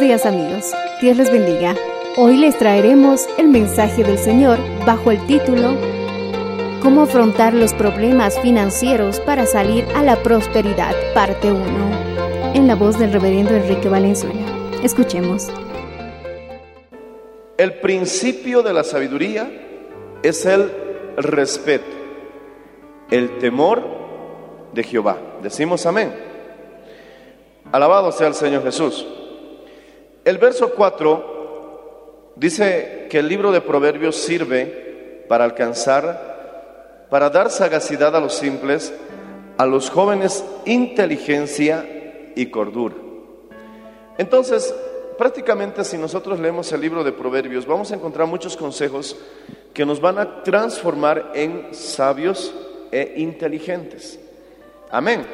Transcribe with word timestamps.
Días 0.00 0.26
amigos, 0.26 0.72
Dios 1.00 1.16
les 1.16 1.32
bendiga. 1.32 1.74
Hoy 2.16 2.36
les 2.36 2.56
traeremos 2.56 3.26
el 3.36 3.48
mensaje 3.48 4.04
del 4.04 4.16
Señor 4.16 4.56
bajo 4.86 5.10
el 5.10 5.26
título 5.26 5.76
Cómo 6.80 7.02
afrontar 7.02 7.52
los 7.52 7.74
problemas 7.74 8.38
financieros 8.38 9.18
para 9.18 9.44
salir 9.44 9.84
a 9.96 10.04
la 10.04 10.22
prosperidad, 10.22 10.94
parte 11.14 11.50
1, 11.50 11.64
en 12.54 12.68
la 12.68 12.76
voz 12.76 12.96
del 12.96 13.12
reverendo 13.12 13.56
Enrique 13.56 13.88
Valenzuela. 13.88 14.40
Escuchemos. 14.84 15.48
El 17.56 17.80
principio 17.80 18.62
de 18.62 18.72
la 18.72 18.84
sabiduría 18.84 19.50
es 20.22 20.46
el 20.46 20.70
respeto, 21.16 21.96
el 23.10 23.38
temor 23.38 23.82
de 24.74 24.84
Jehová. 24.84 25.18
Decimos 25.42 25.84
amén. 25.86 26.14
Alabado 27.72 28.12
sea 28.12 28.28
el 28.28 28.34
Señor 28.34 28.62
Jesús. 28.62 29.04
El 30.28 30.36
verso 30.36 30.74
4 30.74 32.32
dice 32.36 33.06
que 33.08 33.20
el 33.20 33.28
libro 33.28 33.50
de 33.50 33.62
Proverbios 33.62 34.14
sirve 34.14 35.24
para 35.26 35.44
alcanzar, 35.44 37.06
para 37.08 37.30
dar 37.30 37.50
sagacidad 37.50 38.14
a 38.14 38.20
los 38.20 38.34
simples, 38.34 38.92
a 39.56 39.64
los 39.64 39.88
jóvenes 39.88 40.44
inteligencia 40.66 42.30
y 42.36 42.44
cordura. 42.50 42.94
Entonces, 44.18 44.74
prácticamente 45.16 45.82
si 45.82 45.96
nosotros 45.96 46.38
leemos 46.38 46.70
el 46.72 46.82
libro 46.82 47.02
de 47.02 47.12
Proverbios, 47.12 47.64
vamos 47.64 47.90
a 47.90 47.94
encontrar 47.94 48.26
muchos 48.26 48.54
consejos 48.54 49.16
que 49.72 49.86
nos 49.86 49.98
van 49.98 50.18
a 50.18 50.42
transformar 50.42 51.32
en 51.34 51.68
sabios 51.72 52.54
e 52.92 53.14
inteligentes. 53.16 54.20
Amén. 54.90 55.24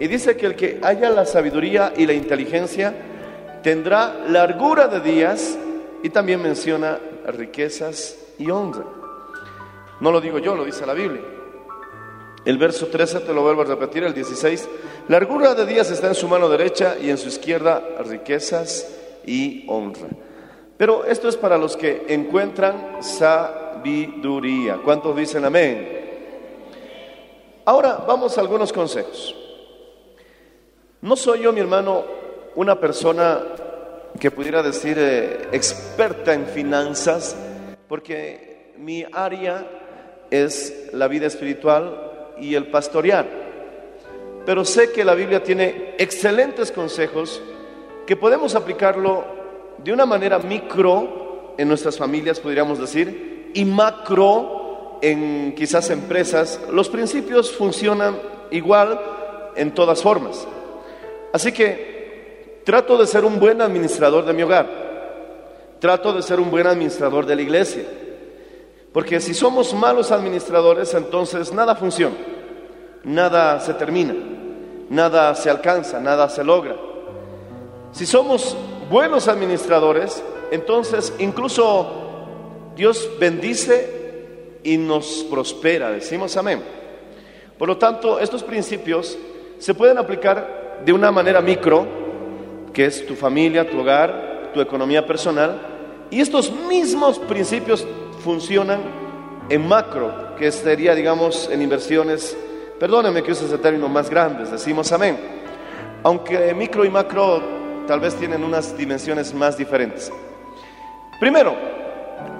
Y 0.00 0.06
dice 0.06 0.38
que 0.38 0.46
el 0.46 0.56
que 0.56 0.80
haya 0.82 1.10
la 1.10 1.26
sabiduría 1.26 1.92
y 1.94 2.06
la 2.06 2.14
inteligencia 2.14 2.94
tendrá 3.62 4.14
largura 4.28 4.88
de 4.88 5.00
días 5.00 5.58
y 6.02 6.10
también 6.10 6.42
menciona 6.42 6.98
riquezas 7.26 8.16
y 8.38 8.50
honra. 8.50 8.84
No 10.00 10.12
lo 10.12 10.20
digo 10.20 10.38
yo, 10.38 10.54
lo 10.54 10.64
dice 10.64 10.86
la 10.86 10.94
Biblia. 10.94 11.22
El 12.44 12.56
verso 12.56 12.86
13 12.86 13.20
te 13.20 13.32
lo 13.32 13.42
vuelvo 13.42 13.62
a 13.62 13.64
repetir, 13.66 14.04
el 14.04 14.14
16. 14.14 14.68
Largura 15.08 15.54
de 15.54 15.66
días 15.66 15.90
está 15.90 16.06
en 16.08 16.14
su 16.14 16.28
mano 16.28 16.48
derecha 16.48 16.96
y 17.00 17.10
en 17.10 17.18
su 17.18 17.28
izquierda 17.28 17.82
riquezas 18.06 18.94
y 19.26 19.64
honra. 19.68 20.08
Pero 20.76 21.04
esto 21.04 21.28
es 21.28 21.36
para 21.36 21.58
los 21.58 21.76
que 21.76 22.06
encuentran 22.08 23.02
sabiduría. 23.02 24.78
¿Cuántos 24.84 25.16
dicen 25.16 25.44
amén? 25.44 25.98
Ahora 27.64 28.04
vamos 28.06 28.38
a 28.38 28.40
algunos 28.40 28.72
consejos. 28.72 29.34
No 31.02 31.16
soy 31.16 31.40
yo, 31.40 31.52
mi 31.52 31.60
hermano, 31.60 32.17
una 32.58 32.80
persona 32.80 33.38
que 34.18 34.32
pudiera 34.32 34.64
decir 34.64 34.96
eh, 34.98 35.48
experta 35.52 36.34
en 36.34 36.44
finanzas, 36.44 37.36
porque 37.86 38.72
mi 38.76 39.04
área 39.12 39.64
es 40.28 40.90
la 40.92 41.06
vida 41.06 41.28
espiritual 41.28 42.34
y 42.36 42.56
el 42.56 42.66
pastorear. 42.66 43.26
Pero 44.44 44.64
sé 44.64 44.90
que 44.90 45.04
la 45.04 45.14
Biblia 45.14 45.40
tiene 45.40 45.94
excelentes 45.98 46.72
consejos 46.72 47.40
que 48.08 48.16
podemos 48.16 48.56
aplicarlo 48.56 49.24
de 49.78 49.92
una 49.92 50.04
manera 50.04 50.40
micro 50.40 51.54
en 51.56 51.68
nuestras 51.68 51.96
familias, 51.96 52.40
podríamos 52.40 52.80
decir, 52.80 53.52
y 53.54 53.64
macro 53.64 54.98
en 55.00 55.54
quizás 55.54 55.90
empresas. 55.90 56.60
Los 56.72 56.88
principios 56.88 57.52
funcionan 57.52 58.18
igual 58.50 59.00
en 59.54 59.72
todas 59.72 60.02
formas. 60.02 60.44
Así 61.32 61.52
que 61.52 61.97
trato 62.68 62.98
de 62.98 63.06
ser 63.06 63.24
un 63.24 63.40
buen 63.40 63.62
administrador 63.62 64.26
de 64.26 64.34
mi 64.34 64.42
hogar. 64.42 64.68
Trato 65.78 66.12
de 66.12 66.20
ser 66.20 66.38
un 66.38 66.50
buen 66.50 66.66
administrador 66.66 67.24
de 67.24 67.34
la 67.34 67.40
iglesia. 67.40 67.84
Porque 68.92 69.20
si 69.20 69.32
somos 69.32 69.72
malos 69.72 70.12
administradores, 70.12 70.92
entonces 70.92 71.50
nada 71.50 71.74
funciona. 71.76 72.14
Nada 73.04 73.58
se 73.60 73.72
termina. 73.72 74.14
Nada 74.90 75.34
se 75.34 75.48
alcanza, 75.48 75.98
nada 75.98 76.28
se 76.28 76.44
logra. 76.44 76.76
Si 77.92 78.04
somos 78.04 78.54
buenos 78.90 79.28
administradores, 79.28 80.22
entonces 80.50 81.14
incluso 81.18 81.90
Dios 82.76 83.08
bendice 83.18 84.58
y 84.62 84.76
nos 84.76 85.24
prospera. 85.30 85.90
Decimos 85.90 86.36
amén. 86.36 86.62
Por 87.56 87.66
lo 87.66 87.78
tanto, 87.78 88.20
estos 88.20 88.42
principios 88.42 89.16
se 89.58 89.72
pueden 89.72 89.96
aplicar 89.96 90.82
de 90.84 90.92
una 90.92 91.10
manera 91.10 91.40
micro, 91.40 92.07
que 92.78 92.86
es 92.86 93.04
tu 93.04 93.16
familia, 93.16 93.68
tu 93.68 93.80
hogar, 93.80 94.52
tu 94.54 94.60
economía 94.60 95.04
personal, 95.04 96.06
y 96.12 96.20
estos 96.20 96.52
mismos 96.52 97.18
principios 97.18 97.84
funcionan 98.22 98.78
en 99.48 99.66
macro, 99.66 100.36
que 100.36 100.52
sería, 100.52 100.94
digamos, 100.94 101.50
en 101.50 101.60
inversiones, 101.60 102.38
perdónenme 102.78 103.24
que 103.24 103.32
use 103.32 103.46
ese 103.46 103.58
término 103.58 103.88
más 103.88 104.08
grandes, 104.08 104.52
decimos 104.52 104.92
amén, 104.92 105.18
aunque 106.04 106.54
micro 106.54 106.84
y 106.84 106.88
macro 106.88 107.42
tal 107.88 107.98
vez 107.98 108.14
tienen 108.14 108.44
unas 108.44 108.76
dimensiones 108.76 109.34
más 109.34 109.58
diferentes. 109.58 110.12
Primero, 111.18 111.56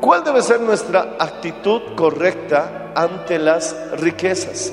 ¿cuál 0.01 0.23
debe 0.23 0.41
ser 0.41 0.61
nuestra 0.61 1.17
actitud 1.19 1.83
correcta 1.97 2.93
ante 2.95 3.41
las 3.41 3.75
riquezas? 4.01 4.73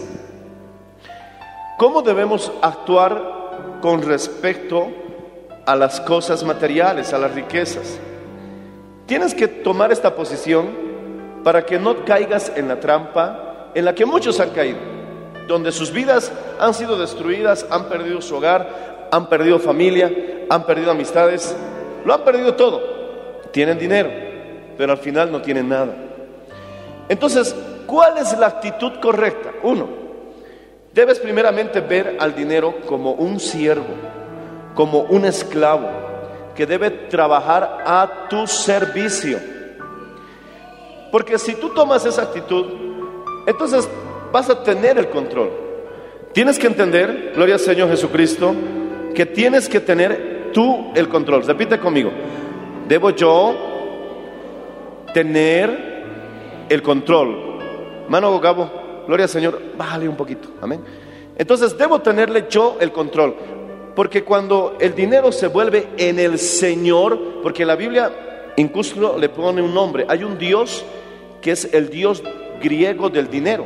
¿Cómo 1.80 2.04
debemos 2.04 2.52
actuar 2.62 3.80
con 3.82 4.04
respecto 4.04 4.84
a 4.84 5.05
las 5.74 6.02
cosas 6.02 6.44
materiales, 6.44 7.14
a 7.14 7.18
las 7.18 7.34
riquezas? 7.34 7.98
Tienes 9.06 9.34
que 9.34 9.48
tomar 9.48 9.94
esta 9.94 10.16
posición 10.16 10.68
para 11.46 11.66
que 11.66 11.80
no 11.80 12.04
caigas 12.04 12.52
en 12.56 12.68
la 12.68 12.80
trampa 12.80 13.70
en 13.74 13.86
la 13.86 13.94
que 13.94 14.06
muchos 14.06 14.40
han 14.40 14.50
caído, 14.50 14.80
donde 15.48 15.72
sus 15.72 15.92
vidas 15.92 16.32
han 16.60 16.74
sido 16.74 16.98
destruidas, 16.98 17.66
han 17.70 17.86
perdido 17.86 18.22
su 18.22 18.36
hogar, 18.36 19.08
han 19.12 19.30
perdido 19.30 19.60
familia, 19.60 20.12
han 20.50 20.66
perdido 20.66 20.92
amistades, 20.92 21.56
lo 22.04 22.14
han 22.14 22.22
perdido 22.24 22.56
todo. 22.56 22.82
Tienen 23.52 23.78
dinero, 23.78 24.10
pero 24.78 24.92
al 24.92 24.98
final 24.98 25.32
no 25.32 25.42
tienen 25.42 25.70
nada. 25.70 25.94
Entonces, 27.08 27.56
¿cuál 27.86 28.18
es 28.18 28.38
la 28.38 28.48
actitud 28.48 28.94
correcta? 29.00 29.52
Uno, 29.64 29.88
debes 30.94 31.20
primeramente 31.20 31.82
ver 31.82 32.18
al 32.20 32.34
dinero 32.34 32.76
como 32.88 33.12
un 33.12 33.40
siervo, 33.40 33.94
como 34.76 35.02
un 35.02 35.26
esclavo 35.26 35.90
que 36.56 36.66
debe 36.66 36.90
trabajar 36.92 37.84
a 37.86 38.28
tu 38.30 38.46
servicio. 38.46 39.40
Porque 41.12 41.40
si 41.40 41.56
tú 41.56 41.70
tomas 41.70 42.06
esa 42.06 42.24
actitud, 42.24 42.66
entonces 43.48 43.90
vas 44.32 44.50
a 44.50 44.64
tener 44.64 44.98
el 44.98 45.10
control. 45.10 45.50
Tienes 46.34 46.60
que 46.60 46.68
entender, 46.68 47.32
gloria 47.34 47.56
al 47.56 47.62
Señor 47.62 47.90
Jesucristo, 47.90 48.54
que 49.14 49.26
tienes 49.26 49.70
que 49.70 49.80
tener 49.80 50.52
tú 50.54 50.92
el 50.94 51.08
control. 51.08 51.44
Repite 51.44 51.80
conmigo. 51.80 52.12
Debo 52.88 53.12
yo 53.12 53.56
tener 55.14 56.66
el 56.68 56.82
control. 56.82 57.60
Mano 58.10 58.38
Gabo, 58.40 58.70
gloria 59.08 59.24
al 59.24 59.30
Señor, 59.30 59.62
bájale 59.78 60.10
un 60.10 60.18
poquito. 60.18 60.50
Amén. 60.62 60.82
Entonces 61.38 61.78
debo 61.78 62.00
tenerle 62.00 62.46
yo 62.50 62.78
el 62.80 62.92
control. 62.92 63.36
Porque 63.96 64.24
cuando 64.24 64.76
el 64.80 64.94
dinero 64.94 65.32
se 65.32 65.48
vuelve 65.48 65.88
en 65.98 66.20
el 66.20 66.38
Señor, 66.38 67.42
porque 67.42 67.66
la 67.66 67.76
Biblia 67.76 68.54
incluso 68.58 69.18
le 69.18 69.30
pone 69.30 69.62
un 69.62 69.74
nombre, 69.74 70.06
hay 70.10 70.24
un 70.24 70.38
Dios 70.38 70.84
que 71.42 71.52
es 71.52 71.74
el 71.74 71.90
Dios 71.90 72.22
griego 72.62 73.10
del 73.10 73.30
dinero. 73.30 73.66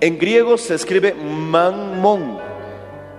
En 0.00 0.18
griego 0.18 0.58
se 0.58 0.74
escribe 0.74 1.14
manmón. 1.14 2.38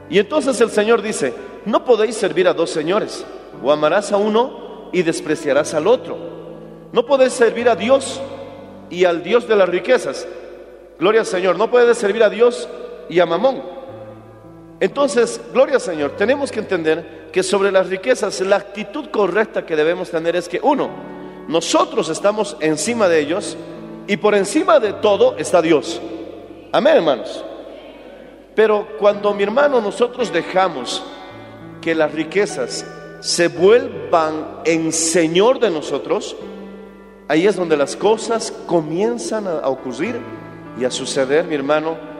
Y 0.09 0.19
entonces 0.19 0.59
el 0.59 0.69
Señor 0.69 1.01
dice, 1.01 1.33
no 1.65 1.85
podéis 1.85 2.17
servir 2.17 2.47
a 2.47 2.53
dos 2.53 2.69
señores, 2.69 3.25
o 3.63 3.71
amarás 3.71 4.11
a 4.11 4.17
uno 4.17 4.89
y 4.91 5.01
despreciarás 5.03 5.73
al 5.73 5.87
otro. 5.87 6.17
No 6.91 7.05
podéis 7.05 7.33
servir 7.33 7.69
a 7.69 7.75
Dios 7.75 8.21
y 8.89 9.05
al 9.05 9.23
Dios 9.23 9.47
de 9.47 9.55
las 9.55 9.69
riquezas. 9.69 10.27
Gloria 10.99 11.21
al 11.21 11.27
Señor, 11.27 11.57
no 11.57 11.71
puedes 11.71 11.97
servir 11.97 12.23
a 12.23 12.29
Dios 12.29 12.67
y 13.09 13.19
a 13.19 13.25
Mamón. 13.25 13.72
Entonces, 14.83 15.39
gloria 15.53 15.75
al 15.75 15.81
Señor, 15.81 16.17
tenemos 16.17 16.51
que 16.51 16.59
entender 16.59 17.29
que 17.31 17.41
sobre 17.41 17.71
las 17.71 17.87
riquezas 17.87 18.41
la 18.41 18.57
actitud 18.57 19.05
correcta 19.11 19.65
que 19.65 19.77
debemos 19.77 20.11
tener 20.11 20.35
es 20.35 20.49
que, 20.49 20.59
uno, 20.61 20.89
nosotros 21.47 22.09
estamos 22.09 22.57
encima 22.59 23.07
de 23.07 23.21
ellos 23.21 23.55
y 24.07 24.17
por 24.17 24.35
encima 24.35 24.81
de 24.81 24.91
todo 24.91 25.37
está 25.37 25.61
Dios. 25.61 26.01
Amén, 26.73 26.97
hermanos. 26.97 27.45
Pero 28.55 28.85
cuando 28.99 29.33
mi 29.33 29.43
hermano 29.43 29.79
nosotros 29.79 30.33
dejamos 30.33 31.01
que 31.79 31.95
las 31.95 32.11
riquezas 32.11 32.85
se 33.21 33.47
vuelvan 33.47 34.63
en 34.65 34.91
Señor 34.91 35.61
de 35.61 35.69
nosotros, 35.69 36.35
ahí 37.29 37.47
es 37.47 37.55
donde 37.55 37.77
las 37.77 37.95
cosas 37.95 38.51
comienzan 38.67 39.47
a 39.47 39.69
ocurrir 39.69 40.19
y 40.77 40.83
a 40.83 40.91
suceder, 40.91 41.45
mi 41.45 41.55
hermano. 41.55 42.12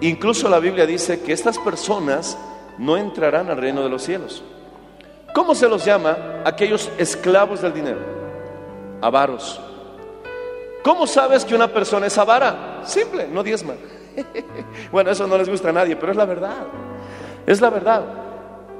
Incluso 0.00 0.48
la 0.48 0.60
Biblia 0.60 0.86
dice 0.86 1.20
que 1.20 1.32
estas 1.32 1.58
personas 1.58 2.38
no 2.78 2.96
entrarán 2.96 3.50
al 3.50 3.56
reino 3.56 3.82
de 3.82 3.88
los 3.88 4.02
cielos. 4.02 4.42
¿Cómo 5.34 5.54
se 5.54 5.68
los 5.68 5.84
llama 5.84 6.42
aquellos 6.44 6.90
esclavos 6.98 7.60
del 7.62 7.74
dinero? 7.74 7.98
Avaros. 9.00 9.60
¿Cómo 10.82 11.06
sabes 11.06 11.44
que 11.44 11.54
una 11.54 11.68
persona 11.68 12.06
es 12.06 12.16
avara? 12.16 12.82
Simple, 12.84 13.28
no 13.28 13.42
diezma. 13.42 13.74
bueno, 14.92 15.10
eso 15.10 15.26
no 15.26 15.36
les 15.36 15.48
gusta 15.48 15.70
a 15.70 15.72
nadie, 15.72 15.96
pero 15.96 16.12
es 16.12 16.18
la 16.18 16.24
verdad. 16.24 16.66
Es 17.46 17.60
la 17.60 17.70
verdad. 17.70 18.02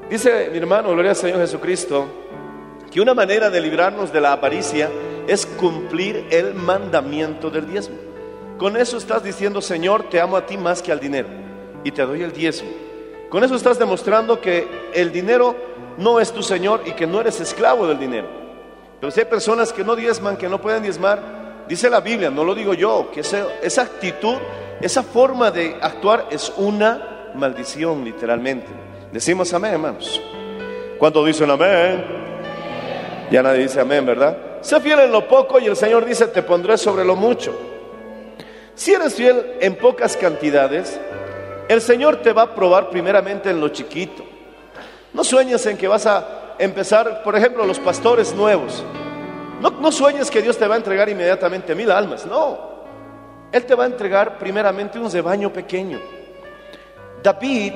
Dice 0.09 0.49
mi 0.51 0.59
hermano, 0.59 0.91
gloria 0.93 1.11
al 1.11 1.17
Señor 1.17 1.39
Jesucristo, 1.39 2.07
que 2.91 3.01
una 3.01 3.15
manera 3.15 3.51
de 3.51 3.61
librarnos 3.61 4.13
de 4.13 4.21
la 4.21 4.33
avaricia 4.33 4.89
es 5.27 5.45
cumplir 5.45 6.27
el 6.31 6.55
mandamiento 6.55 7.51
del 7.51 7.71
diezmo. 7.71 8.08
Con 8.59 8.77
eso 8.77 8.97
estás 8.97 9.23
diciendo, 9.23 9.61
Señor, 9.61 10.11
te 10.11 10.21
amo 10.21 10.37
a 10.37 10.45
ti 10.45 10.57
más 10.57 10.83
que 10.83 10.91
al 10.91 10.99
dinero 10.99 11.29
y 11.85 11.93
te 11.93 12.03
doy 12.03 12.23
el 12.23 12.33
diezmo. 12.33 12.69
Con 13.31 13.45
eso 13.45 13.55
estás 13.55 13.79
demostrando 13.79 14.41
que 14.41 14.67
el 14.93 15.13
dinero 15.13 15.55
no 15.97 16.19
es 16.19 16.33
tu 16.33 16.43
Señor 16.43 16.83
y 16.85 16.93
que 16.93 17.07
no 17.07 17.21
eres 17.21 17.41
esclavo 17.41 17.87
del 17.87 18.01
dinero. 18.01 18.27
Pero 19.01 19.13
si 19.13 19.21
hay 19.21 19.27
personas 19.27 19.73
que 19.73 19.85
no 19.85 19.95
diezman, 19.95 20.37
que 20.37 20.49
no 20.49 20.61
pueden 20.61 20.83
diezmar, 20.83 21.67
dice 21.69 21.89
la 21.89 22.01
Biblia, 22.01 22.31
no 22.31 22.43
lo 22.43 22.53
digo 22.53 22.75
yo, 22.75 23.11
que 23.13 23.21
esa, 23.21 23.47
esa 23.63 23.83
actitud, 23.83 24.37
esa 24.81 25.05
forma 25.05 25.53
de 25.53 25.77
actuar 25.81 26.27
es 26.31 26.53
una 26.57 27.31
maldición, 27.37 28.05
literalmente. 28.05 28.67
Decimos 29.13 29.53
amén, 29.55 29.75
hermanos. 29.75 30.21
¿Cuántos 30.99 31.25
dicen 31.25 31.49
amén? 31.49 32.05
Ya 33.31 33.41
nadie 33.41 33.63
dice 33.63 33.81
amén, 33.81 34.05
¿verdad? 34.05 34.37
Sé 34.63 34.81
fiel 34.81 34.99
en 34.99 35.13
lo 35.13 35.29
poco 35.29 35.61
y 35.61 35.67
el 35.67 35.77
Señor 35.77 36.05
dice, 36.05 36.27
te 36.27 36.43
pondré 36.43 36.77
sobre 36.77 37.05
lo 37.05 37.15
mucho. 37.15 37.78
Si 38.79 38.95
eres 38.95 39.17
fiel 39.17 39.57
en 39.61 39.75
pocas 39.75 40.17
cantidades, 40.17 41.01
el 41.69 41.81
Señor 41.81 42.19
te 42.19 42.33
va 42.33 42.43
a 42.43 42.55
probar 42.55 42.91
primeramente 42.91 43.51
en 43.51 43.61
lo 43.61 43.71
chiquito. 43.71 44.25
No 45.13 45.25
sueñes 45.25 45.67
en 45.67 45.77
que 45.77 45.89
vas 45.89 46.07
a 46.07 46.55
empezar, 46.61 47.25
por 47.25 47.35
ejemplo, 47.35 47.67
los 47.67 47.81
pastores 47.81 48.33
nuevos. 48.37 48.85
No, 49.61 49.71
no 49.71 49.91
sueñes 49.91 50.31
que 50.31 50.43
Dios 50.43 50.57
te 50.57 50.69
va 50.69 50.77
a 50.77 50.79
entregar 50.79 51.09
inmediatamente 51.09 51.75
mil 51.75 51.91
almas, 51.91 52.25
no. 52.25 52.57
Él 53.51 53.65
te 53.65 53.75
va 53.75 53.83
a 53.83 53.89
entregar 53.89 54.39
primeramente 54.39 54.97
un 55.01 55.11
rebaño 55.11 55.53
pequeño. 55.53 55.99
David, 57.21 57.73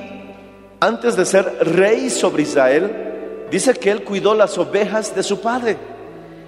antes 0.79 1.17
de 1.17 1.25
ser 1.25 1.67
rey 1.75 2.09
sobre 2.09 2.43
Israel, 2.43 3.47
dice 3.51 3.73
que 3.73 3.91
él 3.91 4.05
cuidó 4.05 4.33
las 4.33 4.57
ovejas 4.57 5.13
de 5.13 5.23
su 5.23 5.41
padre. 5.41 5.75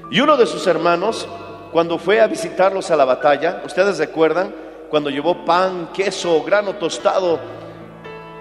Y 0.09 0.21
uno 0.21 0.37
de 0.37 0.45
sus 0.45 0.65
hermanos, 0.65 1.27
cuando 1.75 1.97
fue 1.97 2.21
a 2.21 2.27
visitarlos 2.27 2.89
a 2.89 2.95
la 2.95 3.03
batalla, 3.03 3.61
ustedes 3.65 3.97
recuerdan, 3.97 4.55
cuando 4.89 5.09
llevó 5.09 5.43
pan, 5.43 5.89
queso, 5.93 6.41
grano 6.41 6.75
tostado, 6.75 7.37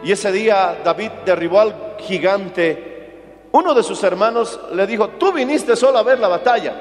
y 0.05 0.13
ese 0.13 0.31
día 0.31 0.79
David 0.85 1.11
derribó 1.27 1.59
al 1.59 1.97
gigante, 1.99 3.49
uno 3.51 3.75
de 3.75 3.83
sus 3.83 4.01
hermanos 4.05 4.61
le 4.73 4.87
dijo, 4.87 5.09
tú 5.19 5.33
viniste 5.33 5.75
solo 5.75 5.99
a 5.99 6.05
ver 6.05 6.21
la 6.21 6.29
batalla, 6.29 6.77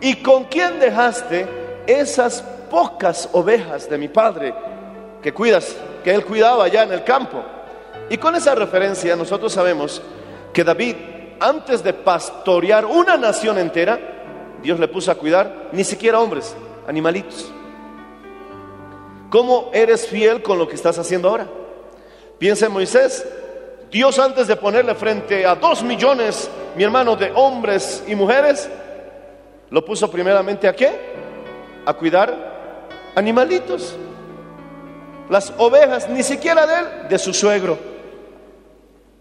¿y 0.00 0.22
con 0.22 0.44
quién 0.44 0.78
dejaste 0.78 1.48
esas 1.84 2.42
pocas 2.70 3.28
ovejas 3.32 3.90
de 3.90 3.98
mi 3.98 4.06
padre 4.06 4.54
que 5.20 5.34
cuidas, 5.34 5.76
que 6.04 6.14
él 6.14 6.24
cuidaba 6.24 6.66
allá 6.66 6.84
en 6.84 6.92
el 6.92 7.02
campo? 7.02 7.42
Y 8.08 8.18
con 8.18 8.36
esa 8.36 8.54
referencia 8.54 9.16
nosotros 9.16 9.52
sabemos 9.52 10.00
que 10.52 10.62
David, 10.62 10.94
antes 11.40 11.82
de 11.82 11.92
pastorear 11.92 12.86
una 12.86 13.16
nación 13.16 13.58
entera, 13.58 14.19
Dios 14.62 14.78
le 14.78 14.88
puso 14.88 15.10
a 15.10 15.14
cuidar 15.14 15.68
ni 15.72 15.84
siquiera 15.84 16.20
hombres, 16.20 16.54
animalitos. 16.86 17.50
¿Cómo 19.30 19.70
eres 19.72 20.06
fiel 20.06 20.42
con 20.42 20.58
lo 20.58 20.66
que 20.66 20.74
estás 20.74 20.98
haciendo 20.98 21.28
ahora? 21.28 21.46
Piensa 22.38 22.66
en 22.66 22.72
Moisés. 22.72 23.26
Dios 23.90 24.18
antes 24.18 24.46
de 24.46 24.56
ponerle 24.56 24.94
frente 24.94 25.46
a 25.46 25.54
dos 25.54 25.82
millones, 25.82 26.50
mi 26.76 26.84
hermano, 26.84 27.16
de 27.16 27.32
hombres 27.34 28.04
y 28.06 28.14
mujeres, 28.14 28.68
lo 29.70 29.84
puso 29.84 30.10
primeramente 30.10 30.68
a 30.68 30.74
qué? 30.74 30.90
A 31.86 31.94
cuidar 31.94 32.34
animalitos. 33.14 33.96
Las 35.28 35.52
ovejas, 35.58 36.08
ni 36.08 36.22
siquiera 36.22 36.66
de 36.66 36.74
él, 36.74 37.08
de 37.08 37.18
su 37.18 37.32
suegro. 37.32 37.78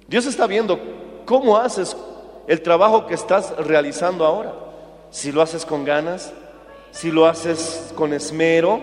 Dios 0.08 0.26
está 0.26 0.48
viendo 0.48 0.80
cómo 1.26 1.56
haces 1.56 1.96
el 2.48 2.62
trabajo 2.62 3.06
que 3.06 3.14
estás 3.14 3.56
realizando 3.58 4.26
ahora. 4.26 4.69
Si 5.12 5.32
lo 5.32 5.42
haces 5.42 5.66
con 5.66 5.86
ganas, 5.86 6.34
si 6.92 7.12
lo 7.12 7.26
haces 7.26 7.92
con 7.96 8.14
esmero. 8.14 8.80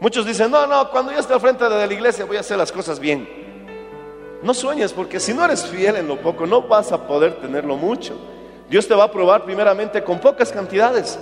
Muchos 0.00 0.26
dicen, 0.26 0.50
no, 0.50 0.66
no, 0.66 0.90
cuando 0.90 1.12
yo 1.12 1.18
esté 1.18 1.32
al 1.32 1.40
frente 1.40 1.68
de 1.68 1.86
la 1.86 1.92
iglesia 1.92 2.24
voy 2.24 2.36
a 2.36 2.40
hacer 2.40 2.58
las 2.58 2.70
cosas 2.70 3.00
bien. 3.00 3.28
No 4.42 4.52
sueñes, 4.54 4.92
porque 4.92 5.18
si 5.18 5.32
no 5.32 5.44
eres 5.44 5.66
fiel 5.66 5.96
en 5.96 6.06
lo 6.06 6.20
poco, 6.20 6.46
no 6.46 6.62
vas 6.62 6.92
a 6.92 7.06
poder 7.06 7.40
tenerlo 7.40 7.76
mucho. 7.76 8.16
Dios 8.68 8.86
te 8.86 8.94
va 8.94 9.04
a 9.04 9.10
probar 9.10 9.44
primeramente 9.44 10.02
con 10.02 10.20
pocas 10.20 10.52
cantidades, 10.52 11.18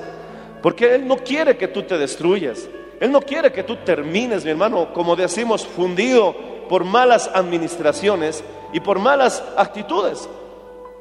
porque 0.62 0.94
Él 0.94 1.06
no 1.06 1.16
quiere 1.16 1.56
que 1.56 1.68
tú 1.68 1.82
te 1.82 1.96
destruyas. 1.96 2.68
Él 3.00 3.12
no 3.12 3.20
quiere 3.20 3.52
que 3.52 3.62
tú 3.62 3.76
termines, 3.76 4.44
mi 4.44 4.50
hermano, 4.50 4.92
como 4.92 5.16
decimos, 5.16 5.66
fundido 5.66 6.34
por 6.68 6.84
malas 6.84 7.30
administraciones 7.32 8.42
y 8.72 8.80
por 8.80 8.98
malas 8.98 9.42
actitudes. 9.56 10.28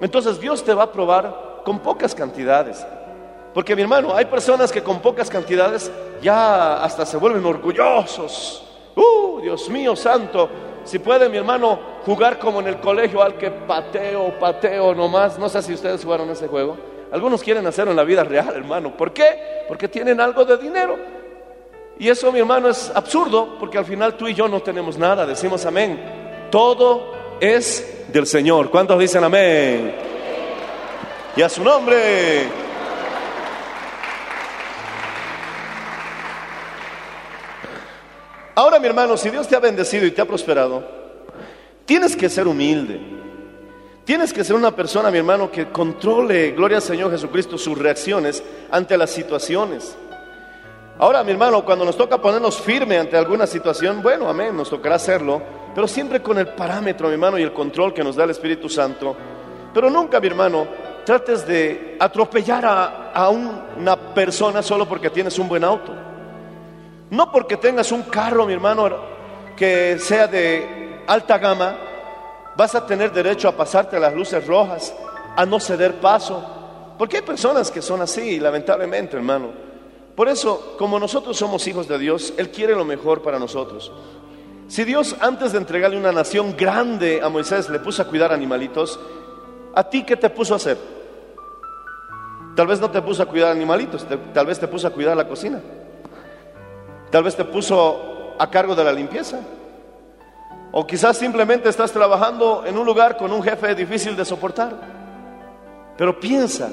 Entonces 0.01 0.39
Dios 0.39 0.63
te 0.63 0.73
va 0.73 0.83
a 0.83 0.91
probar 0.91 1.61
con 1.63 1.79
pocas 1.79 2.13
cantidades. 2.13 2.85
Porque 3.53 3.75
mi 3.75 3.83
hermano, 3.83 4.15
hay 4.15 4.25
personas 4.25 4.71
que 4.71 4.81
con 4.81 4.99
pocas 4.99 5.29
cantidades 5.29 5.91
ya 6.21 6.83
hasta 6.83 7.05
se 7.05 7.17
vuelven 7.17 7.45
orgullosos. 7.45 8.63
Uh, 8.95 9.41
Dios 9.41 9.69
mío 9.69 9.95
santo, 9.95 10.49
si 10.83 10.99
puede 10.99 11.29
mi 11.29 11.37
hermano 11.37 11.79
jugar 12.05 12.39
como 12.39 12.59
en 12.59 12.67
el 12.67 12.77
colegio 12.77 13.21
al 13.21 13.37
que 13.37 13.51
pateo, 13.51 14.37
pateo 14.39 14.95
nomás. 14.95 15.37
No 15.37 15.49
sé 15.49 15.61
si 15.61 15.73
ustedes 15.73 16.03
jugaron 16.03 16.29
ese 16.29 16.47
juego. 16.47 16.77
Algunos 17.11 17.43
quieren 17.43 17.65
hacerlo 17.67 17.91
en 17.91 17.97
la 17.97 18.03
vida 18.03 18.23
real, 18.23 18.55
hermano. 18.55 18.97
¿Por 18.97 19.13
qué? 19.13 19.65
Porque 19.67 19.87
tienen 19.87 20.19
algo 20.19 20.45
de 20.45 20.57
dinero. 20.57 20.97
Y 21.99 22.09
eso, 22.09 22.31
mi 22.31 22.39
hermano, 22.39 22.69
es 22.69 22.91
absurdo, 22.95 23.55
porque 23.59 23.77
al 23.77 23.85
final 23.85 24.15
tú 24.15 24.27
y 24.27 24.33
yo 24.33 24.47
no 24.47 24.61
tenemos 24.61 24.97
nada. 24.97 25.27
Decimos 25.27 25.63
amén. 25.67 26.47
Todo 26.49 27.13
es 27.39 28.05
del 28.11 28.25
Señor. 28.25 28.71
¿Cuántos 28.71 28.97
dicen 28.97 29.23
amén? 29.23 29.95
Y 31.35 31.41
a 31.43 31.49
su 31.49 31.63
nombre. 31.63 32.62
Ahora, 38.55 38.79
mi 38.79 38.85
hermano, 38.85 39.17
si 39.17 39.29
Dios 39.31 39.47
te 39.47 39.55
ha 39.55 39.59
bendecido 39.59 40.05
y 40.05 40.11
te 40.11 40.21
ha 40.21 40.25
prosperado, 40.25 40.83
tienes 41.85 42.15
que 42.15 42.29
ser 42.29 42.47
humilde. 42.47 43.01
Tienes 44.05 44.33
que 44.33 44.43
ser 44.43 44.55
una 44.55 44.75
persona, 44.75 45.09
mi 45.09 45.17
hermano, 45.17 45.49
que 45.49 45.69
controle, 45.69 46.51
gloria 46.51 46.77
al 46.77 46.83
Señor 46.83 47.09
Jesucristo, 47.09 47.57
sus 47.57 47.77
reacciones 47.77 48.43
ante 48.69 48.97
las 48.97 49.09
situaciones. 49.09 49.95
Ahora, 50.99 51.23
mi 51.23 51.31
hermano, 51.31 51.65
cuando 51.65 51.83
nos 51.83 51.97
toca 51.97 52.21
ponernos 52.21 52.59
firme 52.59 52.99
ante 52.99 53.17
alguna 53.17 53.47
situación, 53.47 54.03
bueno, 54.03 54.29
amén, 54.29 54.55
nos 54.55 54.69
tocará 54.69 54.95
hacerlo, 54.95 55.41
pero 55.73 55.87
siempre 55.87 56.21
con 56.21 56.37
el 56.37 56.49
parámetro, 56.49 57.07
mi 57.07 57.13
hermano, 57.13 57.39
y 57.39 57.43
el 57.43 57.53
control 57.53 57.93
que 57.93 58.03
nos 58.03 58.15
da 58.15 58.25
el 58.25 58.29
Espíritu 58.29 58.69
Santo. 58.69 59.15
Pero 59.73 59.89
nunca, 59.89 60.19
mi 60.19 60.27
hermano, 60.27 60.67
trates 61.03 61.47
de 61.47 61.97
atropellar 61.99 62.65
a, 62.65 63.11
a 63.11 63.29
una 63.29 63.95
persona 64.13 64.61
solo 64.61 64.87
porque 64.87 65.09
tienes 65.09 65.39
un 65.39 65.47
buen 65.47 65.63
auto. 65.63 66.12
No 67.13 67.31
porque 67.31 67.57
tengas 67.57 67.91
un 67.91 68.01
carro, 68.01 68.47
mi 68.47 68.53
hermano, 68.53 68.89
que 69.55 69.99
sea 69.99 70.25
de 70.25 71.03
alta 71.05 71.37
gama, 71.37 71.75
vas 72.57 72.73
a 72.73 72.87
tener 72.87 73.13
derecho 73.13 73.47
a 73.47 73.51
pasarte 73.51 73.99
las 73.99 74.15
luces 74.15 74.47
rojas, 74.47 74.91
a 75.35 75.45
no 75.45 75.59
ceder 75.59 76.01
paso. 76.01 76.43
Porque 76.97 77.17
hay 77.17 77.21
personas 77.21 77.69
que 77.69 77.83
son 77.83 78.01
así, 78.01 78.39
lamentablemente, 78.39 79.15
hermano. 79.15 79.51
Por 80.15 80.27
eso, 80.27 80.73
como 80.79 80.99
nosotros 80.99 81.37
somos 81.37 81.67
hijos 81.67 81.87
de 81.87 81.99
Dios, 81.99 82.33
Él 82.35 82.49
quiere 82.49 82.73
lo 82.73 82.83
mejor 82.83 83.21
para 83.21 83.37
nosotros. 83.37 83.91
Si 84.67 84.83
Dios 84.83 85.15
antes 85.19 85.51
de 85.51 85.59
entregarle 85.59 85.99
una 85.99 86.11
nación 86.11 86.55
grande 86.57 87.21
a 87.21 87.29
Moisés 87.29 87.69
le 87.69 87.77
puso 87.77 88.01
a 88.01 88.07
cuidar 88.07 88.33
animalitos, 88.33 88.99
¿a 89.75 89.87
ti 89.87 90.03
qué 90.03 90.17
te 90.17 90.31
puso 90.31 90.55
a 90.55 90.57
hacer? 90.57 90.79
Tal 92.55 92.65
vez 92.65 92.79
no 92.79 92.89
te 92.89 93.03
puso 93.03 93.21
a 93.21 93.27
cuidar 93.27 93.51
animalitos, 93.51 94.03
tal 94.33 94.47
vez 94.47 94.59
te 94.59 94.67
puso 94.67 94.87
a 94.87 94.89
cuidar 94.89 95.15
la 95.15 95.27
cocina. 95.27 95.61
Tal 97.13 97.21
vez 97.21 97.35
te 97.35 97.45
puso 97.45 98.33
a 98.39 98.49
cargo 98.49 98.73
de 98.73 98.83
la 98.83 98.91
limpieza. 98.91 99.39
O 100.71 100.87
quizás 100.87 101.15
simplemente 101.15 101.69
estás 101.69 101.91
trabajando 101.91 102.63
en 102.65 102.75
un 102.75 102.87
lugar 102.87 103.17
con 103.17 103.31
un 103.31 103.43
jefe 103.43 103.75
difícil 103.75 104.15
de 104.15 104.25
soportar. 104.25 104.73
Pero 105.95 106.19
piensa, 106.19 106.69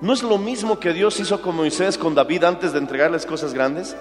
¿no 0.00 0.12
es 0.12 0.22
lo 0.22 0.38
mismo 0.38 0.78
que 0.78 0.92
Dios 0.92 1.18
hizo 1.18 1.42
con 1.42 1.56
Moisés, 1.56 1.98
con 1.98 2.14
David 2.14 2.44
antes 2.44 2.72
de 2.72 2.78
entregarles 2.78 3.26
cosas 3.26 3.52
grandes? 3.52 3.96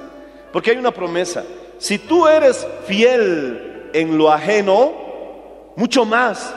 Porque 0.52 0.70
hay 0.70 0.78
una 0.78 0.92
promesa. 0.92 1.44
Si 1.80 1.98
tú 1.98 2.28
eres 2.28 2.68
fiel 2.86 3.90
en 3.94 4.16
lo 4.16 4.32
ajeno, 4.32 4.92
mucho 5.76 6.06
más 6.06 6.54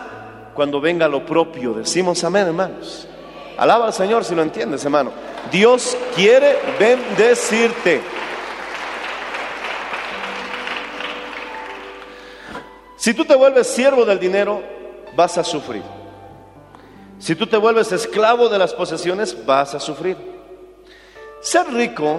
cuando 0.52 0.78
venga 0.78 1.08
lo 1.08 1.25
propio. 1.25 1.73
Decimos 1.73 2.23
amén, 2.23 2.49
hermanos. 2.49 3.08
Alaba 3.56 3.87
al 3.87 3.94
Señor 3.94 4.26
si 4.26 4.35
lo 4.35 4.42
entiendes, 4.42 4.85
hermano. 4.85 5.11
Dios 5.50 5.96
quiere 6.14 6.58
bendecirte. 6.78 8.02
Si 13.06 13.14
tú 13.14 13.25
te 13.25 13.36
vuelves 13.36 13.68
siervo 13.68 14.04
del 14.04 14.18
dinero, 14.18 14.60
vas 15.14 15.38
a 15.38 15.44
sufrir. 15.44 15.84
Si 17.20 17.36
tú 17.36 17.46
te 17.46 17.56
vuelves 17.56 17.92
esclavo 17.92 18.48
de 18.48 18.58
las 18.58 18.75
posesiones, 18.75 19.46
vas 19.46 19.76
a 19.76 19.78
sufrir. 19.78 20.16
Ser 21.40 21.72
rico 21.72 22.18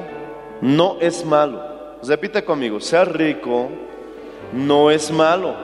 no 0.62 0.96
es 1.02 1.26
malo. 1.26 1.62
Repite 2.04 2.46
conmigo, 2.46 2.80
ser 2.80 3.12
rico 3.18 3.68
no 4.54 4.90
es 4.90 5.12
malo. 5.12 5.56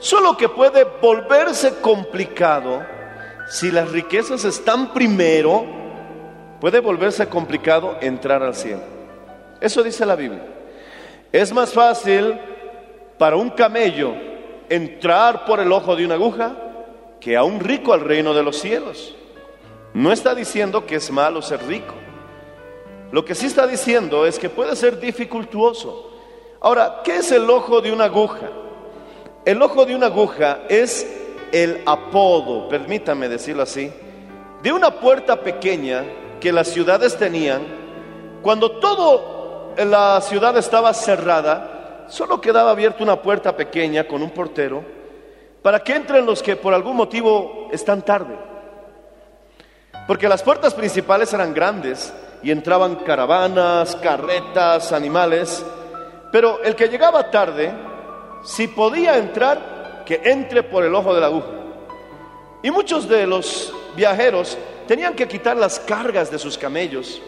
Solo 0.00 0.36
que 0.36 0.48
puede 0.48 0.82
volverse 1.00 1.74
complicado 1.80 2.82
si 3.48 3.70
las 3.70 3.88
riquezas 3.92 4.44
están 4.44 4.92
primero, 4.92 5.64
puede 6.60 6.80
volverse 6.80 7.28
complicado 7.28 7.96
entrar 8.00 8.42
al 8.42 8.56
cielo. 8.56 8.82
Eso 9.60 9.80
dice 9.84 10.04
la 10.04 10.16
Biblia. 10.16 10.42
Es 11.30 11.52
más 11.52 11.72
fácil 11.72 12.36
para 13.18 13.36
un 13.36 13.50
camello 13.50 14.14
entrar 14.68 15.44
por 15.44 15.60
el 15.60 15.72
ojo 15.72 15.96
de 15.96 16.04
una 16.04 16.14
aguja 16.14 16.56
que 17.20 17.36
a 17.36 17.42
un 17.42 17.60
rico 17.60 17.92
al 17.92 18.00
reino 18.00 18.32
de 18.32 18.42
los 18.42 18.58
cielos. 18.58 19.14
No 19.94 20.12
está 20.12 20.34
diciendo 20.34 20.86
que 20.86 20.96
es 20.96 21.10
malo 21.10 21.42
ser 21.42 21.66
rico. 21.66 21.94
Lo 23.10 23.24
que 23.24 23.34
sí 23.34 23.46
está 23.46 23.66
diciendo 23.66 24.26
es 24.26 24.38
que 24.38 24.50
puede 24.50 24.76
ser 24.76 25.00
dificultuoso. 25.00 26.12
Ahora, 26.60 27.00
¿qué 27.04 27.16
es 27.16 27.32
el 27.32 27.48
ojo 27.48 27.80
de 27.80 27.92
una 27.92 28.04
aguja? 28.04 28.50
El 29.44 29.62
ojo 29.62 29.86
de 29.86 29.94
una 29.94 30.06
aguja 30.06 30.60
es 30.68 31.06
el 31.52 31.82
apodo, 31.86 32.68
permítame 32.68 33.28
decirlo 33.28 33.62
así, 33.62 33.90
de 34.62 34.72
una 34.72 34.90
puerta 35.00 35.40
pequeña 35.40 36.04
que 36.40 36.52
las 36.52 36.68
ciudades 36.68 37.16
tenían. 37.16 37.62
Cuando 38.42 38.72
todo 38.72 39.72
en 39.76 39.90
la 39.90 40.20
ciudad 40.20 40.56
estaba 40.58 40.92
cerrada, 40.92 41.77
solo 42.08 42.40
quedaba 42.40 42.70
abierta 42.70 43.02
una 43.02 43.20
puerta 43.20 43.56
pequeña 43.56 44.04
con 44.04 44.22
un 44.22 44.30
portero 44.30 44.82
para 45.62 45.80
que 45.80 45.94
entren 45.94 46.26
los 46.26 46.42
que 46.42 46.56
por 46.56 46.72
algún 46.72 46.96
motivo 46.96 47.68
están 47.72 48.02
tarde. 48.02 48.36
Porque 50.06 50.28
las 50.28 50.42
puertas 50.42 50.74
principales 50.74 51.32
eran 51.32 51.52
grandes 51.52 52.12
y 52.42 52.50
entraban 52.50 52.96
caravanas, 52.96 53.96
carretas, 53.96 54.92
animales, 54.92 55.64
pero 56.32 56.62
el 56.62 56.74
que 56.74 56.88
llegaba 56.88 57.30
tarde, 57.30 57.72
si 58.44 58.68
podía 58.68 59.18
entrar, 59.18 60.04
que 60.06 60.22
entre 60.24 60.62
por 60.62 60.84
el 60.84 60.94
ojo 60.94 61.14
de 61.14 61.20
la 61.20 61.26
aguja. 61.26 61.50
Y 62.62 62.70
muchos 62.70 63.08
de 63.08 63.26
los 63.26 63.74
viajeros 63.94 64.56
tenían 64.86 65.14
que 65.14 65.28
quitar 65.28 65.56
las 65.56 65.78
cargas 65.80 66.30
de 66.30 66.38
sus 66.38 66.56
camellos, 66.56 67.20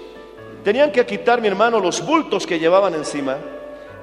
tenían 0.64 0.90
que 0.90 1.04
quitar, 1.04 1.40
mi 1.40 1.48
hermano, 1.48 1.80
los 1.80 2.04
bultos 2.04 2.46
que 2.46 2.58
llevaban 2.58 2.94
encima 2.94 3.36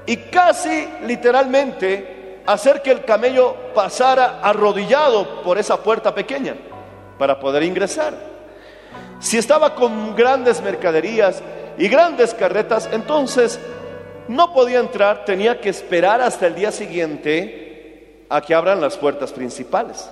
y 0.07 0.17
casi 0.17 0.87
literalmente 1.05 2.41
hacer 2.47 2.81
que 2.81 2.91
el 2.91 3.03
camello 3.03 3.55
pasara 3.75 4.39
arrodillado 4.41 5.43
por 5.43 5.57
esa 5.57 5.83
puerta 5.83 6.15
pequeña 6.15 6.55
para 7.19 7.39
poder 7.39 7.61
ingresar. 7.63 8.13
Si 9.19 9.37
estaba 9.37 9.75
con 9.75 10.15
grandes 10.15 10.61
mercaderías 10.61 11.43
y 11.77 11.89
grandes 11.89 12.33
carretas, 12.33 12.89
entonces 12.91 13.59
no 14.29 14.53
podía 14.53 14.79
entrar, 14.79 15.25
tenía 15.25 15.59
que 15.59 15.69
esperar 15.69 16.21
hasta 16.21 16.47
el 16.47 16.55
día 16.55 16.71
siguiente 16.71 18.25
a 18.29 18.41
que 18.41 18.55
abran 18.55 18.79
las 18.79 18.97
puertas 18.97 19.33
principales. 19.33 20.09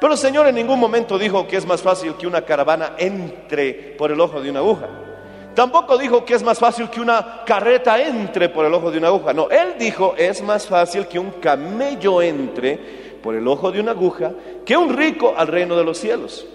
Pero 0.00 0.12
el 0.12 0.18
Señor 0.18 0.46
en 0.48 0.56
ningún 0.56 0.78
momento 0.78 1.18
dijo 1.18 1.46
que 1.46 1.56
es 1.56 1.66
más 1.66 1.82
fácil 1.82 2.14
que 2.14 2.26
una 2.26 2.42
caravana 2.42 2.94
entre 2.98 3.94
por 3.96 4.10
el 4.10 4.20
ojo 4.20 4.40
de 4.40 4.50
una 4.50 4.60
aguja. 4.60 4.88
Tampoco 5.58 5.98
dijo 5.98 6.24
que 6.24 6.34
es 6.34 6.44
más 6.44 6.60
fácil 6.60 6.88
que 6.88 7.00
una 7.00 7.42
carreta 7.44 8.00
entre 8.00 8.48
por 8.48 8.64
el 8.64 8.72
ojo 8.72 8.92
de 8.92 8.98
una 8.98 9.08
aguja. 9.08 9.32
No, 9.32 9.50
Él 9.50 9.74
dijo 9.76 10.14
es 10.16 10.40
más 10.40 10.68
fácil 10.68 11.08
que 11.08 11.18
un 11.18 11.32
camello 11.32 12.22
entre 12.22 12.76
por 13.20 13.34
el 13.34 13.48
ojo 13.48 13.72
de 13.72 13.80
una 13.80 13.90
aguja 13.90 14.30
que 14.64 14.76
un 14.76 14.96
rico 14.96 15.34
al 15.36 15.48
reino 15.48 15.74
de 15.74 15.82
los 15.82 15.98
cielos. 15.98 16.46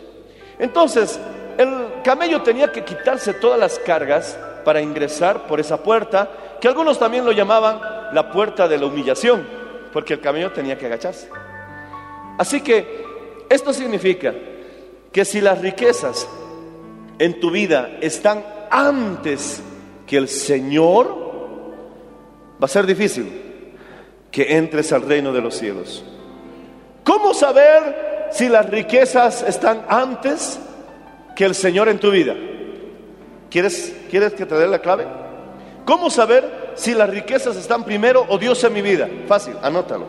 Entonces, 0.57 1.19
el 1.57 2.01
camello 2.01 2.43
tenía 2.43 2.71
que 2.71 2.85
quitarse 2.85 3.33
todas 3.33 3.59
las 3.59 3.77
cargas 3.77 4.39
para 4.63 4.79
ingresar 4.79 5.47
por 5.47 5.59
esa 5.59 5.83
puerta, 5.83 6.29
que 6.61 6.69
algunos 6.69 6.97
también 6.97 7.25
lo 7.25 7.33
llamaban 7.33 7.81
la 8.13 8.31
puerta 8.31 8.69
de 8.69 8.77
la 8.77 8.85
humillación, 8.85 9.45
porque 9.91 10.13
el 10.13 10.21
camello 10.21 10.53
tenía 10.53 10.77
que 10.77 10.85
agacharse. 10.85 11.27
Así 12.37 12.61
que 12.61 13.03
esto 13.49 13.73
significa 13.73 14.33
que 15.11 15.25
si 15.25 15.41
las 15.41 15.59
riquezas 15.59 16.25
en 17.19 17.41
tu 17.41 17.51
vida 17.51 17.97
están 17.99 18.62
antes 18.73 19.61
que 20.07 20.17
el 20.17 20.27
Señor, 20.27 21.07
va 22.61 22.65
a 22.65 22.67
ser 22.67 22.87
difícil 22.87 23.31
que 24.31 24.57
entres 24.57 24.91
al 24.91 25.03
reino 25.03 25.31
de 25.31 25.41
los 25.41 25.55
cielos. 25.55 26.03
¿Cómo 27.03 27.35
saber 27.35 28.29
si 28.31 28.49
las 28.49 28.67
riquezas 28.67 29.43
están 29.43 29.85
antes 29.87 30.59
que 31.35 31.45
el 31.45 31.53
Señor 31.53 31.87
en 31.87 31.99
tu 31.99 32.09
vida? 32.09 32.35
¿Quieres, 33.51 33.95
¿Quieres 34.09 34.33
que 34.33 34.47
te 34.47 34.55
dé 34.55 34.67
la 34.67 34.79
clave? 34.79 35.05
¿Cómo 35.85 36.09
saber 36.09 36.71
si 36.73 36.95
las 36.95 37.11
riquezas 37.11 37.55
están 37.55 37.83
primero 37.83 38.25
o 38.27 38.39
Dios 38.39 38.63
en 38.63 38.73
mi 38.73 38.81
vida? 38.81 39.07
Fácil, 39.27 39.53
anótalo. 39.61 40.07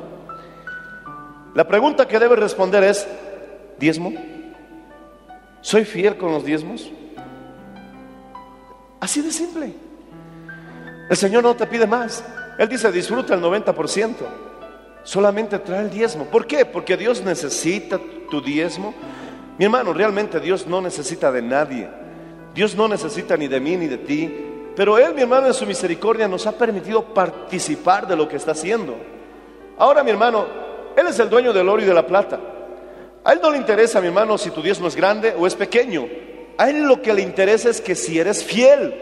La 1.55 1.69
pregunta 1.69 2.09
que 2.09 2.19
debes 2.19 2.39
responder 2.39 2.83
es, 2.83 3.07
¿diezmo? 3.79 4.15
¿Soy 5.61 5.85
fiel 5.85 6.17
con 6.17 6.33
los 6.33 6.47
diezmos? 6.47 6.91
Así 9.05 9.21
de 9.21 9.31
simple. 9.31 9.71
El 11.11 11.17
Señor 11.19 11.43
no 11.43 11.55
te 11.55 11.67
pide 11.67 11.87
más. 11.87 12.25
Él 12.59 12.67
dice, 12.71 12.91
disfruta 12.91 13.35
el 13.35 13.43
90%. 13.43 14.15
Solamente 15.03 15.59
trae 15.59 15.83
el 15.83 15.91
diezmo. 15.91 16.25
¿Por 16.25 16.47
qué? 16.47 16.65
Porque 16.65 16.97
Dios 16.97 17.23
necesita 17.23 18.01
tu 18.31 18.41
diezmo. 18.41 18.95
Mi 19.59 19.67
hermano, 19.67 19.93
realmente 19.93 20.41
Dios 20.41 20.67
no 20.67 20.81
necesita 20.81 21.31
de 21.31 21.43
nadie. 21.43 21.87
Dios 22.55 22.75
no 22.75 22.89
necesita 22.89 23.37
ni 23.37 23.47
de 23.47 23.61
mí 23.61 23.77
ni 23.77 23.89
de 23.89 23.99
ti. 23.99 24.35
Pero 24.75 24.97
Él, 24.97 25.13
mi 25.13 25.21
hermano, 25.21 25.49
en 25.49 25.55
su 25.55 25.67
misericordia 25.67 26.27
nos 26.27 26.47
ha 26.47 26.53
permitido 26.53 27.05
participar 27.05 28.07
de 28.07 28.17
lo 28.17 28.27
que 28.27 28.37
está 28.37 28.53
haciendo. 28.53 28.97
Ahora, 29.77 30.03
mi 30.03 30.13
hermano, 30.13 30.47
Él 30.97 31.09
es 31.09 31.19
el 31.19 31.29
dueño 31.29 31.53
del 31.53 31.69
oro 31.69 31.83
y 31.83 31.85
de 31.85 31.93
la 31.93 32.07
plata. 32.07 32.41
A 33.23 33.35
Él 33.35 33.41
no 33.43 33.51
le 33.51 33.59
interesa, 33.59 34.01
mi 34.01 34.07
hermano, 34.07 34.39
si 34.39 34.49
tu 34.49 34.63
diezmo 34.63 34.89
es 34.89 34.97
grande 34.97 35.35
o 35.39 35.47
es 35.47 35.55
pequeño. 35.55 36.07
A 36.59 36.71
Él 36.71 36.85
lo 36.85 37.03
que 37.03 37.13
le 37.13 37.23
interesa 37.23 37.71
es 37.71 37.81
que 37.81 37.95
si 37.95 38.19
eres 38.19 38.45
fiel. 38.45 38.95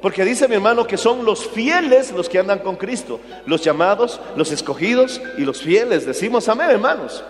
Porque 0.00 0.24
dice 0.24 0.48
mi 0.48 0.56
hermano 0.56 0.84
que 0.84 0.96
son 0.96 1.24
los 1.24 1.46
fieles 1.46 2.10
los 2.10 2.28
que 2.28 2.38
andan 2.38 2.58
con 2.58 2.76
Cristo. 2.76 3.20
Los 3.46 3.62
llamados, 3.62 4.20
los 4.36 4.50
escogidos 4.50 5.20
y 5.38 5.42
los 5.42 5.62
fieles. 5.62 6.04
Decimos 6.04 6.48
amén, 6.48 6.70
hermanos. 6.70 7.24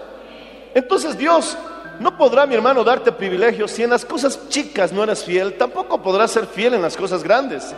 Entonces 0.75 1.19
Dios 1.19 1.57
no 2.01 2.17
podrá, 2.17 2.47
mi 2.47 2.55
hermano, 2.55 2.83
darte 2.83 3.13
privilegios 3.13 3.71
si 3.71 3.83
en 3.83 3.91
las 3.91 4.05
cosas 4.05 4.49
chicas 4.49 4.91
no 4.91 5.05
eres 5.05 5.23
fiel. 5.23 5.55
Tampoco 5.55 6.03
podrás 6.03 6.31
ser 6.31 6.47
fiel 6.47 6.75
en 6.75 6.83
las 6.83 6.97
cosas 6.97 7.23
grandes. 7.23 7.75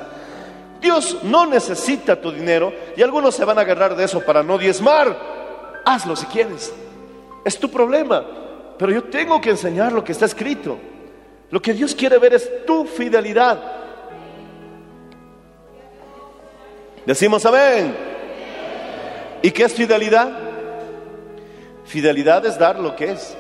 Dios 0.81 1.19
no 1.23 1.47
necesita 1.47 2.21
tu 2.21 2.31
dinero 2.31 2.73
y 2.97 3.03
algunos 3.03 3.35
se 3.35 3.45
van 3.45 3.59
a 3.59 3.63
agarrar 3.63 3.97
de 3.97 4.05
eso 4.05 4.21
para 4.21 4.43
no 4.43 4.59
diezmar. 4.59 5.83
Hazlo 5.85 6.15
si 6.15 6.27
quieres. 6.27 6.73
Es 7.45 7.59
tu 7.59 7.69
problema. 7.69 8.25
Pero 8.79 8.93
yo 8.93 9.05
tengo 9.05 9.41
que 9.41 9.51
enseñar 9.51 9.93
lo 9.93 10.05
que 10.05 10.13
está 10.13 10.27
escrito. 10.27 10.79
Lo 11.55 11.63
que 11.63 11.73
Dios 11.73 11.95
quiere 11.95 12.19
ver 12.19 12.35
es 12.35 12.67
tu 12.67 12.85
fidelidad. 12.85 13.63
Decimos 17.07 17.47
amén. 17.47 17.95
¿Y 19.41 19.53
qué 19.53 19.63
es 19.63 19.73
fidelidad? 19.73 20.37
Fidelidad 21.85 22.45
es 22.45 22.59
dar 22.59 22.81
lo 22.81 22.97
que 22.97 23.13
es. 23.13 23.37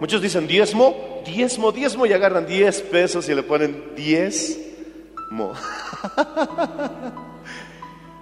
Muchos 0.00 0.22
dicen 0.22 0.46
diezmo, 0.46 1.20
diezmo, 1.26 1.70
diezmo 1.70 2.06
y 2.06 2.14
agarran 2.14 2.46
10 2.46 2.80
pesos 2.80 3.28
y 3.28 3.34
le 3.34 3.42
ponen 3.42 3.92
diezmo. 3.94 5.52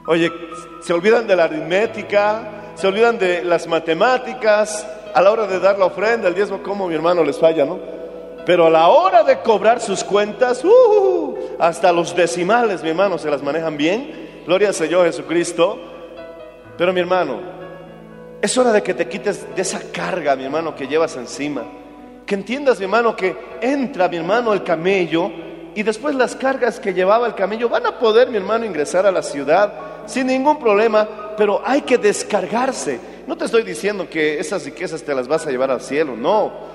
Oye, 0.09 0.33
se 0.81 0.93
olvidan 0.93 1.29
de 1.29 1.37
la 1.37 1.45
aritmética, 1.45 2.73
se 2.75 2.88
olvidan 2.88 3.21
de 3.21 3.45
las 3.45 3.69
matemáticas, 3.69 4.85
a 5.14 5.23
la 5.23 5.31
hora 5.31 5.47
de 5.47 5.61
dar 5.61 5.79
la 5.79 5.85
ofrenda, 5.85 6.26
el 6.26 6.35
diezmo, 6.35 6.61
como 6.61 6.88
mi 6.88 6.97
hermano 6.97 7.23
les 7.23 7.38
falla, 7.38 7.64
¿no? 7.64 8.01
Pero 8.44 8.66
a 8.66 8.70
la 8.70 8.88
hora 8.88 9.22
de 9.22 9.40
cobrar 9.40 9.80
sus 9.80 10.02
cuentas, 10.02 10.64
¡uh! 10.64 11.37
hasta 11.58 11.92
los 11.92 12.14
decimales, 12.14 12.82
mi 12.82 12.88
hermano, 12.88 13.18
se 13.18 13.30
las 13.30 13.42
manejan 13.42 13.76
bien. 13.76 14.42
Gloria 14.46 14.68
al 14.68 14.75
Señor 14.75 15.06
Jesucristo. 15.06 15.78
Pero 16.76 16.92
mi 16.92 17.00
hermano, 17.00 17.38
es 18.40 18.58
hora 18.58 18.72
de 18.72 18.82
que 18.82 18.94
te 18.94 19.08
quites 19.08 19.54
de 19.54 19.62
esa 19.62 19.80
carga, 19.92 20.34
mi 20.34 20.44
hermano, 20.44 20.75
que 20.75 20.88
llevas 20.88 21.16
encima. 21.16 21.62
Que 22.26 22.34
entiendas, 22.34 22.78
mi 22.78 22.84
hermano, 22.84 23.14
que 23.14 23.37
entra, 23.61 24.08
mi 24.08 24.16
hermano, 24.16 24.52
el 24.52 24.64
camello 24.64 25.30
y 25.75 25.82
después 25.82 26.14
las 26.14 26.37
cargas 26.37 26.78
que 26.78 26.92
llevaba 26.92 27.26
el 27.26 27.34
camello 27.34 27.68
van 27.68 27.87
a 27.87 27.99
poder, 27.99 28.28
mi 28.28 28.37
hermano, 28.37 28.64
ingresar 28.64 29.06
a 29.06 29.12
la 29.12 29.22
ciudad 29.22 29.72
sin 30.06 30.26
ningún 30.26 30.58
problema, 30.58 31.08
pero 31.37 31.62
hay 31.64 31.82
que 31.82 31.96
descargarse. 31.96 32.99
No 33.26 33.37
te 33.37 33.46
estoy 33.46 33.62
diciendo 33.62 34.08
que 34.11 34.38
esas 34.38 34.64
riquezas 34.64 35.02
te 35.02 35.14
las 35.14 35.28
vas 35.28 35.46
a 35.46 35.50
llevar 35.50 35.70
al 35.70 35.80
cielo, 35.80 36.16
no. 36.16 36.72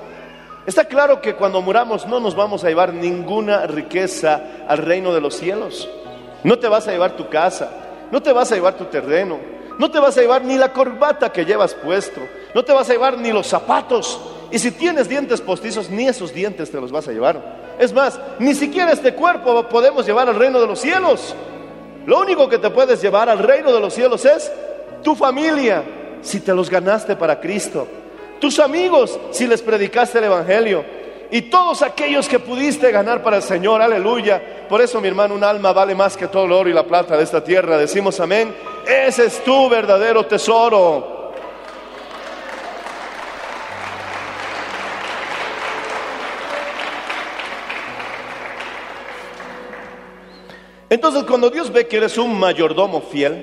Está 0.68 0.84
claro 0.84 1.22
que 1.22 1.34
cuando 1.34 1.62
muramos 1.62 2.06
no 2.08 2.20
nos 2.20 2.36
vamos 2.36 2.62
a 2.66 2.68
llevar 2.68 2.94
ninguna 2.94 3.68
riqueza 3.68 4.66
al 4.68 4.80
reino 4.80 5.14
de 5.14 5.22
los 5.22 5.34
cielos. 5.34 5.90
No 6.44 6.60
te 6.60 6.68
vas 6.68 6.86
a 6.90 6.92
llevar 6.92 7.16
tu 7.16 7.30
casa, 7.30 7.72
no 8.12 8.22
te 8.22 8.34
vas 8.34 8.52
a 8.52 8.56
llevar 8.56 8.74
tu 8.74 8.84
terreno, 8.84 9.40
no 9.80 9.90
te 9.90 9.98
vas 9.98 10.18
a 10.18 10.22
llevar 10.22 10.44
ni 10.44 10.58
la 10.58 10.74
corbata 10.74 11.32
que 11.32 11.46
llevas 11.46 11.74
puesto, 11.74 12.20
no 12.54 12.66
te 12.66 12.74
vas 12.74 12.90
a 12.90 12.92
llevar 12.92 13.18
ni 13.18 13.32
los 13.32 13.48
zapatos. 13.48 14.20
Y 14.52 14.60
si 14.60 14.72
tienes 14.72 15.08
dientes 15.08 15.40
postizos, 15.40 15.90
ni 15.90 16.06
esos 16.06 16.34
dientes 16.34 16.70
te 16.70 16.82
los 16.82 16.92
vas 16.92 17.08
a 17.08 17.14
llevar. 17.14 17.78
Es 17.80 17.94
más, 17.94 18.20
ni 18.38 18.54
siquiera 18.54 18.92
este 18.92 19.14
cuerpo 19.14 19.70
podemos 19.70 20.06
llevar 20.06 20.28
al 20.28 20.36
reino 20.36 20.60
de 20.60 20.68
los 20.68 20.82
cielos. 20.82 21.34
Lo 22.06 22.20
único 22.20 22.50
que 22.50 22.58
te 22.58 22.70
puedes 22.72 23.02
llevar 23.02 23.30
al 23.30 23.40
reino 23.40 23.72
de 23.72 23.80
los 23.80 23.94
cielos 23.94 24.26
es 24.26 24.52
tu 25.02 25.16
familia, 25.16 25.82
si 26.22 26.42
te 26.42 26.54
los 26.54 26.70
ganaste 26.70 27.16
para 27.16 27.40
Cristo. 27.40 27.88
Tus 28.40 28.60
amigos, 28.60 29.20
si 29.32 29.48
les 29.48 29.62
predicaste 29.62 30.20
el 30.20 30.26
Evangelio. 30.26 30.86
Y 31.30 31.44
todos 31.44 31.82
aquellos 31.82 32.30
que 32.30 32.40
pudiste 32.40 32.92
ganar 32.92 33.22
para 33.22 33.38
el 33.38 33.44
Señor, 33.44 33.82
aleluya. 33.82 34.66
Por 34.70 34.82
eso, 34.82 35.02
mi 35.02 35.08
hermano, 35.08 35.36
un 35.36 35.44
alma 35.44 35.74
vale 35.74 35.94
más 35.94 36.16
que 36.16 36.28
todo 36.28 36.46
el 36.46 36.52
oro 36.52 36.70
y 36.70 36.74
la 36.74 36.86
plata 36.86 37.18
de 37.18 37.24
esta 37.24 37.44
tierra. 37.44 37.78
Decimos 37.78 38.20
amén. 38.20 38.56
Ese 38.88 39.26
es 39.26 39.44
tu 39.44 39.68
verdadero 39.68 40.26
tesoro. 40.26 41.34
Entonces, 50.90 51.24
cuando 51.24 51.50
Dios 51.50 51.72
ve 51.72 51.86
que 51.86 51.98
eres 51.98 52.18
un 52.18 52.40
mayordomo 52.40 53.02
fiel, 53.02 53.34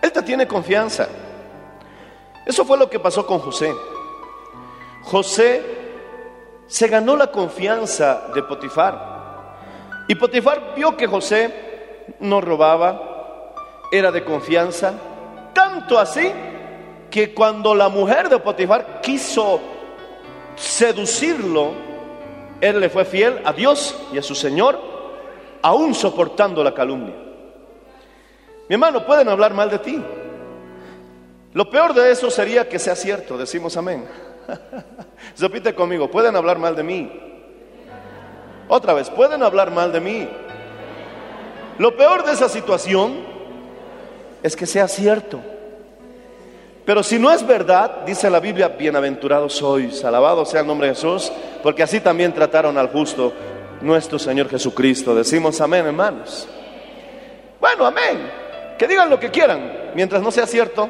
Él 0.00 0.12
te 0.12 0.22
tiene 0.22 0.46
confianza. 0.46 1.08
Eso 2.48 2.64
fue 2.64 2.78
lo 2.78 2.88
que 2.88 2.98
pasó 2.98 3.26
con 3.26 3.40
José. 3.40 3.74
José 5.02 5.62
se 6.66 6.88
ganó 6.88 7.14
la 7.14 7.30
confianza 7.30 8.28
de 8.34 8.42
Potifar. 8.42 9.56
Y 10.08 10.14
Potifar 10.14 10.72
vio 10.74 10.96
que 10.96 11.06
José 11.06 12.06
no 12.20 12.40
robaba, 12.40 13.52
era 13.92 14.10
de 14.10 14.24
confianza, 14.24 14.94
tanto 15.52 15.98
así 15.98 16.32
que 17.10 17.34
cuando 17.34 17.74
la 17.74 17.90
mujer 17.90 18.30
de 18.30 18.38
Potifar 18.38 19.02
quiso 19.02 19.60
seducirlo, 20.56 21.72
él 22.62 22.80
le 22.80 22.88
fue 22.88 23.04
fiel 23.04 23.42
a 23.44 23.52
Dios 23.52 23.94
y 24.10 24.16
a 24.16 24.22
su 24.22 24.34
Señor 24.34 24.80
aún 25.60 25.94
soportando 25.94 26.64
la 26.64 26.72
calumnia. 26.72 27.14
Mi 28.70 28.74
hermano, 28.74 29.04
pueden 29.04 29.28
hablar 29.28 29.52
mal 29.52 29.68
de 29.68 29.78
ti. 29.80 30.02
Lo 31.54 31.70
peor 31.70 31.94
de 31.94 32.10
eso 32.10 32.30
sería 32.30 32.68
que 32.68 32.78
sea 32.78 32.94
cierto, 32.94 33.38
decimos 33.38 33.76
amén. 33.76 34.06
Repite 35.38 35.74
conmigo, 35.74 36.10
pueden 36.10 36.36
hablar 36.36 36.58
mal 36.58 36.76
de 36.76 36.82
mí. 36.82 37.12
Otra 38.68 38.92
vez, 38.92 39.08
pueden 39.10 39.42
hablar 39.42 39.70
mal 39.70 39.92
de 39.92 40.00
mí. 40.00 40.28
Lo 41.78 41.96
peor 41.96 42.24
de 42.24 42.32
esa 42.32 42.48
situación 42.48 43.24
es 44.42 44.54
que 44.56 44.66
sea 44.66 44.88
cierto. 44.88 45.40
Pero 46.84 47.02
si 47.02 47.18
no 47.18 47.30
es 47.30 47.46
verdad, 47.46 48.04
dice 48.06 48.30
la 48.30 48.40
Biblia, 48.40 48.68
bienaventurados 48.68 49.54
sois, 49.54 50.04
alabado 50.04 50.44
sea 50.44 50.60
el 50.60 50.66
nombre 50.66 50.88
de 50.88 50.94
Jesús, 50.94 51.30
porque 51.62 51.82
así 51.82 52.00
también 52.00 52.32
trataron 52.32 52.78
al 52.78 52.88
justo 52.88 53.32
nuestro 53.80 54.18
Señor 54.18 54.48
Jesucristo. 54.48 55.14
Decimos 55.14 55.60
amén, 55.60 55.86
hermanos. 55.86 56.48
Bueno, 57.60 57.86
amén. 57.86 58.30
Que 58.78 58.88
digan 58.88 59.10
lo 59.10 59.20
que 59.20 59.30
quieran, 59.30 59.90
mientras 59.94 60.22
no 60.22 60.30
sea 60.30 60.46
cierto. 60.46 60.88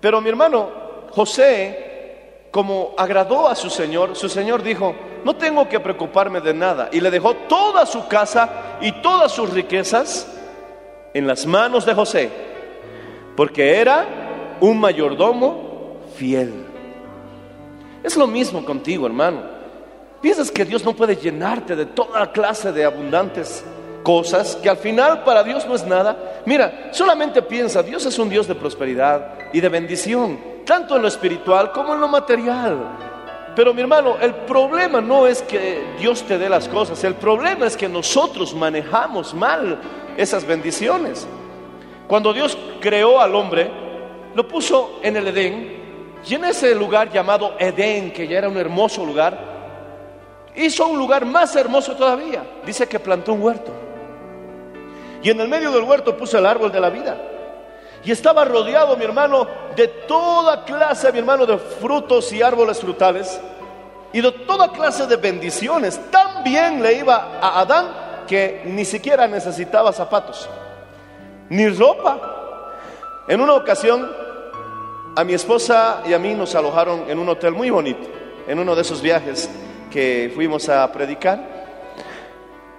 Pero 0.00 0.20
mi 0.20 0.28
hermano 0.28 0.70
José, 1.10 2.46
como 2.50 2.94
agradó 2.96 3.48
a 3.48 3.54
su 3.54 3.70
Señor, 3.70 4.16
su 4.16 4.28
Señor 4.28 4.62
dijo, 4.62 4.94
no 5.24 5.36
tengo 5.36 5.68
que 5.68 5.80
preocuparme 5.80 6.40
de 6.40 6.54
nada. 6.54 6.88
Y 6.92 7.00
le 7.00 7.10
dejó 7.10 7.34
toda 7.34 7.86
su 7.86 8.06
casa 8.08 8.78
y 8.80 8.92
todas 9.02 9.32
sus 9.32 9.50
riquezas 9.50 10.28
en 11.14 11.26
las 11.26 11.46
manos 11.46 11.84
de 11.84 11.94
José, 11.94 12.30
porque 13.36 13.80
era 13.80 14.06
un 14.60 14.78
mayordomo 14.78 15.98
fiel. 16.16 16.66
Es 18.02 18.16
lo 18.16 18.26
mismo 18.26 18.64
contigo, 18.64 19.06
hermano. 19.06 19.42
¿Piensas 20.20 20.50
que 20.50 20.64
Dios 20.64 20.84
no 20.84 20.94
puede 20.94 21.16
llenarte 21.16 21.76
de 21.76 21.86
toda 21.86 22.32
clase 22.32 22.72
de 22.72 22.84
abundantes 22.84 23.64
cosas 24.02 24.56
que 24.56 24.68
al 24.68 24.76
final 24.76 25.24
para 25.24 25.42
Dios 25.42 25.66
no 25.66 25.74
es 25.74 25.84
nada? 25.84 26.42
Mira, 26.46 26.90
solamente 26.92 27.42
piensa, 27.42 27.82
Dios 27.82 28.06
es 28.06 28.18
un 28.18 28.28
Dios 28.28 28.46
de 28.46 28.54
prosperidad 28.54 29.34
y 29.52 29.60
de 29.60 29.68
bendición, 29.68 30.38
tanto 30.64 30.96
en 30.96 31.02
lo 31.02 31.08
espiritual 31.08 31.72
como 31.72 31.94
en 31.94 32.00
lo 32.00 32.08
material. 32.08 32.78
Pero 33.54 33.74
mi 33.74 33.80
hermano, 33.80 34.16
el 34.20 34.34
problema 34.34 35.00
no 35.00 35.26
es 35.26 35.42
que 35.42 35.82
Dios 35.98 36.22
te 36.22 36.38
dé 36.38 36.48
las 36.48 36.68
cosas, 36.68 37.02
el 37.04 37.14
problema 37.14 37.66
es 37.66 37.76
que 37.76 37.88
nosotros 37.88 38.54
manejamos 38.54 39.34
mal 39.34 39.80
esas 40.16 40.46
bendiciones. 40.46 41.26
Cuando 42.06 42.32
Dios 42.32 42.56
creó 42.80 43.20
al 43.20 43.34
hombre, 43.34 43.70
lo 44.34 44.46
puso 44.46 45.00
en 45.02 45.16
el 45.16 45.26
Edén, 45.28 45.78
y 46.26 46.34
en 46.34 46.44
ese 46.44 46.74
lugar 46.74 47.10
llamado 47.10 47.54
Edén, 47.58 48.12
que 48.12 48.28
ya 48.28 48.38
era 48.38 48.48
un 48.48 48.56
hermoso 48.56 49.04
lugar, 49.04 49.38
hizo 50.54 50.86
un 50.86 50.98
lugar 50.98 51.24
más 51.24 51.54
hermoso 51.56 51.94
todavía. 51.94 52.44
Dice 52.64 52.86
que 52.86 52.98
plantó 52.98 53.32
un 53.32 53.42
huerto. 53.42 53.72
Y 55.22 55.30
en 55.30 55.40
el 55.40 55.48
medio 55.48 55.70
del 55.70 55.82
huerto 55.82 56.16
puso 56.16 56.38
el 56.38 56.46
árbol 56.46 56.70
de 56.70 56.80
la 56.80 56.90
vida. 56.90 57.16
Y 58.04 58.12
estaba 58.12 58.44
rodeado, 58.44 58.96
mi 58.96 59.04
hermano, 59.04 59.46
de 59.74 59.88
toda 59.88 60.64
clase, 60.64 61.12
mi 61.12 61.18
hermano, 61.18 61.44
de 61.46 61.58
frutos 61.58 62.32
y 62.32 62.42
árboles 62.42 62.78
frutales. 62.78 63.40
Y 64.12 64.20
de 64.20 64.30
toda 64.32 64.70
clase 64.72 65.06
de 65.06 65.16
bendiciones. 65.16 66.00
Tan 66.10 66.44
bien 66.44 66.82
le 66.82 66.94
iba 66.94 67.38
a 67.40 67.60
Adán 67.60 67.86
que 68.26 68.62
ni 68.66 68.84
siquiera 68.84 69.26
necesitaba 69.26 69.92
zapatos. 69.92 70.48
Ni 71.48 71.68
ropa. 71.68 72.20
En 73.26 73.40
una 73.40 73.54
ocasión, 73.54 74.10
a 75.16 75.24
mi 75.24 75.34
esposa 75.34 76.02
y 76.06 76.14
a 76.14 76.18
mí 76.18 76.34
nos 76.34 76.54
alojaron 76.54 77.10
en 77.10 77.18
un 77.18 77.28
hotel 77.28 77.52
muy 77.52 77.70
bonito. 77.70 78.06
En 78.46 78.58
uno 78.58 78.74
de 78.74 78.82
esos 78.82 79.02
viajes 79.02 79.50
que 79.90 80.30
fuimos 80.34 80.68
a 80.68 80.90
predicar. 80.92 81.57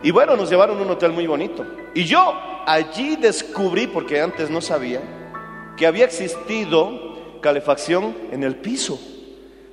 Y 0.01 0.11
bueno, 0.11 0.35
nos 0.35 0.49
llevaron 0.49 0.77
a 0.79 0.81
un 0.81 0.91
hotel 0.91 1.11
muy 1.11 1.27
bonito. 1.27 1.65
Y 1.93 2.05
yo 2.05 2.33
allí 2.65 3.15
descubrí, 3.15 3.87
porque 3.87 4.21
antes 4.21 4.49
no 4.49 4.61
sabía, 4.61 5.01
que 5.75 5.85
había 5.85 6.05
existido 6.05 7.39
calefacción 7.41 8.15
en 8.31 8.43
el 8.43 8.55
piso. 8.55 8.99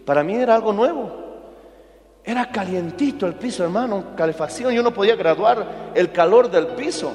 Para 0.04 0.22
mí 0.22 0.34
era 0.34 0.54
algo 0.54 0.72
nuevo. 0.72 1.24
Era 2.24 2.50
calientito 2.50 3.26
el 3.26 3.34
piso, 3.34 3.62
hermano, 3.62 4.16
calefacción. 4.16 4.72
Yo 4.72 4.82
no 4.82 4.92
podía 4.92 5.14
graduar 5.14 5.92
el 5.94 6.10
calor 6.10 6.50
del 6.50 6.66
piso. 6.68 7.12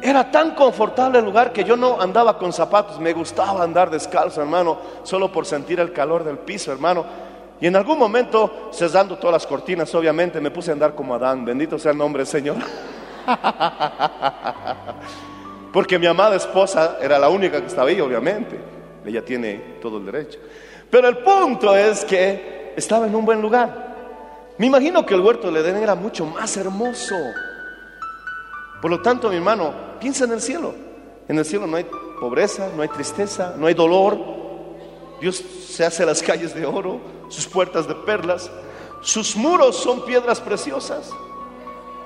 Era 0.00 0.30
tan 0.30 0.54
confortable 0.54 1.18
el 1.18 1.24
lugar 1.24 1.52
que 1.52 1.64
yo 1.64 1.76
no 1.76 2.00
andaba 2.00 2.38
con 2.38 2.52
zapatos. 2.52 3.00
Me 3.00 3.12
gustaba 3.12 3.64
andar 3.64 3.90
descalzo, 3.90 4.40
hermano, 4.40 4.78
solo 5.02 5.32
por 5.32 5.44
sentir 5.44 5.80
el 5.80 5.92
calor 5.92 6.22
del 6.22 6.38
piso, 6.38 6.70
hermano. 6.70 7.04
Y 7.60 7.66
en 7.66 7.76
algún 7.76 7.98
momento, 7.98 8.70
cesando 8.72 9.16
todas 9.16 9.32
las 9.32 9.46
cortinas, 9.46 9.92
obviamente, 9.94 10.40
me 10.40 10.50
puse 10.50 10.70
a 10.70 10.74
andar 10.74 10.94
como 10.94 11.14
Adán. 11.14 11.44
Bendito 11.44 11.78
sea 11.78 11.92
el 11.92 11.98
nombre 11.98 12.20
del 12.20 12.28
Señor. 12.28 12.56
Porque 15.72 15.98
mi 15.98 16.06
amada 16.06 16.36
esposa 16.36 16.98
era 17.00 17.18
la 17.18 17.28
única 17.28 17.60
que 17.60 17.66
estaba 17.66 17.88
ahí, 17.88 18.00
obviamente. 18.00 18.58
Ella 19.04 19.24
tiene 19.24 19.78
todo 19.80 19.98
el 19.98 20.06
derecho. 20.06 20.38
Pero 20.90 21.08
el 21.08 21.18
punto 21.18 21.76
es 21.76 22.04
que 22.04 22.72
estaba 22.76 23.06
en 23.06 23.14
un 23.14 23.24
buen 23.24 23.42
lugar. 23.42 23.88
Me 24.56 24.66
imagino 24.66 25.04
que 25.04 25.14
el 25.14 25.20
huerto 25.20 25.50
de 25.50 25.60
Edén 25.60 25.76
era 25.76 25.94
mucho 25.94 26.26
más 26.26 26.56
hermoso. 26.56 27.16
Por 28.80 28.90
lo 28.90 29.02
tanto, 29.02 29.28
mi 29.28 29.36
hermano, 29.36 29.72
piensa 30.00 30.24
en 30.24 30.32
el 30.32 30.40
cielo. 30.40 30.74
En 31.28 31.38
el 31.38 31.44
cielo 31.44 31.66
no 31.66 31.76
hay 31.76 31.86
pobreza, 32.20 32.70
no 32.74 32.82
hay 32.82 32.88
tristeza, 32.88 33.54
no 33.56 33.66
hay 33.66 33.74
dolor. 33.74 34.37
Dios 35.20 35.42
se 35.68 35.84
hace 35.84 36.06
las 36.06 36.22
calles 36.22 36.54
de 36.54 36.64
oro, 36.64 37.00
sus 37.28 37.46
puertas 37.46 37.86
de 37.88 37.94
perlas, 37.94 38.50
sus 39.00 39.36
muros 39.36 39.76
son 39.76 40.04
piedras 40.04 40.40
preciosas. 40.40 41.10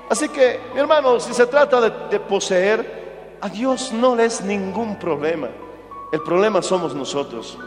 Así 0.09 0.29
que, 0.29 0.59
mi 0.73 0.79
hermano, 0.79 1.19
si 1.19 1.33
se 1.33 1.45
trata 1.47 1.81
de, 1.81 2.19
poseer, 2.19 3.37
a 3.41 3.49
Dios 3.49 3.91
no 3.91 4.15
le 4.15 4.25
es 4.25 4.41
ningún 4.41 4.97
problema. 4.99 5.49
El 6.11 6.21
problema 6.21 6.61
somos 6.61 6.93
nosotros. 6.93 7.57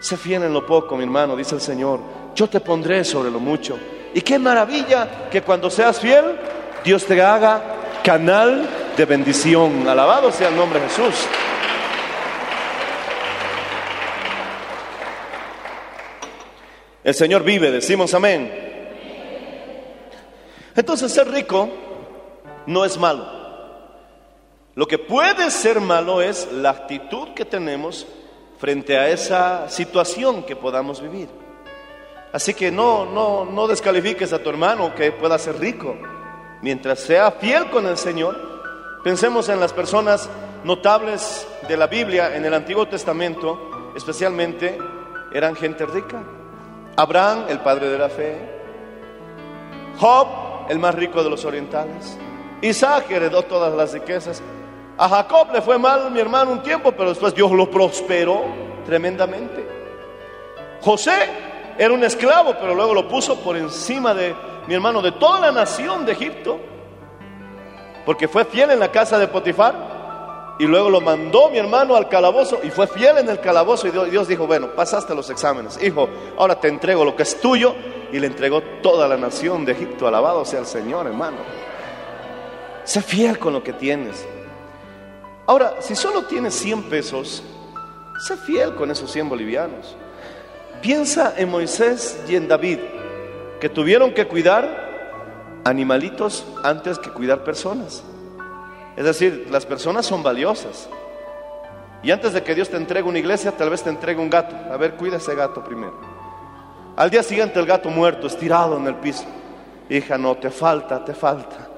Sé 0.00 0.16
fiel 0.16 0.42
en 0.42 0.52
lo 0.52 0.66
poco, 0.66 0.96
mi 0.96 1.04
hermano, 1.04 1.36
dice 1.36 1.54
el 1.54 1.60
Señor. 1.60 2.00
Yo 2.34 2.48
te 2.48 2.60
pondré 2.60 3.04
sobre 3.04 3.30
lo 3.30 3.38
mucho. 3.38 3.78
Y 4.12 4.20
qué 4.20 4.38
maravilla 4.38 5.28
que 5.30 5.42
cuando 5.42 5.70
seas 5.70 6.00
fiel, 6.00 6.38
Dios 6.84 7.04
te 7.04 7.22
haga 7.22 7.62
canal 8.02 8.68
de 8.96 9.04
bendición. 9.04 9.86
Alabado 9.88 10.32
sea 10.32 10.48
el 10.48 10.56
nombre 10.56 10.80
de 10.80 10.88
Jesús. 10.88 11.14
El 17.04 17.14
Señor 17.14 17.44
vive, 17.44 17.70
decimos 17.70 18.14
amén. 18.14 18.50
Entonces 20.74 21.12
ser 21.12 21.30
rico 21.30 21.68
no 22.66 22.84
es 22.84 22.98
malo. 22.98 23.26
Lo 24.74 24.88
que 24.88 24.98
puede 24.98 25.50
ser 25.50 25.80
malo 25.80 26.22
es 26.22 26.50
la 26.50 26.70
actitud 26.70 27.28
que 27.34 27.44
tenemos 27.44 28.06
frente 28.58 28.96
a 28.96 29.10
esa 29.10 29.68
situación 29.68 30.44
que 30.44 30.56
podamos 30.56 31.02
vivir. 31.02 31.28
Así 32.32 32.54
que 32.54 32.72
no, 32.72 33.04
no, 33.04 33.44
no 33.44 33.68
descalifiques 33.68 34.32
a 34.32 34.42
tu 34.42 34.48
hermano 34.48 34.94
que 34.94 35.12
pueda 35.12 35.38
ser 35.38 35.60
rico. 35.60 35.94
Mientras 36.62 37.00
sea 37.00 37.30
fiel 37.32 37.68
con 37.68 37.86
el 37.86 37.98
Señor, 37.98 39.00
pensemos 39.04 39.50
en 39.50 39.60
las 39.60 39.74
personas 39.74 40.30
notables 40.64 41.46
de 41.68 41.76
la 41.76 41.86
Biblia 41.86 42.34
en 42.34 42.46
el 42.46 42.54
Antiguo 42.54 42.88
Testamento, 42.88 43.92
especialmente 43.94 44.78
eran 45.32 45.54
gente 45.54 45.84
rica. 45.84 46.24
Abraham, 46.96 47.46
el 47.48 47.58
padre 47.60 47.88
de 47.88 47.98
la 47.98 48.08
fe. 48.08 48.38
Job, 49.98 50.28
el 50.68 50.78
más 50.78 50.94
rico 50.94 51.22
de 51.22 51.30
los 51.30 51.44
orientales. 51.44 52.18
Isaac 52.62 53.10
heredó 53.10 53.42
todas 53.42 53.72
las 53.74 53.92
riquezas. 53.92 54.42
A 54.96 55.08
Jacob 55.08 55.48
le 55.52 55.60
fue 55.60 55.78
mal, 55.78 56.10
mi 56.10 56.20
hermano, 56.20 56.52
un 56.52 56.62
tiempo, 56.62 56.92
pero 56.92 57.08
después 57.08 57.34
Dios 57.34 57.50
lo 57.50 57.68
prosperó 57.68 58.44
tremendamente. 58.86 59.66
José 60.80 61.30
era 61.76 61.92
un 61.92 62.04
esclavo, 62.04 62.54
pero 62.60 62.74
luego 62.74 62.94
lo 62.94 63.08
puso 63.08 63.40
por 63.40 63.56
encima 63.56 64.14
de, 64.14 64.34
mi 64.68 64.74
hermano, 64.74 65.02
de 65.02 65.12
toda 65.12 65.40
la 65.40 65.52
nación 65.52 66.06
de 66.06 66.12
Egipto. 66.12 66.60
Porque 68.06 68.28
fue 68.28 68.44
fiel 68.44 68.70
en 68.70 68.78
la 68.78 68.92
casa 68.92 69.18
de 69.18 69.26
Potifar. 69.26 69.93
Y 70.58 70.66
luego 70.66 70.88
lo 70.88 71.00
mandó 71.00 71.50
mi 71.50 71.58
hermano 71.58 71.96
al 71.96 72.08
calabozo 72.08 72.60
y 72.62 72.70
fue 72.70 72.86
fiel 72.86 73.18
en 73.18 73.28
el 73.28 73.40
calabozo. 73.40 73.88
Y 73.88 73.90
Dios, 73.90 74.28
dijo, 74.28 74.46
bueno, 74.46 74.68
pasaste 74.68 75.14
los 75.14 75.28
exámenes. 75.30 75.82
Hijo, 75.82 76.08
ahora 76.38 76.60
te 76.60 76.68
entrego 76.68 77.04
lo 77.04 77.16
que 77.16 77.24
es 77.24 77.40
tuyo. 77.40 77.74
Y 78.12 78.20
le 78.20 78.28
entregó 78.28 78.62
toda 78.80 79.08
la 79.08 79.16
nación 79.16 79.64
de 79.64 79.72
Egipto. 79.72 80.06
Alabado 80.06 80.44
sea 80.44 80.60
el 80.60 80.66
Señor, 80.66 81.06
hermano. 81.08 81.38
Sé 82.84 83.02
fiel 83.02 83.38
con 83.38 83.52
lo 83.52 83.64
que 83.64 83.72
tienes. 83.72 84.24
Ahora, 85.46 85.76
si 85.80 85.96
solo 85.96 86.22
tienes 86.22 86.54
100 86.54 86.84
pesos, 86.84 87.42
sé 88.24 88.36
fiel 88.36 88.76
con 88.76 88.90
esos 88.92 89.10
100 89.10 89.28
bolivianos. 89.28 89.96
Piensa 90.80 91.34
en 91.36 91.50
Moisés 91.50 92.22
y 92.28 92.36
en 92.36 92.46
David, 92.46 92.78
que 93.60 93.68
tuvieron 93.68 94.14
que 94.14 94.28
cuidar 94.28 95.62
animalitos 95.64 96.46
antes 96.62 96.98
que 96.98 97.10
cuidar 97.10 97.42
personas. 97.42 98.04
Es 98.96 99.04
decir, 99.04 99.48
las 99.50 99.66
personas 99.66 100.06
son 100.06 100.22
valiosas. 100.22 100.88
Y 102.02 102.10
antes 102.10 102.32
de 102.32 102.42
que 102.42 102.54
Dios 102.54 102.68
te 102.68 102.76
entregue 102.76 103.08
una 103.08 103.18
iglesia, 103.18 103.52
tal 103.52 103.70
vez 103.70 103.82
te 103.82 103.90
entregue 103.90 104.20
un 104.20 104.30
gato. 104.30 104.54
A 104.72 104.76
ver, 104.76 104.94
cuida 104.94 105.16
ese 105.16 105.34
gato 105.34 105.64
primero. 105.64 105.94
Al 106.96 107.10
día 107.10 107.22
siguiente 107.22 107.58
el 107.58 107.66
gato 107.66 107.88
muerto, 107.88 108.26
estirado 108.26 108.76
en 108.76 108.86
el 108.86 108.94
piso. 108.96 109.24
Hija, 109.88 110.16
no, 110.16 110.36
te 110.36 110.50
falta, 110.50 111.04
te 111.04 111.14
falta. 111.14 111.68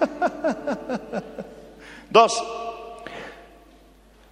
Dos, 2.10 2.44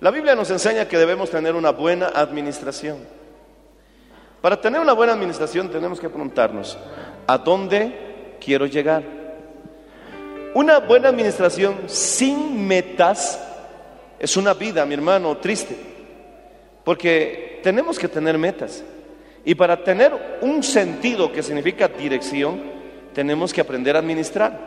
la 0.00 0.10
Biblia 0.10 0.34
nos 0.34 0.50
enseña 0.50 0.86
que 0.86 0.98
debemos 0.98 1.30
tener 1.30 1.54
una 1.54 1.70
buena 1.70 2.08
administración. 2.08 2.98
Para 4.40 4.60
tener 4.60 4.80
una 4.80 4.92
buena 4.92 5.14
administración 5.14 5.70
tenemos 5.70 5.98
que 5.98 6.08
preguntarnos, 6.08 6.78
¿a 7.26 7.38
dónde 7.38 8.36
quiero 8.40 8.66
llegar? 8.66 9.02
Una 10.56 10.78
buena 10.78 11.10
administración 11.10 11.80
sin 11.86 12.66
metas 12.66 13.38
es 14.18 14.38
una 14.38 14.54
vida, 14.54 14.86
mi 14.86 14.94
hermano, 14.94 15.36
triste. 15.36 15.76
Porque 16.82 17.60
tenemos 17.62 17.98
que 17.98 18.08
tener 18.08 18.38
metas. 18.38 18.82
Y 19.44 19.54
para 19.54 19.84
tener 19.84 20.38
un 20.40 20.62
sentido 20.62 21.30
que 21.30 21.42
significa 21.42 21.88
dirección, 21.88 22.62
tenemos 23.12 23.52
que 23.52 23.60
aprender 23.60 23.96
a 23.96 23.98
administrar. 23.98 24.58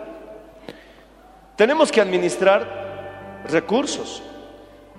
Tenemos 1.56 1.92
que 1.92 2.02
administrar 2.02 3.42
recursos. 3.50 4.22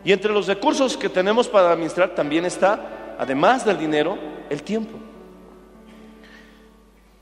Y 0.02 0.10
entre 0.10 0.32
los 0.32 0.48
recursos 0.48 0.96
que 0.96 1.08
tenemos 1.08 1.46
para 1.46 1.70
administrar 1.70 2.16
también 2.16 2.46
está, 2.46 3.16
además 3.16 3.64
del 3.64 3.78
dinero, 3.78 4.18
el 4.50 4.64
tiempo. 4.64 4.98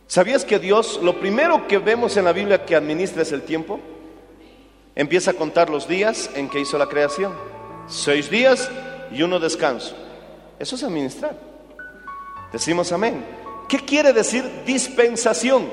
¿Sabías 0.09 0.47
que 0.47 0.59
Dios, 0.59 0.99
lo 1.03 1.21
primero 1.21 1.69
que 1.69 1.77
vemos 1.77 2.17
en 2.17 2.25
la 2.25 2.33
Biblia 2.33 2.65
que 2.65 2.75
administra 2.75 3.21
es 3.21 3.31
el 3.31 3.43
tiempo? 3.43 3.79
Empieza 4.95 5.33
a 5.33 5.35
contar 5.35 5.69
los 5.69 5.87
días 5.87 6.31
en 6.35 6.49
que 6.49 6.59
hizo 6.59 6.79
la 6.79 6.87
creación. 6.87 7.35
Seis 7.89 8.31
días 8.31 8.71
y 9.13 9.21
uno 9.21 9.39
descanso. 9.39 9.95
Eso 10.59 10.77
es 10.77 10.83
administrar. 10.83 11.37
Decimos 12.51 12.91
amén. 12.91 13.23
¿Qué 13.69 13.81
quiere 13.81 14.15
decir 14.15 14.51
dispensación? 14.65 15.71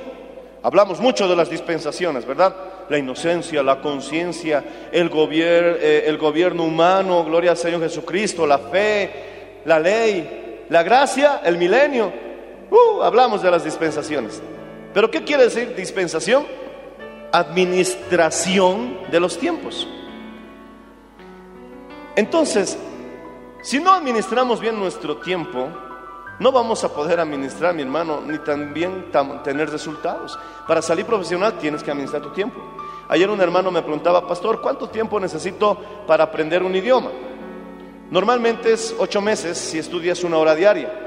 Hablamos 0.63 0.99
mucho 0.99 1.29
de 1.29 1.35
las 1.37 1.49
dispensaciones, 1.49 2.25
¿verdad? 2.25 2.53
La 2.89 2.97
inocencia, 2.97 3.63
la 3.63 3.79
conciencia, 3.79 4.89
el, 4.91 5.07
gobier 5.07 5.79
eh, 5.79 6.03
el 6.07 6.17
gobierno 6.17 6.63
humano, 6.63 7.23
gloria 7.23 7.51
al 7.51 7.57
Señor 7.57 7.79
Jesucristo, 7.79 8.45
la 8.45 8.59
fe, 8.59 9.61
la 9.63 9.79
ley, 9.79 10.65
la 10.67 10.83
gracia, 10.83 11.39
el 11.45 11.57
milenio. 11.57 12.24
Uh, 12.71 13.01
hablamos 13.03 13.41
de 13.41 13.51
las 13.51 13.63
dispensaciones. 13.63 14.41
Pero 14.93 15.11
¿qué 15.11 15.23
quiere 15.23 15.43
decir 15.43 15.75
dispensación? 15.75 16.45
Administración 17.31 18.97
de 19.11 19.19
los 19.19 19.37
tiempos. 19.37 19.87
Entonces, 22.15 22.77
si 23.61 23.79
no 23.79 23.93
administramos 23.93 24.59
bien 24.59 24.79
nuestro 24.79 25.17
tiempo, 25.17 25.67
no 26.39 26.51
vamos 26.51 26.83
a 26.83 26.93
poder 26.93 27.19
administrar, 27.19 27.73
mi 27.73 27.81
hermano, 27.81 28.21
ni 28.25 28.37
también 28.39 29.11
tam- 29.11 29.43
tener 29.43 29.69
resultados. 29.69 30.37
Para 30.67 30.81
salir 30.81 31.05
profesional 31.05 31.57
tienes 31.59 31.83
que 31.83 31.91
administrar 31.91 32.21
tu 32.21 32.29
tiempo. 32.31 32.61
Ayer 33.09 33.29
un 33.29 33.41
hermano 33.41 33.69
me 33.71 33.81
preguntaba, 33.81 34.27
pastor, 34.27 34.61
¿cuánto 34.61 34.89
tiempo 34.89 35.19
necesito 35.19 35.77
para 36.07 36.23
aprender 36.23 36.63
un 36.63 36.75
idioma? 36.75 37.11
Normalmente 38.09 38.73
es 38.73 38.95
ocho 38.97 39.21
meses 39.21 39.57
si 39.57 39.77
estudias 39.77 40.23
una 40.23 40.37
hora 40.37 40.55
diaria. 40.55 41.01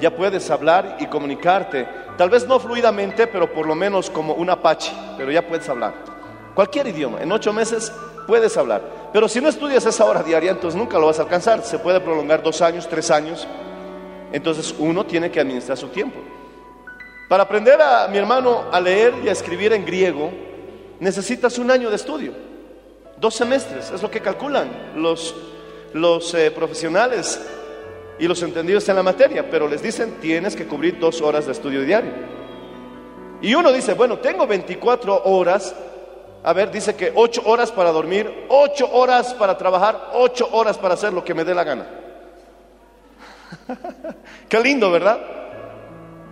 Ya 0.00 0.14
puedes 0.14 0.50
hablar 0.50 0.96
y 1.00 1.06
comunicarte. 1.06 1.86
Tal 2.16 2.30
vez 2.30 2.46
no 2.46 2.58
fluidamente, 2.58 3.26
pero 3.26 3.52
por 3.52 3.66
lo 3.66 3.74
menos 3.74 4.10
como 4.10 4.34
un 4.34 4.50
apache, 4.50 4.92
pero 5.16 5.30
ya 5.30 5.46
puedes 5.46 5.68
hablar. 5.68 5.94
Cualquier 6.54 6.88
idioma, 6.88 7.20
en 7.22 7.32
ocho 7.32 7.52
meses 7.52 7.92
puedes 8.26 8.56
hablar. 8.56 8.82
Pero 9.12 9.28
si 9.28 9.40
no 9.40 9.48
estudias 9.48 9.86
esa 9.86 10.04
hora 10.04 10.22
diaria, 10.22 10.50
entonces 10.50 10.78
nunca 10.78 10.98
lo 10.98 11.06
vas 11.06 11.18
a 11.18 11.22
alcanzar. 11.22 11.62
Se 11.62 11.78
puede 11.78 12.00
prolongar 12.00 12.42
dos 12.42 12.60
años, 12.62 12.88
tres 12.88 13.10
años. 13.10 13.46
Entonces 14.32 14.74
uno 14.78 15.06
tiene 15.06 15.30
que 15.30 15.40
administrar 15.40 15.78
su 15.78 15.88
tiempo. 15.88 16.18
Para 17.28 17.44
aprender 17.44 17.80
a 17.80 18.08
mi 18.08 18.18
hermano 18.18 18.64
a 18.70 18.80
leer 18.80 19.14
y 19.24 19.28
a 19.28 19.32
escribir 19.32 19.72
en 19.72 19.84
griego, 19.84 20.30
necesitas 21.00 21.58
un 21.58 21.70
año 21.70 21.90
de 21.90 21.96
estudio. 21.96 22.32
Dos 23.16 23.34
semestres, 23.34 23.90
es 23.90 24.02
lo 24.02 24.10
que 24.10 24.20
calculan 24.20 24.92
los, 24.96 25.34
los 25.92 26.34
eh, 26.34 26.50
profesionales 26.50 27.40
y 28.18 28.28
los 28.28 28.42
entendidos 28.42 28.88
en 28.88 28.96
la 28.96 29.02
materia, 29.02 29.48
pero 29.50 29.68
les 29.68 29.82
dicen 29.82 30.18
tienes 30.20 30.54
que 30.54 30.66
cubrir 30.66 30.98
dos 30.98 31.20
horas 31.20 31.46
de 31.46 31.52
estudio 31.52 31.82
diario. 31.82 32.12
Y 33.40 33.54
uno 33.54 33.72
dice, 33.72 33.94
bueno, 33.94 34.18
tengo 34.18 34.46
24 34.46 35.24
horas, 35.24 35.74
a 36.42 36.52
ver, 36.52 36.70
dice 36.70 36.94
que 36.94 37.12
8 37.14 37.42
horas 37.44 37.72
para 37.72 37.90
dormir, 37.92 38.46
8 38.48 38.88
horas 38.92 39.34
para 39.34 39.58
trabajar, 39.58 40.10
8 40.14 40.48
horas 40.52 40.78
para 40.78 40.94
hacer 40.94 41.12
lo 41.12 41.24
que 41.24 41.34
me 41.34 41.44
dé 41.44 41.54
la 41.54 41.64
gana. 41.64 41.86
Qué 44.48 44.60
lindo, 44.60 44.90
¿verdad? 44.90 45.20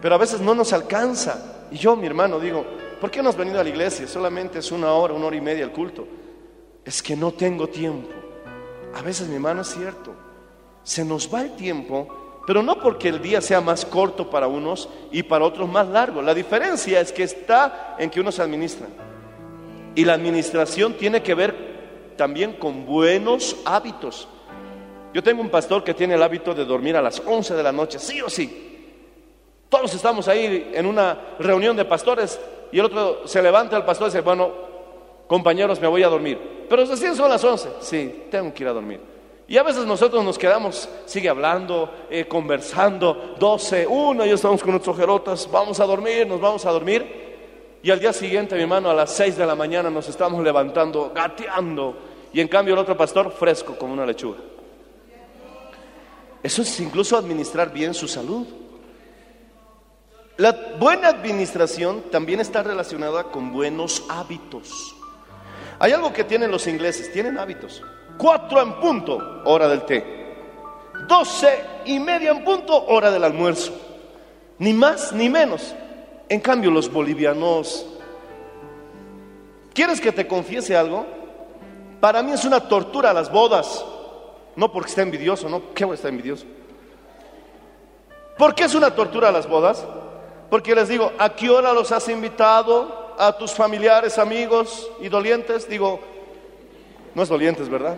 Pero 0.01 0.15
a 0.15 0.19
veces 0.19 0.41
no 0.41 0.55
nos 0.55 0.73
alcanza. 0.73 1.67
Y 1.71 1.77
yo, 1.77 1.97
mi 1.97 2.07
hermano, 2.07 2.41
digo, 2.41 2.65
¿por 3.01 3.11
qué 3.11 3.23
no 3.23 3.29
has 3.29 3.37
venido 3.37 3.61
a 3.61 3.63
la 3.63 3.71
iglesia? 3.71 4.07
Solamente 4.07 4.59
es 4.59 4.73
una 4.73 4.93
hora, 4.93 5.15
una 5.15 5.27
hora 5.27 5.37
y 5.37 5.41
media 5.41 5.65
el 5.65 5.73
culto. 5.73 6.07
Es 6.85 7.03
que 7.03 7.15
no 7.15 7.33
tengo 7.33 7.69
tiempo. 7.69 8.09
A 8.95 9.03
veces, 9.03 9.29
mi 9.29 9.35
hermano, 9.35 9.63
es 9.63 9.69
cierto. 9.69 10.15
Se 10.85 11.05
nos 11.05 11.33
va 11.33 11.43
el 11.43 11.57
tiempo, 11.57 12.43
pero 12.47 12.63
no 12.63 12.81
porque 12.81 13.09
el 13.09 13.23
día 13.23 13.41
sea 13.41 13.61
más 13.61 13.85
corto 13.85 14.29
para 14.29 14.49
unos 14.49 14.89
y 15.11 15.23
para 15.23 15.45
otros 15.45 15.69
más 15.69 15.87
largo. 15.89 16.23
La 16.23 16.35
diferencia 16.35 17.01
es 17.01 17.13
que 17.13 17.23
está 17.23 17.97
en 17.99 18.11
que 18.11 18.21
unos 18.21 18.39
administran. 18.41 18.91
Y 19.95 20.05
la 20.05 20.15
administración 20.15 20.95
tiene 20.95 21.23
que 21.23 21.35
ver 21.35 22.15
también 22.17 22.55
con 22.55 22.85
buenos 22.87 23.57
hábitos. 23.65 24.29
Yo 25.13 25.23
tengo 25.23 25.43
un 25.43 25.51
pastor 25.51 25.85
que 25.85 25.95
tiene 25.95 26.15
el 26.15 26.23
hábito 26.23 26.55
de 26.55 26.65
dormir 26.65 26.97
a 26.97 27.03
las 27.03 27.21
11 27.25 27.55
de 27.55 27.63
la 27.63 27.73
noche, 27.73 27.99
sí 27.99 28.21
o 28.23 28.31
sí. 28.31 28.71
Todos 29.69 29.95
estamos 29.95 30.27
ahí 30.29 30.71
en 30.75 30.87
una 30.87 31.19
reunión 31.39 31.77
de 31.77 31.85
pastores 31.85 32.41
y 32.73 32.79
el 32.79 32.87
otro 32.87 33.27
se 33.27 33.43
levanta 33.43 33.77
el 33.77 33.85
pastor 33.85 34.09
y 34.09 34.11
dice, 34.11 34.21
bueno, 34.23 34.51
compañeros, 35.27 35.81
me 35.81 35.89
voy 35.89 36.03
a 36.03 36.09
dormir. 36.09 36.67
Pero 36.69 36.85
recién 36.85 37.15
son 37.15 37.29
las 37.29 37.45
11, 37.45 37.69
sí, 37.81 38.25
tengo 38.31 38.53
que 38.53 38.63
ir 38.65 38.69
a 38.69 38.73
dormir. 38.73 39.12
Y 39.53 39.59
a 39.59 39.63
veces 39.63 39.85
nosotros 39.85 40.25
nos 40.25 40.39
quedamos, 40.39 40.89
sigue 41.05 41.29
hablando, 41.29 42.07
eh, 42.09 42.25
conversando, 42.25 43.35
12, 43.39 43.87
1, 43.87 44.25
ya 44.25 44.33
estamos 44.33 44.63
con 44.63 44.71
nuestros 44.71 44.97
ojerotas, 44.97 45.47
vamos 45.53 45.79
a 45.79 45.85
dormir, 45.85 46.27
nos 46.27 46.41
vamos 46.41 46.65
a 46.65 46.71
dormir. 46.71 47.79
Y 47.83 47.91
al 47.91 48.01
día 48.01 48.15
siguiente, 48.15 48.55
mi 48.55 48.63
hermano, 48.63 48.89
a 48.89 48.95
las 48.95 49.11
6 49.13 49.37
de 49.37 49.45
la 49.45 49.55
mañana 49.55 49.91
nos 49.91 50.09
estamos 50.09 50.43
levantando, 50.43 51.13
gateando. 51.15 51.95
Y 52.33 52.41
en 52.41 52.49
cambio 52.49 52.73
el 52.73 52.81
otro 52.81 52.97
pastor 52.97 53.31
fresco 53.31 53.77
como 53.77 53.93
una 53.93 54.07
lechuga. 54.07 54.39
Eso 56.43 56.63
es 56.63 56.81
incluso 56.81 57.19
administrar 57.19 57.71
bien 57.75 57.93
su 57.93 58.09
salud. 58.09 58.47
La 60.39 60.57
buena 60.81 61.09
administración 61.09 62.05
también 62.11 62.41
está 62.41 62.63
relacionada 62.63 63.25
con 63.25 63.53
buenos 63.53 64.03
hábitos. 64.09 64.97
Hay 65.79 65.93
algo 65.93 66.11
que 66.11 66.25
tienen 66.25 66.51
los 66.51 66.67
ingleses, 66.67 67.13
tienen 67.13 67.37
hábitos. 67.37 67.83
Cuatro 68.19 68.61
en 68.61 68.75
punto, 68.75 69.43
hora 69.45 69.69
del 69.69 69.83
té. 69.83 70.05
Doce 71.09 71.65
y 71.85 71.99
media 71.99 72.31
en 72.31 72.45
punto, 72.45 72.87
hora 72.87 73.11
del 73.11 73.25
almuerzo. 73.25 73.73
Ni 74.59 74.73
más 74.73 75.13
ni 75.13 75.29
menos. 75.29 75.75
En 76.29 76.41
cambio, 76.41 76.71
los 76.71 76.91
bolivianos, 76.91 77.87
¿quieres 79.75 80.01
que 80.01 80.13
te 80.13 80.27
confiese 80.27 80.77
algo? 80.77 81.05
Para 82.01 82.23
mí 82.23 82.33
es 82.33 82.45
una 82.45 82.61
tortura 82.61 83.13
las 83.13 83.31
bodas. 83.31 83.85
No 84.55 84.71
porque 84.71 84.91
esté 84.91 85.03
envidioso, 85.03 85.49
no, 85.49 85.75
¿qué 85.75 85.85
voy 85.85 85.93
a 85.93 85.95
estar 85.97 86.11
envidioso? 86.11 86.45
¿Por 88.37 88.55
qué 88.55 88.65
es 88.65 88.75
una 88.75 88.95
tortura 88.95 89.31
las 89.31 89.49
bodas? 89.49 89.85
Porque 90.51 90.75
les 90.75 90.89
digo, 90.89 91.13
¿a 91.19 91.31
qué 91.31 91.49
hora 91.49 91.73
los 91.73 91.93
has 91.93 92.09
invitado 92.09 93.15
a 93.19 93.33
tus 93.33 93.53
familiares, 93.53 94.19
amigos 94.19 94.91
y 95.01 95.09
dolientes? 95.09 95.69
Digo, 95.69 96.01
no 97.15 97.23
es 97.23 97.29
dolientes, 97.29 97.69
¿verdad? 97.69 97.97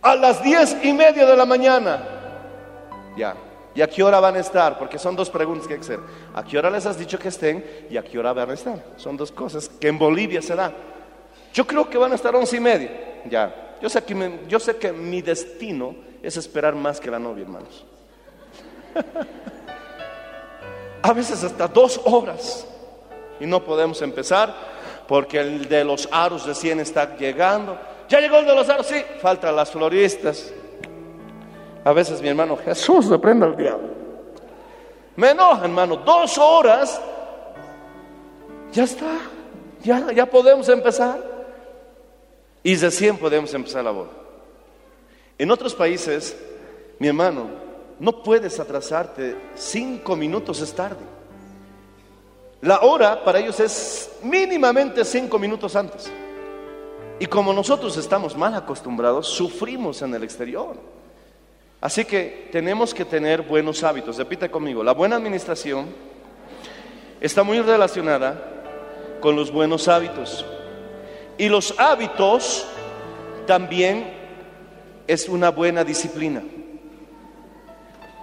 A 0.00 0.16
las 0.16 0.42
diez 0.42 0.76
y 0.82 0.92
media 0.92 1.26
de 1.26 1.36
la 1.36 1.44
mañana. 1.44 2.02
Ya. 3.16 3.36
¿Y 3.74 3.80
a 3.80 3.88
qué 3.88 4.02
hora 4.02 4.20
van 4.20 4.36
a 4.36 4.40
estar? 4.40 4.78
Porque 4.78 4.98
son 4.98 5.16
dos 5.16 5.30
preguntas 5.30 5.66
que 5.66 5.74
hay 5.74 5.80
que 5.80 5.84
hacer. 5.84 6.00
¿A 6.34 6.44
qué 6.44 6.58
hora 6.58 6.70
les 6.70 6.84
has 6.84 6.98
dicho 6.98 7.18
que 7.18 7.28
estén 7.28 7.64
y 7.88 7.96
a 7.96 8.02
qué 8.02 8.18
hora 8.18 8.32
van 8.32 8.50
a 8.50 8.54
estar? 8.54 8.84
Son 8.96 9.16
dos 9.16 9.32
cosas 9.32 9.68
que 9.68 9.88
en 9.88 9.98
Bolivia 9.98 10.42
se 10.42 10.54
da. 10.54 10.72
Yo 11.54 11.66
creo 11.66 11.88
que 11.88 11.96
van 11.98 12.12
a 12.12 12.16
estar 12.16 12.34
once 12.34 12.56
y 12.56 12.60
media. 12.60 13.22
Ya. 13.28 13.76
Yo 13.80 13.88
sé 13.88 14.02
que, 14.04 14.40
yo 14.48 14.60
sé 14.60 14.76
que 14.76 14.92
mi 14.92 15.22
destino 15.22 15.94
es 16.22 16.36
esperar 16.36 16.74
más 16.74 17.00
que 17.00 17.10
la 17.10 17.18
novia, 17.18 17.42
hermanos. 17.42 17.84
A 21.02 21.12
veces 21.12 21.42
hasta 21.42 21.66
dos 21.66 22.00
horas. 22.04 22.66
Y 23.40 23.46
no 23.46 23.64
podemos 23.64 24.00
empezar 24.02 24.54
porque 25.06 25.40
el 25.40 25.68
de 25.68 25.84
los 25.84 26.08
aros 26.10 26.46
recién 26.46 26.80
está 26.80 27.16
llegando. 27.16 27.78
Ya 28.08 28.20
llegó 28.20 28.38
el 28.38 28.46
de 28.46 28.54
los 28.54 28.68
aros, 28.68 28.86
sí. 28.86 29.02
Faltan 29.20 29.56
las 29.56 29.70
floristas. 29.70 30.52
A 31.84 31.92
veces 31.92 32.22
mi 32.22 32.28
hermano 32.28 32.56
Jesús 32.56 33.06
reprenda 33.06 33.46
al 33.46 33.56
diablo. 33.56 33.88
Me 35.16 35.30
enoja, 35.30 35.64
hermano. 35.64 35.96
Dos 35.96 36.38
horas. 36.38 37.00
Ya 38.72 38.84
está. 38.84 39.18
Ya, 39.82 40.12
ya 40.12 40.26
podemos 40.26 40.68
empezar. 40.68 41.20
Y 42.62 42.76
recién 42.76 43.16
podemos 43.16 43.52
empezar 43.54 43.84
la 43.84 43.90
boda. 43.90 44.10
En 45.38 45.50
otros 45.50 45.74
países, 45.74 46.36
mi 46.98 47.08
hermano, 47.08 47.48
no 47.98 48.22
puedes 48.22 48.60
atrasarte. 48.60 49.36
Cinco 49.54 50.14
minutos 50.14 50.60
es 50.60 50.72
tarde. 50.72 51.04
La 52.62 52.82
hora 52.82 53.24
para 53.24 53.40
ellos 53.40 53.58
es 53.58 54.18
mínimamente 54.22 55.04
cinco 55.04 55.36
minutos 55.36 55.74
antes. 55.74 56.08
Y 57.18 57.26
como 57.26 57.52
nosotros 57.52 57.96
estamos 57.96 58.36
mal 58.36 58.54
acostumbrados, 58.54 59.26
sufrimos 59.26 60.00
en 60.02 60.14
el 60.14 60.22
exterior. 60.22 60.76
Así 61.80 62.04
que 62.04 62.48
tenemos 62.52 62.94
que 62.94 63.04
tener 63.04 63.42
buenos 63.42 63.82
hábitos. 63.82 64.16
Repite 64.16 64.48
conmigo, 64.48 64.84
la 64.84 64.92
buena 64.92 65.16
administración 65.16 65.86
está 67.20 67.42
muy 67.42 67.60
relacionada 67.60 68.40
con 69.20 69.34
los 69.34 69.50
buenos 69.50 69.88
hábitos. 69.88 70.46
Y 71.38 71.48
los 71.48 71.74
hábitos 71.80 72.64
también 73.44 74.06
es 75.08 75.28
una 75.28 75.50
buena 75.50 75.82
disciplina. 75.82 76.44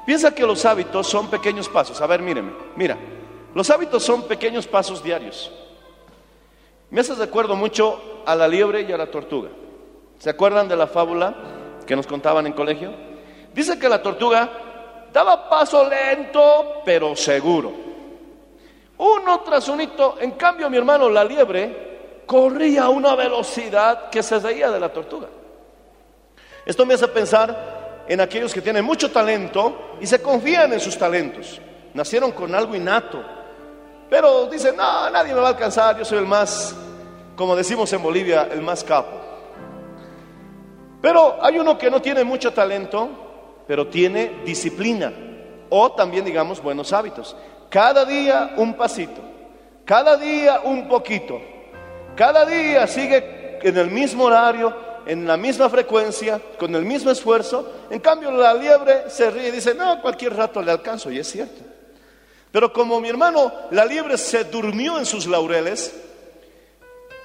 Piensa 0.06 0.34
que 0.34 0.46
los 0.46 0.64
hábitos 0.66 1.08
son 1.08 1.30
pequeños 1.30 1.68
pasos. 1.68 2.00
A 2.00 2.08
ver, 2.08 2.22
míreme, 2.22 2.54
mira. 2.78 2.98
Los 3.54 3.70
hábitos 3.70 4.04
son 4.04 4.24
pequeños 4.24 4.68
pasos 4.68 5.04
diarios. 5.04 5.52
Me 6.92 7.02
hace 7.02 7.16
recuerdo 7.16 7.56
mucho 7.56 8.22
a 8.26 8.36
la 8.36 8.48
liebre 8.48 8.82
y 8.82 8.92
a 8.92 8.98
la 8.98 9.10
tortuga. 9.10 9.50
¿Se 10.18 10.30
acuerdan 10.30 10.68
de 10.68 10.76
la 10.76 10.88
fábula 10.88 11.36
que 11.86 11.96
nos 11.96 12.08
contaban 12.08 12.46
en 12.48 12.54
colegio? 12.54 12.92
Dice 13.54 13.80
que 13.80 13.90
la 13.90 14.02
tortuga 14.02 14.50
daba 15.12 15.50
paso 15.50 15.88
lento, 15.88 16.82
pero 16.86 17.16
seguro. 17.16 17.72
Uno 18.98 19.40
tras 19.42 19.68
unito. 19.70 20.18
En 20.20 20.32
cambio, 20.32 20.70
mi 20.70 20.78
hermano, 20.78 21.10
la 21.10 21.24
liebre, 21.24 22.24
corría 22.26 22.84
a 22.84 22.90
una 22.90 23.16
velocidad 23.16 24.10
que 24.10 24.22
se 24.22 24.40
reía 24.40 24.70
de 24.70 24.80
la 24.80 24.90
tortuga. 24.92 25.28
Esto 26.66 26.86
me 26.86 26.94
hace 26.94 27.08
pensar 27.08 28.04
en 28.08 28.22
aquellos 28.22 28.54
que 28.54 28.62
tienen 28.62 28.84
mucho 28.84 29.12
talento 29.12 29.96
y 30.02 30.06
se 30.06 30.22
confían 30.22 30.74
en 30.74 30.80
sus 30.80 30.98
talentos. 30.98 31.62
Nacieron 31.94 32.32
con 32.32 32.54
algo 32.54 32.76
innato, 32.76 33.24
pero 34.10 34.48
dicen, 34.48 34.76
no, 34.76 35.10
nadie 35.10 35.34
me 35.34 35.40
va 35.40 35.48
a 35.48 35.52
alcanzar, 35.52 35.98
yo 35.98 36.04
soy 36.04 36.18
el 36.18 36.26
más, 36.26 36.76
como 37.36 37.56
decimos 37.56 37.92
en 37.94 38.02
Bolivia, 38.02 38.48
el 38.52 38.62
más 38.62 38.84
capo. 38.84 39.20
Pero 41.02 41.38
hay 41.42 41.60
uno 41.60 41.78
que 41.78 41.90
no 41.90 42.02
tiene 42.02 42.24
mucho 42.24 42.52
talento, 42.52 43.10
pero 43.68 43.88
tiene 43.88 44.42
disciplina 44.44 45.14
o 45.70 45.92
también 45.92 46.26
digamos 46.26 46.62
buenos 46.62 46.92
hábitos. 46.92 47.36
Cada 47.70 48.04
día 48.04 48.54
un 48.58 48.74
pasito, 48.74 49.22
cada 49.86 50.18
día 50.18 50.62
un 50.64 50.88
poquito, 50.88 51.40
cada 52.16 52.46
día 52.46 52.88
sigue 52.88 53.60
en 53.62 53.78
el 53.78 53.92
mismo 53.92 54.26
horario, 54.26 54.76
en 55.06 55.26
la 55.26 55.38
misma 55.38 55.70
frecuencia, 55.70 56.42
con 56.58 56.74
el 56.76 56.84
mismo 56.84 57.12
esfuerzo. 57.12 57.72
En 57.90 58.00
cambio 58.00 58.32
la 58.32 58.54
liebre 58.54 59.10
se 59.10 59.30
ríe 59.30 59.50
y 59.50 59.52
dice, 59.52 59.76
no, 59.76 60.02
cualquier 60.02 60.36
rato 60.36 60.62
le 60.62 60.72
alcanzo, 60.72 61.12
y 61.12 61.20
es 61.20 61.32
cierto. 61.32 61.69
Pero 62.52 62.74
como 62.74 63.00
mi 63.00 63.10
hermano, 63.10 63.52
la 63.72 63.86
liebre 63.86 64.18
se 64.18 64.44
durmió 64.46 64.98
en 64.98 65.06
sus 65.06 65.28
laureles, 65.28 65.94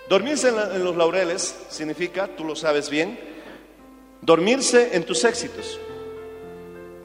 dormirse 0.08 0.48
en, 0.48 0.84
los 0.84 0.96
laureles 0.96 1.54
significa, 1.70 2.28
tú 2.36 2.44
lo 2.44 2.54
sabes 2.54 2.90
bien, 2.90 3.18
dormirse 4.20 4.94
en 4.94 5.04
tus 5.04 5.24
éxitos. 5.24 5.80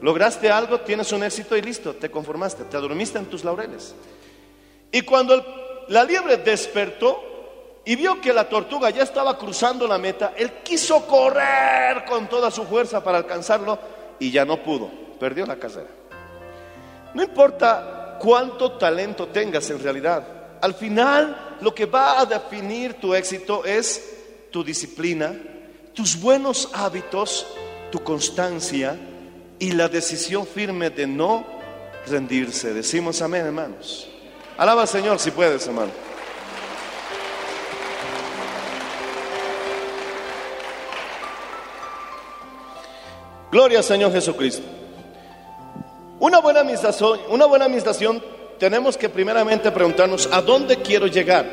Lograste 0.02 0.50
algo, 0.50 0.80
tienes 0.80 1.12
un 1.12 1.22
éxito 1.22 1.56
y 1.56 1.62
listo, 1.62 1.94
te 1.94 2.10
conformaste, 2.10 2.64
te 2.64 2.76
dormiste 2.76 3.18
en 3.18 3.26
tus 3.26 3.44
laureles. 3.44 3.94
Y 4.92 5.02
cuando 5.02 5.84
la 5.88 6.04
liebre 6.04 6.36
despertó 6.38 7.22
y 7.84 7.96
vio 7.96 8.20
que 8.20 8.32
la 8.32 8.48
tortuga 8.48 8.90
ya 8.90 9.02
estaba 9.02 9.38
cruzando 9.38 9.86
la 9.86 9.98
meta, 9.98 10.34
él 10.36 10.52
quiso 10.62 11.06
correr 11.06 12.04
con 12.04 12.28
toda 12.28 12.50
su 12.50 12.64
fuerza 12.64 13.02
para 13.02 13.18
alcanzarlo 13.18 13.78
y 14.18 14.30
ya 14.30 14.44
no 14.44 14.62
pudo, 14.62 14.90
perdió 15.18 15.46
la 15.46 15.56
carrera. 15.56 15.88
No 17.14 17.22
importa 17.22 17.99
cuánto 18.20 18.72
talento 18.72 19.28
tengas 19.28 19.68
en 19.70 19.82
realidad, 19.82 20.24
al 20.60 20.74
final 20.74 21.56
lo 21.60 21.74
que 21.74 21.86
va 21.86 22.20
a 22.20 22.26
definir 22.26 22.94
tu 22.94 23.14
éxito 23.14 23.64
es 23.64 24.18
tu 24.52 24.62
disciplina, 24.62 25.34
tus 25.94 26.20
buenos 26.20 26.68
hábitos, 26.74 27.46
tu 27.90 27.98
constancia 28.00 28.96
y 29.58 29.72
la 29.72 29.88
decisión 29.88 30.46
firme 30.46 30.90
de 30.90 31.06
no 31.06 31.46
rendirse. 32.06 32.74
Decimos 32.74 33.22
amén, 33.22 33.46
hermanos. 33.46 34.08
Alaba 34.56 34.82
al 34.82 34.88
Señor 34.88 35.18
si 35.18 35.30
puedes, 35.30 35.66
hermano. 35.66 35.90
Gloria 43.50 43.78
al 43.78 43.84
Señor 43.84 44.12
Jesucristo. 44.12 44.79
Una 46.20 46.38
buena 46.38 46.60
administración, 46.60 47.18
una 47.30 47.46
buena 47.46 47.66
tenemos 48.58 48.98
que 48.98 49.08
primeramente 49.08 49.70
preguntarnos, 49.70 50.28
¿a 50.30 50.42
dónde 50.42 50.76
quiero 50.76 51.06
llegar? 51.06 51.46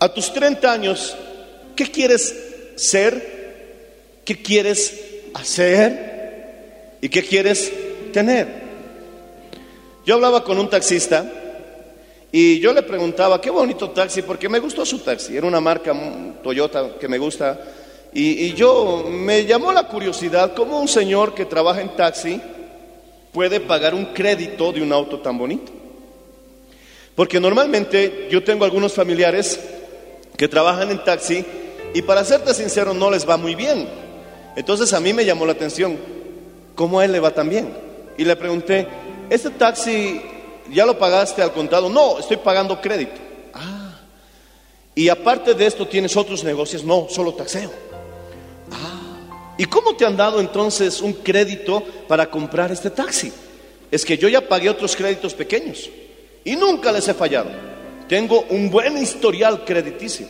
A 0.00 0.08
tus 0.12 0.32
30 0.32 0.72
años, 0.72 1.16
¿qué 1.76 1.92
quieres 1.92 2.34
ser? 2.74 4.22
¿Qué 4.24 4.42
quieres 4.42 5.00
hacer? 5.32 6.96
¿Y 7.00 7.08
qué 7.08 7.22
quieres 7.22 7.72
tener? 8.12 8.48
Yo 10.04 10.16
hablaba 10.16 10.42
con 10.42 10.58
un 10.58 10.68
taxista 10.68 11.24
y 12.32 12.58
yo 12.58 12.72
le 12.72 12.82
preguntaba, 12.82 13.40
qué 13.40 13.50
bonito 13.50 13.90
taxi, 13.90 14.22
porque 14.22 14.48
me 14.48 14.58
gustó 14.58 14.84
su 14.84 14.98
taxi, 14.98 15.36
era 15.36 15.46
una 15.46 15.60
marca 15.60 15.94
Toyota 16.42 16.96
que 16.98 17.06
me 17.06 17.18
gusta. 17.18 17.60
Y, 18.12 18.46
y 18.46 18.54
yo 18.54 19.06
me 19.08 19.44
llamó 19.44 19.72
la 19.72 19.86
curiosidad, 19.86 20.52
¿cómo 20.52 20.80
un 20.80 20.88
señor 20.88 21.32
que 21.32 21.44
trabaja 21.44 21.80
en 21.80 21.90
taxi 21.90 22.40
puede 23.34 23.58
pagar 23.58 23.94
un 23.94 24.06
crédito 24.06 24.72
de 24.72 24.80
un 24.80 24.92
auto 24.92 25.18
tan 25.18 25.36
bonito? 25.36 25.72
Porque 27.16 27.40
normalmente 27.40 28.28
yo 28.30 28.42
tengo 28.42 28.64
algunos 28.64 28.94
familiares 28.94 29.60
que 30.36 30.48
trabajan 30.48 30.90
en 30.90 31.02
taxi 31.04 31.44
y 31.92 32.02
para 32.02 32.24
serte 32.24 32.54
sincero 32.54 32.94
no 32.94 33.10
les 33.10 33.28
va 33.28 33.36
muy 33.36 33.56
bien. 33.56 33.88
Entonces 34.56 34.92
a 34.92 35.00
mí 35.00 35.12
me 35.12 35.24
llamó 35.24 35.46
la 35.46 35.52
atención, 35.52 35.98
¿cómo 36.76 37.00
a 37.00 37.04
él 37.04 37.12
le 37.12 37.20
va 37.20 37.32
tan 37.32 37.48
bien? 37.48 37.74
Y 38.16 38.24
le 38.24 38.36
pregunté, 38.36 38.86
¿este 39.28 39.50
taxi 39.50 40.22
ya 40.72 40.86
lo 40.86 40.96
pagaste 40.96 41.42
al 41.42 41.52
contado? 41.52 41.88
No, 41.88 42.20
estoy 42.20 42.36
pagando 42.36 42.80
crédito. 42.80 43.20
Ah, 43.52 43.98
y 44.94 45.08
aparte 45.08 45.54
de 45.54 45.66
esto 45.66 45.88
tienes 45.88 46.16
otros 46.16 46.44
negocios, 46.44 46.84
no, 46.84 47.08
solo 47.10 47.34
taxeo. 47.34 47.70
¿Y 49.58 49.64
cómo 49.66 49.96
te 49.96 50.04
han 50.04 50.16
dado 50.16 50.40
entonces 50.40 51.00
un 51.00 51.12
crédito 51.12 51.82
para 52.08 52.30
comprar 52.30 52.72
este 52.72 52.90
taxi? 52.90 53.32
Es 53.90 54.04
que 54.04 54.18
yo 54.18 54.28
ya 54.28 54.48
pagué 54.48 54.68
otros 54.68 54.96
créditos 54.96 55.34
pequeños 55.34 55.90
y 56.44 56.56
nunca 56.56 56.92
les 56.92 57.06
he 57.08 57.14
fallado. 57.14 57.50
Tengo 58.08 58.44
un 58.50 58.70
buen 58.70 58.98
historial 58.98 59.64
crediticio. 59.64 60.26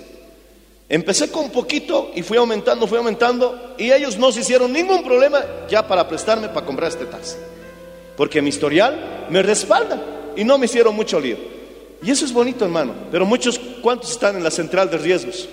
Empecé 0.88 1.30
con 1.30 1.50
poquito 1.50 2.12
y 2.14 2.22
fui 2.22 2.36
aumentando, 2.36 2.86
fui 2.86 2.98
aumentando 2.98 3.74
y 3.78 3.90
ellos 3.90 4.18
no 4.18 4.30
se 4.30 4.40
hicieron 4.40 4.72
ningún 4.72 5.02
problema 5.02 5.42
ya 5.68 5.86
para 5.86 6.06
prestarme 6.06 6.48
para 6.48 6.66
comprar 6.66 6.90
este 6.90 7.06
taxi. 7.06 7.36
Porque 8.16 8.42
mi 8.42 8.50
historial 8.50 9.26
me 9.30 9.42
respalda 9.42 10.00
y 10.36 10.44
no 10.44 10.58
me 10.58 10.66
hicieron 10.66 10.94
mucho 10.94 11.18
lío. 11.18 11.36
Y 12.02 12.10
eso 12.10 12.24
es 12.24 12.32
bonito, 12.32 12.64
hermano. 12.64 12.92
Pero 13.10 13.24
muchos, 13.24 13.58
¿cuántos 13.80 14.10
están 14.10 14.36
en 14.36 14.44
la 14.44 14.50
central 14.50 14.90
de 14.90 14.98
riesgos? 14.98 15.48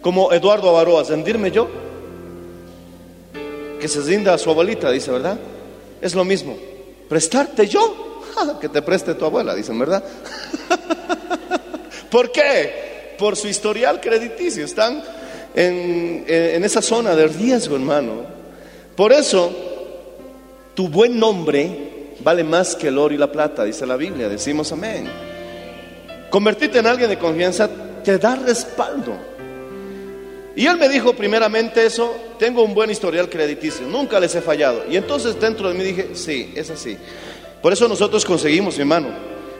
Como 0.00 0.32
Eduardo 0.32 0.68
Avaroa, 0.70 1.02
rendirme 1.02 1.50
yo, 1.50 1.68
que 3.80 3.88
se 3.88 4.00
rinda 4.00 4.34
a 4.34 4.38
su 4.38 4.50
abuelita, 4.50 4.90
dice, 4.90 5.10
¿verdad? 5.10 5.38
Es 6.00 6.14
lo 6.14 6.24
mismo. 6.24 6.56
Prestarte 7.08 7.66
yo, 7.66 8.22
que 8.60 8.68
te 8.68 8.82
preste 8.82 9.14
tu 9.14 9.24
abuela, 9.24 9.54
dicen, 9.54 9.78
¿verdad? 9.78 10.04
¿Por 12.10 12.30
qué? 12.30 13.14
Por 13.18 13.36
su 13.36 13.48
historial 13.48 14.00
crediticio. 14.00 14.64
Están 14.64 15.02
en, 15.54 16.24
en 16.26 16.64
esa 16.64 16.80
zona 16.80 17.14
de 17.14 17.26
riesgo, 17.26 17.76
hermano. 17.76 18.22
Por 18.94 19.12
eso, 19.12 19.52
tu 20.74 20.88
buen 20.88 21.18
nombre 21.18 21.88
vale 22.20 22.44
más 22.44 22.74
que 22.74 22.88
el 22.88 22.98
oro 22.98 23.14
y 23.14 23.18
la 23.18 23.30
plata, 23.30 23.64
dice 23.64 23.86
la 23.86 23.96
Biblia. 23.96 24.28
Decimos 24.28 24.72
amén. 24.72 25.08
Convertirte 26.30 26.78
en 26.78 26.86
alguien 26.86 27.10
de 27.10 27.18
confianza 27.18 27.68
te 28.02 28.18
da 28.18 28.36
respaldo. 28.36 29.37
Y 30.58 30.66
él 30.66 30.76
me 30.76 30.88
dijo 30.88 31.12
primeramente 31.12 31.86
eso, 31.86 32.16
tengo 32.36 32.64
un 32.64 32.74
buen 32.74 32.90
historial 32.90 33.30
crediticio, 33.30 33.86
nunca 33.86 34.18
les 34.18 34.34
he 34.34 34.40
fallado. 34.40 34.86
Y 34.90 34.96
entonces 34.96 35.38
dentro 35.38 35.68
de 35.68 35.74
mí 35.74 35.84
dije, 35.84 36.08
sí, 36.14 36.52
es 36.56 36.68
así. 36.68 36.98
Por 37.62 37.72
eso 37.72 37.86
nosotros 37.86 38.24
conseguimos, 38.24 38.74
mi 38.74 38.80
hermano, 38.80 39.06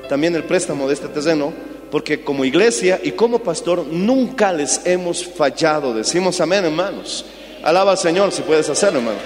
también 0.09 0.35
el 0.35 0.43
préstamo 0.43 0.89
de 0.89 0.95
este 0.95 1.07
terreno, 1.07 1.53
porque 1.89 2.25
como 2.25 2.45
iglesia 2.45 2.99
y 3.01 3.13
como 3.13 3.39
pastor 3.39 3.87
nunca 3.87 4.53
les 4.53 4.81
hemos 4.85 5.25
fallado. 5.25 5.95
Decimos 5.95 6.41
amén, 6.41 6.65
hermanos. 6.65 7.25
Alaba 7.63 7.93
al 7.93 7.99
Señor 7.99 8.33
si 8.33 8.43
puedes 8.43 8.69
hacerlo, 8.69 8.99
hermano. 8.99 9.19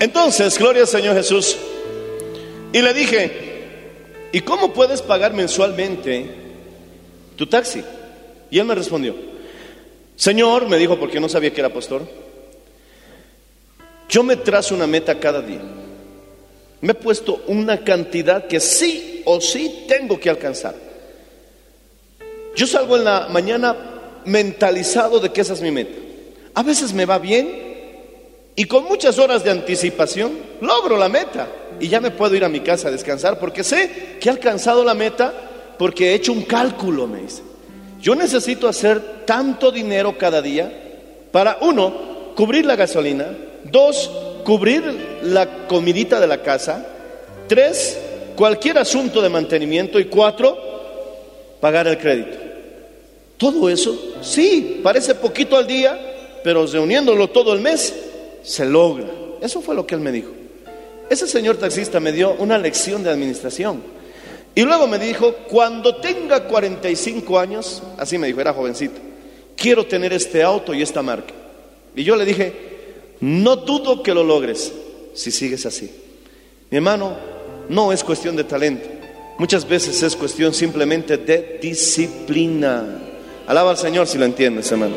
Entonces, 0.00 0.58
gloria 0.58 0.82
al 0.82 0.88
Señor 0.88 1.14
Jesús. 1.14 1.56
Y 2.72 2.82
le 2.82 2.92
dije, 2.92 3.51
¿y 4.32 4.40
cómo 4.40 4.72
puedes 4.72 5.02
pagar 5.02 5.34
mensualmente 5.34 6.26
tu 7.36 7.46
taxi? 7.46 7.84
Y 8.50 8.58
él 8.58 8.64
me 8.64 8.74
respondió, 8.74 9.14
Señor, 10.16 10.68
me 10.68 10.78
dijo 10.78 10.98
porque 10.98 11.20
no 11.20 11.28
sabía 11.28 11.52
que 11.52 11.60
era 11.60 11.72
pastor, 11.72 12.02
yo 14.08 14.22
me 14.22 14.36
trazo 14.36 14.74
una 14.74 14.86
meta 14.86 15.18
cada 15.18 15.40
día. 15.40 15.62
Me 16.80 16.92
he 16.92 16.94
puesto 16.94 17.42
una 17.46 17.84
cantidad 17.84 18.46
que 18.46 18.60
sí 18.60 19.22
o 19.24 19.40
sí 19.40 19.84
tengo 19.88 20.18
que 20.18 20.28
alcanzar. 20.28 20.74
Yo 22.54 22.66
salgo 22.66 22.96
en 22.96 23.04
la 23.04 23.28
mañana 23.30 23.74
mentalizado 24.24 25.20
de 25.20 25.32
que 25.32 25.40
esa 25.40 25.54
es 25.54 25.62
mi 25.62 25.70
meta. 25.70 25.98
A 26.54 26.62
veces 26.62 26.92
me 26.92 27.06
va 27.06 27.18
bien 27.18 27.72
y 28.54 28.64
con 28.66 28.84
muchas 28.84 29.18
horas 29.18 29.42
de 29.44 29.50
anticipación 29.50 30.38
logro 30.60 30.96
la 30.98 31.08
meta 31.08 31.48
y 31.80 31.88
ya 31.88 32.00
me 32.00 32.10
puedo 32.10 32.34
ir 32.34 32.44
a 32.44 32.48
mi 32.48 32.60
casa 32.60 32.88
a 32.88 32.90
descansar 32.90 33.38
porque 33.38 33.64
sé 33.64 34.16
que 34.20 34.28
he 34.28 34.32
alcanzado 34.32 34.84
la 34.84 34.94
meta 34.94 35.32
porque 35.78 36.10
he 36.10 36.14
hecho 36.14 36.32
un 36.32 36.42
cálculo, 36.42 37.06
me 37.06 37.22
dice. 37.22 37.42
Yo 38.00 38.14
necesito 38.14 38.68
hacer 38.68 39.24
tanto 39.24 39.70
dinero 39.70 40.16
cada 40.18 40.42
día 40.42 40.72
para, 41.30 41.58
uno, 41.60 42.34
cubrir 42.34 42.66
la 42.66 42.76
gasolina, 42.76 43.26
dos, 43.64 44.10
cubrir 44.44 45.20
la 45.22 45.66
comidita 45.66 46.20
de 46.20 46.26
la 46.26 46.42
casa, 46.42 46.86
tres, 47.48 47.98
cualquier 48.36 48.78
asunto 48.78 49.22
de 49.22 49.28
mantenimiento 49.28 49.98
y 50.00 50.06
cuatro, 50.06 50.56
pagar 51.60 51.86
el 51.86 51.98
crédito. 51.98 52.38
Todo 53.36 53.68
eso, 53.68 53.96
sí, 54.20 54.80
parece 54.82 55.14
poquito 55.14 55.56
al 55.56 55.66
día, 55.66 55.98
pero 56.44 56.66
reuniéndolo 56.66 57.28
todo 57.30 57.52
el 57.52 57.60
mes, 57.60 57.94
se 58.42 58.66
logra. 58.66 59.06
Eso 59.40 59.60
fue 59.60 59.74
lo 59.74 59.86
que 59.86 59.94
él 59.94 60.00
me 60.00 60.12
dijo. 60.12 60.41
Ese 61.12 61.28
señor 61.28 61.58
taxista 61.58 62.00
me 62.00 62.10
dio 62.10 62.32
una 62.38 62.56
lección 62.56 63.02
de 63.02 63.10
administración. 63.10 63.82
Y 64.54 64.62
luego 64.62 64.86
me 64.86 64.98
dijo, 64.98 65.34
cuando 65.46 65.96
tenga 65.96 66.44
45 66.44 67.38
años, 67.38 67.82
así 67.98 68.16
me 68.16 68.28
dijo, 68.28 68.40
era 68.40 68.54
jovencito, 68.54 68.98
quiero 69.54 69.84
tener 69.84 70.14
este 70.14 70.42
auto 70.42 70.72
y 70.72 70.80
esta 70.80 71.02
marca. 71.02 71.34
Y 71.94 72.02
yo 72.02 72.16
le 72.16 72.24
dije, 72.24 72.54
no 73.20 73.56
dudo 73.56 74.02
que 74.02 74.14
lo 74.14 74.24
logres 74.24 74.72
si 75.12 75.30
sigues 75.30 75.66
así. 75.66 75.90
Mi 76.70 76.78
hermano, 76.78 77.14
no 77.68 77.92
es 77.92 78.02
cuestión 78.02 78.34
de 78.34 78.44
talento. 78.44 78.88
Muchas 79.36 79.68
veces 79.68 80.02
es 80.02 80.16
cuestión 80.16 80.54
simplemente 80.54 81.18
de 81.18 81.58
disciplina. 81.60 83.02
Alaba 83.46 83.72
al 83.72 83.76
Señor 83.76 84.06
si 84.06 84.16
lo 84.16 84.24
entiendes, 84.24 84.72
hermano. 84.72 84.96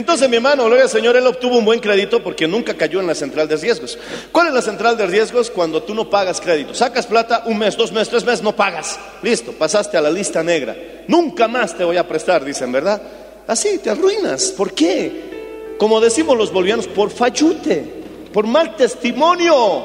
Entonces 0.00 0.30
mi 0.30 0.36
hermano, 0.36 0.64
gloria 0.64 0.84
al 0.84 0.90
Señor, 0.90 1.14
él 1.18 1.26
obtuvo 1.26 1.58
un 1.58 1.64
buen 1.66 1.78
crédito 1.78 2.22
porque 2.22 2.48
nunca 2.48 2.72
cayó 2.72 3.00
en 3.00 3.06
la 3.06 3.14
central 3.14 3.46
de 3.46 3.58
riesgos. 3.58 3.98
¿Cuál 4.32 4.46
es 4.46 4.54
la 4.54 4.62
central 4.62 4.96
de 4.96 5.06
riesgos? 5.06 5.50
Cuando 5.50 5.82
tú 5.82 5.94
no 5.94 6.08
pagas 6.08 6.40
crédito. 6.40 6.72
Sacas 6.72 7.06
plata 7.06 7.42
un 7.44 7.58
mes, 7.58 7.76
dos 7.76 7.92
meses, 7.92 8.08
tres 8.08 8.24
meses, 8.24 8.42
no 8.42 8.56
pagas. 8.56 8.98
Listo, 9.22 9.52
pasaste 9.52 9.98
a 9.98 10.00
la 10.00 10.10
lista 10.10 10.42
negra. 10.42 10.74
Nunca 11.06 11.48
más 11.48 11.76
te 11.76 11.84
voy 11.84 11.98
a 11.98 12.08
prestar, 12.08 12.42
dicen, 12.42 12.72
¿verdad? 12.72 13.02
Así, 13.46 13.76
te 13.76 13.90
arruinas. 13.90 14.54
¿Por 14.56 14.72
qué? 14.72 15.76
Como 15.78 16.00
decimos 16.00 16.34
los 16.38 16.50
bolivianos, 16.50 16.86
por 16.86 17.10
fachute, 17.10 17.84
por 18.32 18.46
mal 18.46 18.76
testimonio, 18.76 19.84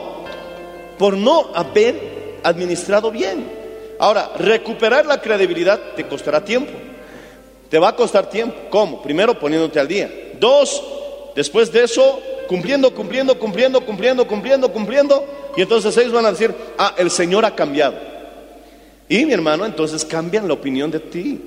por 0.97 1.17
no 1.17 1.51
haber 1.54 2.39
administrado 2.41 3.12
bien. 3.12 3.52
Ahora, 4.00 4.31
recuperar 4.40 5.06
la 5.06 5.19
credibilidad 5.19 5.77
te 5.94 6.08
costará 6.08 6.42
tiempo. 6.42 6.71
Te 7.76 7.80
va 7.80 7.90
a 7.90 7.96
costar 7.98 8.30
tiempo. 8.30 8.56
¿Cómo? 8.69 9.02
Primero 9.02 9.38
poniéndote 9.38 9.82
al 9.82 9.88
día. 9.90 10.10
Dos, 10.40 10.82
después 11.36 11.69
de 11.73 11.84
eso, 11.84 12.21
cumpliendo, 12.48 12.96
cumpliendo, 12.96 13.38
cumpliendo, 13.38 13.86
cumpliendo, 13.86 14.26
cumpliendo, 14.26 14.71
cumpliendo. 14.71 15.26
Y 15.58 15.63
entonces 15.63 15.98
ellos 15.98 16.13
van 16.13 16.26
a 16.26 16.32
decir, 16.32 16.56
ah, 16.78 16.96
el 16.98 17.12
Señor 17.12 17.44
ha 17.44 17.54
cambiado. 17.54 17.98
Y 19.10 19.26
mi 19.26 19.34
hermano, 19.34 19.65
entonces 19.65 20.06
cambian 20.06 20.48
la 20.48 20.54
opinión 20.54 20.90
de 20.90 21.02
ti. 21.02 21.38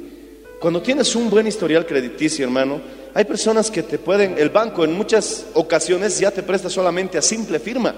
Cuando 0.61 0.83
tienes 0.83 1.17
un 1.17 1.31
buen 1.31 1.47
historial 1.47 1.87
crediticio, 1.87 2.45
hermano, 2.45 2.79
hay 3.15 3.25
personas 3.25 3.71
que 3.71 3.83
te 3.83 3.99
pueden, 3.99 4.37
el 4.37 4.51
banco 4.51 4.85
en 4.85 4.93
muchas 4.93 5.47
ocasiones 5.55 6.19
ya 6.19 6.31
te 6.31 6.43
presta 6.43 6.69
solamente 6.69 7.17
a 7.17 7.23
simple 7.23 7.59
firma. 7.59 7.95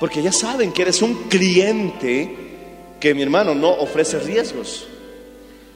Porque 0.00 0.22
ya 0.22 0.32
saben 0.32 0.72
que 0.72 0.80
eres 0.80 1.02
un 1.02 1.28
cliente 1.28 2.34
que 2.98 3.12
mi 3.12 3.20
hermano 3.20 3.54
no 3.54 3.68
ofrece 3.68 4.18
riesgos. 4.18 4.86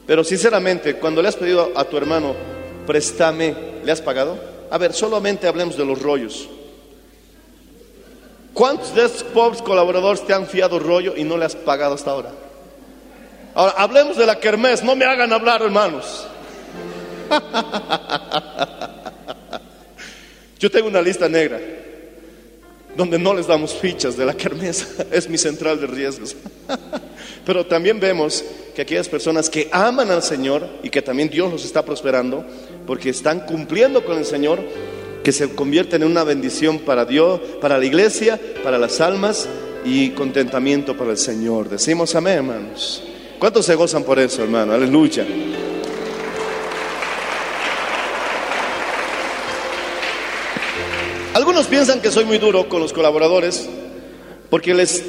Pero 0.05 0.23
sinceramente, 0.23 0.95
cuando 0.95 1.21
le 1.21 1.29
has 1.29 1.35
pedido 1.35 1.71
a 1.75 1.85
tu 1.85 1.97
hermano, 1.97 2.35
préstame, 2.85 3.55
¿le 3.83 3.91
has 3.91 4.01
pagado? 4.01 4.37
A 4.69 4.77
ver, 4.77 4.93
solamente 4.93 5.47
hablemos 5.47 5.77
de 5.77 5.85
los 5.85 6.01
rollos. 6.01 6.49
¿Cuántos 8.53 8.93
de 8.93 9.05
esos 9.05 9.23
pobres 9.23 9.61
colaboradores 9.61 10.25
te 10.25 10.33
han 10.33 10.45
fiado 10.45 10.79
rollo 10.79 11.13
y 11.15 11.23
no 11.23 11.37
le 11.37 11.45
has 11.45 11.55
pagado 11.55 11.95
hasta 11.95 12.11
ahora? 12.11 12.31
Ahora, 13.55 13.73
hablemos 13.77 14.17
de 14.17 14.25
la 14.25 14.39
kermés, 14.39 14.83
no 14.83 14.95
me 14.95 15.05
hagan 15.05 15.31
hablar, 15.31 15.61
hermanos. 15.61 16.27
Yo 20.59 20.71
tengo 20.71 20.87
una 20.87 21.01
lista 21.01 21.27
negra 21.27 21.59
donde 22.95 23.17
no 23.17 23.33
les 23.33 23.47
damos 23.47 23.73
fichas 23.73 24.15
de 24.15 24.25
la 24.25 24.33
kermés, 24.33 24.99
es 25.11 25.29
mi 25.29 25.37
central 25.37 25.79
de 25.79 25.87
riesgos. 25.87 26.35
Pero 27.45 27.65
también 27.65 27.99
vemos 27.99 28.43
que 28.75 28.81
aquellas 28.81 29.09
personas 29.09 29.49
que 29.49 29.69
aman 29.71 30.11
al 30.11 30.23
Señor 30.23 30.67
y 30.83 30.89
que 30.89 31.01
también 31.01 31.29
Dios 31.29 31.51
los 31.51 31.65
está 31.65 31.83
prosperando, 31.83 32.45
porque 32.87 33.09
están 33.09 33.41
cumpliendo 33.41 34.03
con 34.03 34.17
el 34.17 34.25
Señor, 34.25 34.59
que 35.23 35.31
se 35.31 35.55
convierten 35.55 36.03
en 36.03 36.11
una 36.11 36.23
bendición 36.23 36.79
para 36.79 37.05
Dios, 37.05 37.39
para 37.61 37.77
la 37.77 37.85
iglesia, 37.85 38.39
para 38.63 38.77
las 38.77 38.99
almas 38.99 39.47
y 39.85 40.09
contentamiento 40.09 40.97
para 40.97 41.11
el 41.11 41.17
Señor. 41.17 41.69
Decimos 41.69 42.15
amén, 42.15 42.37
hermanos. 42.37 43.03
¿Cuántos 43.39 43.65
se 43.65 43.75
gozan 43.75 44.03
por 44.03 44.19
eso, 44.19 44.43
hermano? 44.43 44.73
Aleluya. 44.73 45.25
Algunos 51.33 51.67
piensan 51.67 51.99
que 51.99 52.11
soy 52.11 52.25
muy 52.25 52.37
duro 52.37 52.69
con 52.69 52.79
los 52.79 52.93
colaboradores 52.93 53.67
porque 54.49 54.73
les 54.73 55.03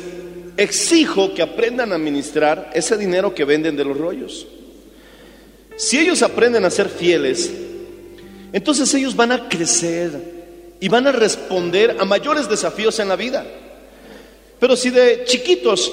exijo 0.56 1.34
que 1.34 1.42
aprendan 1.42 1.92
a 1.92 1.96
administrar 1.96 2.70
ese 2.74 2.96
dinero 2.96 3.34
que 3.34 3.44
venden 3.44 3.76
de 3.76 3.84
los 3.84 3.96
rollos. 3.96 4.46
Si 5.76 5.98
ellos 5.98 6.22
aprenden 6.22 6.64
a 6.64 6.70
ser 6.70 6.88
fieles, 6.88 7.50
entonces 8.52 8.92
ellos 8.94 9.16
van 9.16 9.32
a 9.32 9.48
crecer 9.48 10.34
y 10.80 10.88
van 10.88 11.06
a 11.06 11.12
responder 11.12 11.96
a 11.98 12.04
mayores 12.04 12.48
desafíos 12.48 12.98
en 13.00 13.08
la 13.08 13.16
vida. 13.16 13.44
Pero 14.60 14.76
si 14.76 14.90
de 14.90 15.24
chiquitos, 15.24 15.92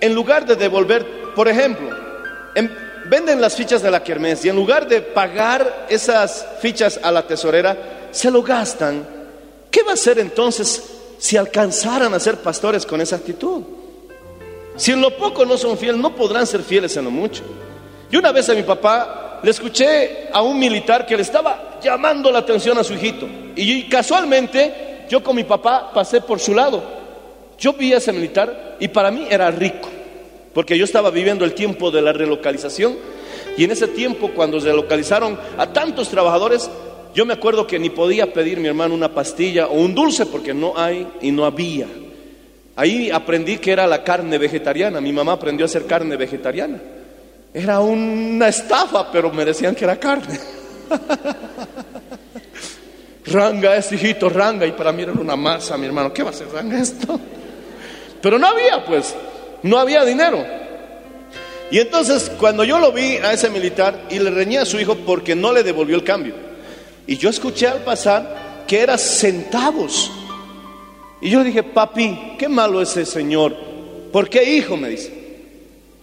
en 0.00 0.14
lugar 0.14 0.44
de 0.46 0.56
devolver, 0.56 1.06
por 1.34 1.48
ejemplo, 1.48 1.88
en- 2.54 2.70
venden 3.08 3.40
las 3.40 3.54
fichas 3.56 3.82
de 3.82 3.90
la 3.90 4.02
kermés 4.02 4.44
y 4.44 4.48
en 4.48 4.56
lugar 4.56 4.88
de 4.88 5.00
pagar 5.00 5.86
esas 5.88 6.44
fichas 6.60 6.98
a 7.02 7.12
la 7.12 7.26
tesorera, 7.26 8.08
se 8.10 8.30
lo 8.30 8.42
gastan, 8.42 9.06
¿qué 9.70 9.82
va 9.82 9.92
a 9.92 9.94
hacer 9.94 10.18
entonces 10.18 10.82
si 11.18 11.36
alcanzaran 11.36 12.14
a 12.14 12.20
ser 12.20 12.36
pastores 12.36 12.86
con 12.86 13.00
esa 13.00 13.16
actitud? 13.16 13.62
Si 14.76 14.92
en 14.92 15.00
lo 15.00 15.16
poco 15.16 15.44
no 15.44 15.58
son 15.58 15.76
fieles, 15.76 16.00
no 16.00 16.14
podrán 16.14 16.46
ser 16.46 16.62
fieles 16.62 16.96
en 16.96 17.04
lo 17.04 17.10
mucho. 17.10 17.42
Yo 18.10 18.20
una 18.20 18.32
vez 18.32 18.48
a 18.48 18.54
mi 18.54 18.62
papá 18.62 19.40
le 19.42 19.50
escuché 19.50 20.28
a 20.32 20.42
un 20.42 20.58
militar 20.58 21.04
que 21.06 21.16
le 21.16 21.22
estaba 21.22 21.78
llamando 21.82 22.30
la 22.30 22.38
atención 22.38 22.78
a 22.78 22.84
su 22.84 22.94
hijito. 22.94 23.26
Y 23.56 23.88
casualmente 23.88 25.06
yo 25.08 25.22
con 25.22 25.36
mi 25.36 25.44
papá 25.44 25.90
pasé 25.92 26.20
por 26.20 26.38
su 26.38 26.54
lado. 26.54 26.82
Yo 27.58 27.72
vi 27.72 27.92
a 27.92 27.98
ese 27.98 28.12
militar 28.12 28.76
y 28.78 28.88
para 28.88 29.10
mí 29.10 29.26
era 29.28 29.50
rico, 29.50 29.88
porque 30.54 30.78
yo 30.78 30.84
estaba 30.84 31.10
viviendo 31.10 31.44
el 31.44 31.54
tiempo 31.54 31.90
de 31.90 32.02
la 32.02 32.12
relocalización. 32.12 32.96
Y 33.56 33.64
en 33.64 33.72
ese 33.72 33.88
tiempo, 33.88 34.30
cuando 34.34 34.60
se 34.60 34.68
relocalizaron 34.68 35.36
a 35.56 35.72
tantos 35.72 36.08
trabajadores, 36.08 36.70
yo 37.18 37.26
me 37.26 37.32
acuerdo 37.32 37.66
que 37.66 37.80
ni 37.80 37.90
podía 37.90 38.32
pedir 38.32 38.60
mi 38.60 38.68
hermano 38.68 38.94
una 38.94 39.12
pastilla 39.12 39.66
o 39.66 39.72
un 39.72 39.92
dulce 39.92 40.26
porque 40.26 40.54
no 40.54 40.74
hay 40.76 41.04
y 41.20 41.32
no 41.32 41.44
había. 41.44 41.88
Ahí 42.76 43.10
aprendí 43.10 43.58
que 43.58 43.72
era 43.72 43.88
la 43.88 44.04
carne 44.04 44.38
vegetariana. 44.38 45.00
Mi 45.00 45.12
mamá 45.12 45.32
aprendió 45.32 45.64
a 45.64 45.66
hacer 45.66 45.84
carne 45.84 46.16
vegetariana. 46.16 46.80
Era 47.52 47.80
una 47.80 48.46
estafa, 48.46 49.10
pero 49.10 49.32
me 49.32 49.44
decían 49.44 49.74
que 49.74 49.82
era 49.82 49.98
carne. 49.98 50.38
Ranga 53.26 53.74
es 53.74 53.90
hijito, 53.90 54.28
ranga. 54.28 54.64
Y 54.64 54.70
para 54.70 54.92
mí 54.92 55.02
era 55.02 55.10
una 55.10 55.34
masa, 55.34 55.76
mi 55.76 55.86
hermano. 55.86 56.12
¿Qué 56.12 56.22
va 56.22 56.30
a 56.30 56.32
ser 56.32 56.46
ranga 56.52 56.78
esto? 56.78 57.18
Pero 58.22 58.38
no 58.38 58.46
había, 58.46 58.84
pues. 58.84 59.12
No 59.64 59.76
había 59.76 60.04
dinero. 60.04 60.46
Y 61.72 61.80
entonces, 61.80 62.30
cuando 62.38 62.62
yo 62.62 62.78
lo 62.78 62.92
vi 62.92 63.16
a 63.16 63.32
ese 63.32 63.50
militar 63.50 64.04
y 64.08 64.20
le 64.20 64.30
reñía 64.30 64.62
a 64.62 64.66
su 64.66 64.78
hijo 64.78 64.94
porque 65.04 65.34
no 65.34 65.52
le 65.52 65.64
devolvió 65.64 65.96
el 65.96 66.04
cambio. 66.04 66.47
Y 67.08 67.16
yo 67.16 67.30
escuché 67.30 67.66
al 67.66 67.82
pasar 67.82 68.64
que 68.66 68.80
era 68.80 68.98
centavos. 68.98 70.10
Y 71.22 71.30
yo 71.30 71.42
dije, 71.42 71.62
papi, 71.62 72.36
qué 72.38 72.50
malo 72.50 72.82
ese 72.82 73.06
señor. 73.06 73.56
¿Por 74.12 74.28
qué 74.28 74.56
hijo? 74.56 74.76
Me 74.76 74.90
dice. 74.90 75.10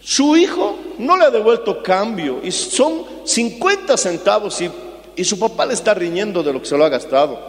Su 0.01 0.35
hijo 0.35 0.77
no 0.97 1.15
le 1.15 1.25
ha 1.25 1.29
devuelto 1.29 1.81
cambio 1.83 2.41
y 2.43 2.51
son 2.51 3.03
50 3.23 3.95
centavos 3.97 4.59
y, 4.61 4.69
y 5.15 5.23
su 5.23 5.37
papá 5.37 5.67
le 5.67 5.75
está 5.75 5.93
riñendo 5.93 6.41
de 6.41 6.51
lo 6.51 6.59
que 6.59 6.67
se 6.67 6.77
lo 6.77 6.83
ha 6.83 6.89
gastado. 6.89 7.39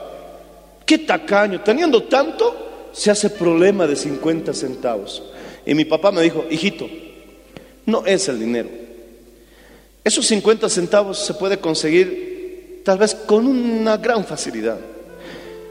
Qué 0.84 0.98
tacaño, 0.98 1.62
teniendo 1.62 2.02
tanto, 2.02 2.90
se 2.92 3.10
hace 3.10 3.30
problema 3.30 3.86
de 3.86 3.96
50 3.96 4.52
centavos. 4.52 5.22
Y 5.64 5.74
mi 5.74 5.86
papá 5.86 6.12
me 6.12 6.20
dijo, 6.20 6.44
hijito, 6.50 6.86
no 7.86 8.04
es 8.04 8.28
el 8.28 8.38
dinero. 8.38 8.68
Esos 10.04 10.26
50 10.26 10.68
centavos 10.68 11.18
se 11.18 11.32
puede 11.34 11.58
conseguir 11.58 12.25
tal 12.86 12.98
vez 12.98 13.16
con 13.16 13.48
una 13.48 13.96
gran 13.96 14.24
facilidad. 14.24 14.78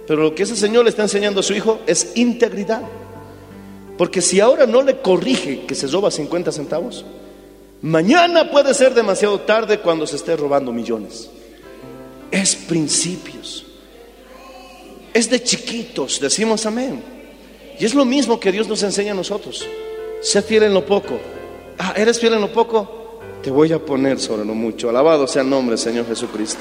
Pero 0.05 0.21
lo 0.21 0.35
que 0.35 0.43
ese 0.43 0.57
señor 0.57 0.83
le 0.83 0.89
está 0.89 1.03
enseñando 1.03 1.39
a 1.39 1.43
su 1.43 1.53
hijo 1.53 1.79
es 1.87 2.11
integridad. 2.15 2.81
Porque 3.97 4.21
si 4.21 4.41
ahora 4.41 4.65
no 4.65 4.81
le 4.81 4.99
corrige 4.99 5.65
que 5.65 5.75
se 5.75 5.87
roba 5.87 6.11
50 6.11 6.51
centavos, 6.51 7.05
mañana 7.81 8.51
puede 8.51 8.73
ser 8.73 8.93
demasiado 8.93 9.39
tarde 9.39 9.79
cuando 9.79 10.05
se 10.05 10.17
esté 10.17 10.35
robando 10.35 10.73
millones. 10.73 11.29
Es 12.31 12.53
principios. 12.53 13.65
Es 15.13 15.29
de 15.29 15.41
chiquitos, 15.41 16.19
decimos 16.19 16.65
amén. 16.65 17.01
Y 17.79 17.85
es 17.85 17.93
lo 17.93 18.03
mismo 18.03 18.41
que 18.41 18.51
Dios 18.51 18.67
nos 18.67 18.83
enseña 18.83 19.13
a 19.13 19.15
nosotros. 19.15 19.65
Sé 20.21 20.41
fiel 20.41 20.63
en 20.63 20.73
lo 20.73 20.85
poco. 20.85 21.17
Ah, 21.79 21.93
¿eres 21.95 22.19
fiel 22.19 22.33
en 22.33 22.41
lo 22.41 22.51
poco? 22.51 23.21
Te 23.41 23.51
voy 23.51 23.71
a 23.71 23.79
poner 23.79 24.19
sobre 24.19 24.43
lo 24.43 24.53
mucho. 24.53 24.89
Alabado 24.89 25.25
sea 25.27 25.43
el 25.43 25.49
nombre, 25.49 25.77
Señor 25.77 26.05
Jesucristo. 26.07 26.59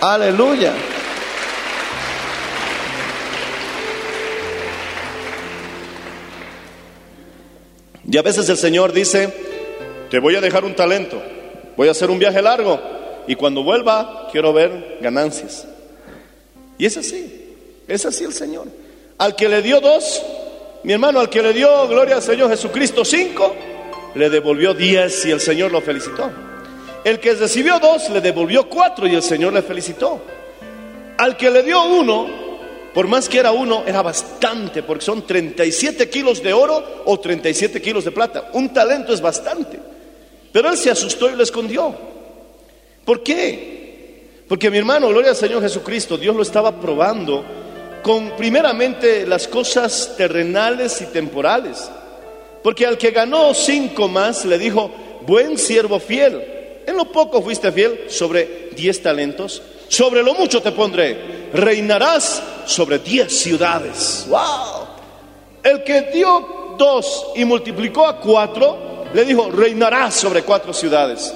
Aleluya. 0.00 0.72
Y 8.10 8.16
a 8.16 8.22
veces 8.22 8.48
el 8.48 8.56
Señor 8.56 8.92
dice, 8.92 9.32
te 10.10 10.18
voy 10.18 10.34
a 10.34 10.40
dejar 10.40 10.64
un 10.64 10.74
talento, 10.74 11.22
voy 11.76 11.88
a 11.88 11.90
hacer 11.92 12.10
un 12.10 12.18
viaje 12.18 12.42
largo 12.42 12.80
y 13.26 13.36
cuando 13.36 13.62
vuelva 13.62 14.28
quiero 14.32 14.52
ver 14.52 14.98
ganancias. 15.00 15.66
Y 16.76 16.86
es 16.86 16.96
así, 16.96 17.54
es 17.86 18.04
así 18.06 18.24
el 18.24 18.32
Señor. 18.32 18.66
Al 19.18 19.36
que 19.36 19.48
le 19.48 19.60
dio 19.62 19.80
dos, 19.80 20.22
mi 20.82 20.94
hermano, 20.94 21.20
al 21.20 21.28
que 21.28 21.42
le 21.42 21.52
dio, 21.52 21.86
gloria 21.86 22.16
al 22.16 22.22
Señor 22.22 22.48
Jesucristo, 22.50 23.04
cinco, 23.04 23.54
le 24.14 24.30
devolvió 24.30 24.72
diez 24.74 25.26
y 25.26 25.30
el 25.30 25.40
Señor 25.40 25.70
lo 25.70 25.80
felicitó. 25.80 26.49
El 27.04 27.18
que 27.18 27.34
recibió 27.34 27.78
dos, 27.78 28.10
le 28.10 28.20
devolvió 28.20 28.68
cuatro 28.68 29.06
y 29.06 29.14
el 29.14 29.22
Señor 29.22 29.52
le 29.52 29.62
felicitó. 29.62 30.20
Al 31.16 31.36
que 31.36 31.50
le 31.50 31.62
dio 31.62 31.82
uno, 31.82 32.28
por 32.92 33.06
más 33.06 33.28
que 33.28 33.38
era 33.38 33.52
uno, 33.52 33.84
era 33.86 34.02
bastante, 34.02 34.82
porque 34.82 35.04
son 35.04 35.26
37 35.26 36.10
kilos 36.10 36.42
de 36.42 36.52
oro 36.52 37.02
o 37.06 37.18
37 37.18 37.80
kilos 37.80 38.04
de 38.04 38.10
plata. 38.10 38.50
Un 38.52 38.72
talento 38.72 39.14
es 39.14 39.20
bastante. 39.20 39.78
Pero 40.52 40.68
él 40.68 40.76
se 40.76 40.90
asustó 40.90 41.30
y 41.30 41.36
lo 41.36 41.42
escondió. 41.42 41.94
¿Por 43.04 43.22
qué? 43.22 44.42
Porque 44.48 44.70
mi 44.70 44.78
hermano, 44.78 45.08
gloria 45.08 45.30
al 45.30 45.36
Señor 45.36 45.62
Jesucristo, 45.62 46.18
Dios 46.18 46.34
lo 46.34 46.42
estaba 46.42 46.80
probando 46.80 47.44
con 48.02 48.36
primeramente 48.36 49.26
las 49.26 49.46
cosas 49.46 50.14
terrenales 50.16 51.00
y 51.00 51.06
temporales. 51.06 51.90
Porque 52.62 52.84
al 52.84 52.98
que 52.98 53.10
ganó 53.10 53.54
cinco 53.54 54.08
más 54.08 54.44
le 54.44 54.58
dijo, 54.58 54.90
buen 55.26 55.56
siervo 55.56 56.00
fiel, 56.00 56.59
en 56.90 56.96
lo 56.96 57.06
poco 57.10 57.40
fuiste 57.42 57.72
fiel 57.72 58.04
sobre 58.08 58.70
diez 58.76 59.02
talentos, 59.02 59.62
sobre 59.88 60.22
lo 60.22 60.34
mucho 60.34 60.60
te 60.62 60.72
pondré, 60.72 61.48
reinarás 61.52 62.42
sobre 62.66 62.98
diez 62.98 63.36
ciudades. 63.36 64.26
¡Wow! 64.28 64.86
El 65.62 65.82
que 65.82 66.02
dio 66.12 66.74
dos 66.78 67.26
y 67.34 67.44
multiplicó 67.44 68.06
a 68.06 68.20
cuatro, 68.20 69.04
le 69.12 69.24
dijo, 69.24 69.50
reinarás 69.50 70.14
sobre 70.14 70.42
cuatro 70.42 70.72
ciudades. 70.72 71.34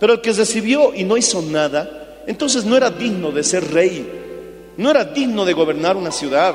Pero 0.00 0.14
el 0.14 0.20
que 0.20 0.32
recibió 0.32 0.92
y 0.94 1.04
no 1.04 1.16
hizo 1.16 1.40
nada, 1.42 2.22
entonces 2.26 2.64
no 2.64 2.76
era 2.76 2.90
digno 2.90 3.30
de 3.30 3.44
ser 3.44 3.72
rey, 3.72 4.72
no 4.76 4.90
era 4.90 5.04
digno 5.04 5.44
de 5.44 5.52
gobernar 5.52 5.96
una 5.96 6.10
ciudad. 6.10 6.54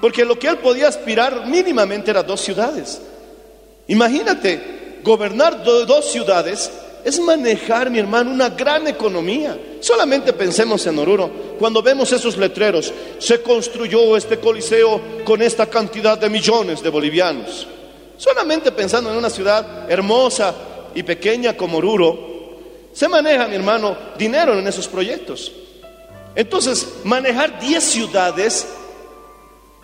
Porque 0.00 0.24
lo 0.24 0.38
que 0.38 0.48
él 0.48 0.58
podía 0.58 0.88
aspirar 0.88 1.46
mínimamente 1.46 2.10
era 2.10 2.22
dos 2.22 2.40
ciudades. 2.40 3.00
Imagínate, 3.86 4.98
gobernar 5.02 5.62
do- 5.64 5.86
dos 5.86 6.04
ciudades 6.10 6.70
es 7.04 7.20
manejar, 7.20 7.90
mi 7.90 7.98
hermano, 7.98 8.30
una 8.30 8.50
gran 8.50 8.86
economía. 8.86 9.58
Solamente 9.80 10.32
pensemos 10.32 10.86
en 10.86 10.98
Oruro. 10.98 11.30
Cuando 11.58 11.82
vemos 11.82 12.12
esos 12.12 12.36
letreros, 12.36 12.92
se 13.18 13.40
construyó 13.40 14.16
este 14.16 14.38
coliseo 14.38 15.00
con 15.24 15.42
esta 15.42 15.66
cantidad 15.66 16.18
de 16.18 16.28
millones 16.28 16.82
de 16.82 16.90
bolivianos. 16.90 17.66
Solamente 18.16 18.72
pensando 18.72 19.10
en 19.10 19.16
una 19.16 19.30
ciudad 19.30 19.90
hermosa 19.90 20.54
y 20.94 21.02
pequeña 21.02 21.56
como 21.56 21.78
Oruro, 21.78 22.28
se 22.92 23.08
maneja, 23.08 23.46
mi 23.46 23.54
hermano, 23.54 23.96
dinero 24.18 24.58
en 24.58 24.66
esos 24.66 24.88
proyectos. 24.88 25.52
Entonces, 26.34 26.86
manejar 27.04 27.60
10 27.60 27.82
ciudades 27.84 28.66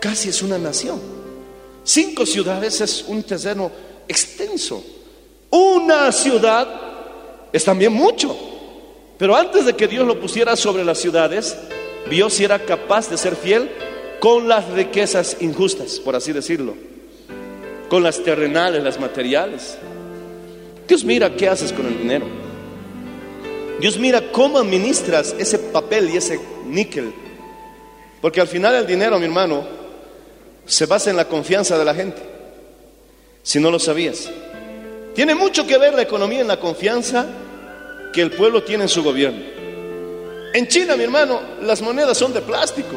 casi 0.00 0.28
es 0.28 0.42
una 0.42 0.58
nación. 0.58 1.00
Cinco 1.84 2.26
ciudades 2.26 2.80
es 2.80 3.04
un 3.06 3.22
terreno 3.22 3.70
extenso. 4.08 4.82
Una 5.50 6.10
ciudad 6.10 6.93
es 7.55 7.64
también 7.64 7.92
mucho. 7.92 8.36
Pero 9.16 9.36
antes 9.36 9.64
de 9.64 9.74
que 9.74 9.86
Dios 9.86 10.05
lo 10.05 10.18
pusiera 10.18 10.57
sobre 10.57 10.84
las 10.84 10.98
ciudades, 10.98 11.57
vio 12.11 12.28
si 12.28 12.42
era 12.42 12.59
capaz 12.59 13.09
de 13.09 13.16
ser 13.16 13.36
fiel 13.36 13.70
con 14.18 14.48
las 14.48 14.68
riquezas 14.70 15.36
injustas, 15.38 16.00
por 16.00 16.16
así 16.16 16.32
decirlo, 16.32 16.74
con 17.88 18.02
las 18.02 18.20
terrenales, 18.24 18.82
las 18.82 18.98
materiales. 18.98 19.78
Dios 20.88 21.05
mira 21.05 21.36
qué 21.36 21.48
haces 21.48 21.72
con 21.72 21.86
el 21.86 21.96
dinero. 21.96 22.26
Dios 23.78 23.98
mira 24.00 24.32
cómo 24.32 24.59
administras 24.59 25.32
ese 25.38 25.61
papel 25.61 26.11
y 26.11 26.16
ese 26.16 26.40
níquel. 26.66 27.14
Porque 28.20 28.40
al 28.40 28.48
final 28.48 28.74
el 28.74 28.86
dinero, 28.86 29.16
mi 29.20 29.26
hermano, 29.26 29.64
se 30.66 30.86
basa 30.86 31.11
en 31.11 31.16
la 31.16 31.28
confianza 31.28 31.78
de 31.78 31.84
la 31.84 31.94
gente. 31.94 32.20
Si 33.44 33.61
no 33.61 33.70
lo 33.70 33.78
sabías. 33.78 34.28
Tiene 35.14 35.36
mucho 35.36 35.64
que 35.68 35.78
ver 35.78 35.94
la 35.94 36.02
economía 36.02 36.40
en 36.40 36.48
la 36.48 36.59
confianza 36.59 37.26
que 38.14 38.22
el 38.22 38.30
pueblo 38.30 38.62
tiene 38.62 38.84
en 38.84 38.88
su 38.88 39.02
gobierno. 39.02 39.42
En 40.54 40.68
China, 40.68 40.96
mi 40.96 41.02
hermano, 41.02 41.40
las 41.62 41.82
monedas 41.82 42.16
son 42.16 42.32
de 42.32 42.40
plástico. 42.40 42.94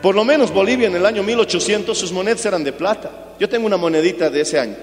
Por 0.00 0.14
lo 0.14 0.24
menos 0.24 0.52
Bolivia 0.52 0.86
en 0.86 0.94
el 0.94 1.04
año 1.04 1.24
1800 1.24 1.98
sus 1.98 2.12
monedas 2.12 2.46
eran 2.46 2.62
de 2.62 2.72
plata. 2.72 3.10
Yo 3.40 3.48
tengo 3.48 3.66
una 3.66 3.76
monedita 3.76 4.30
de 4.30 4.40
ese 4.40 4.60
año. 4.60 4.76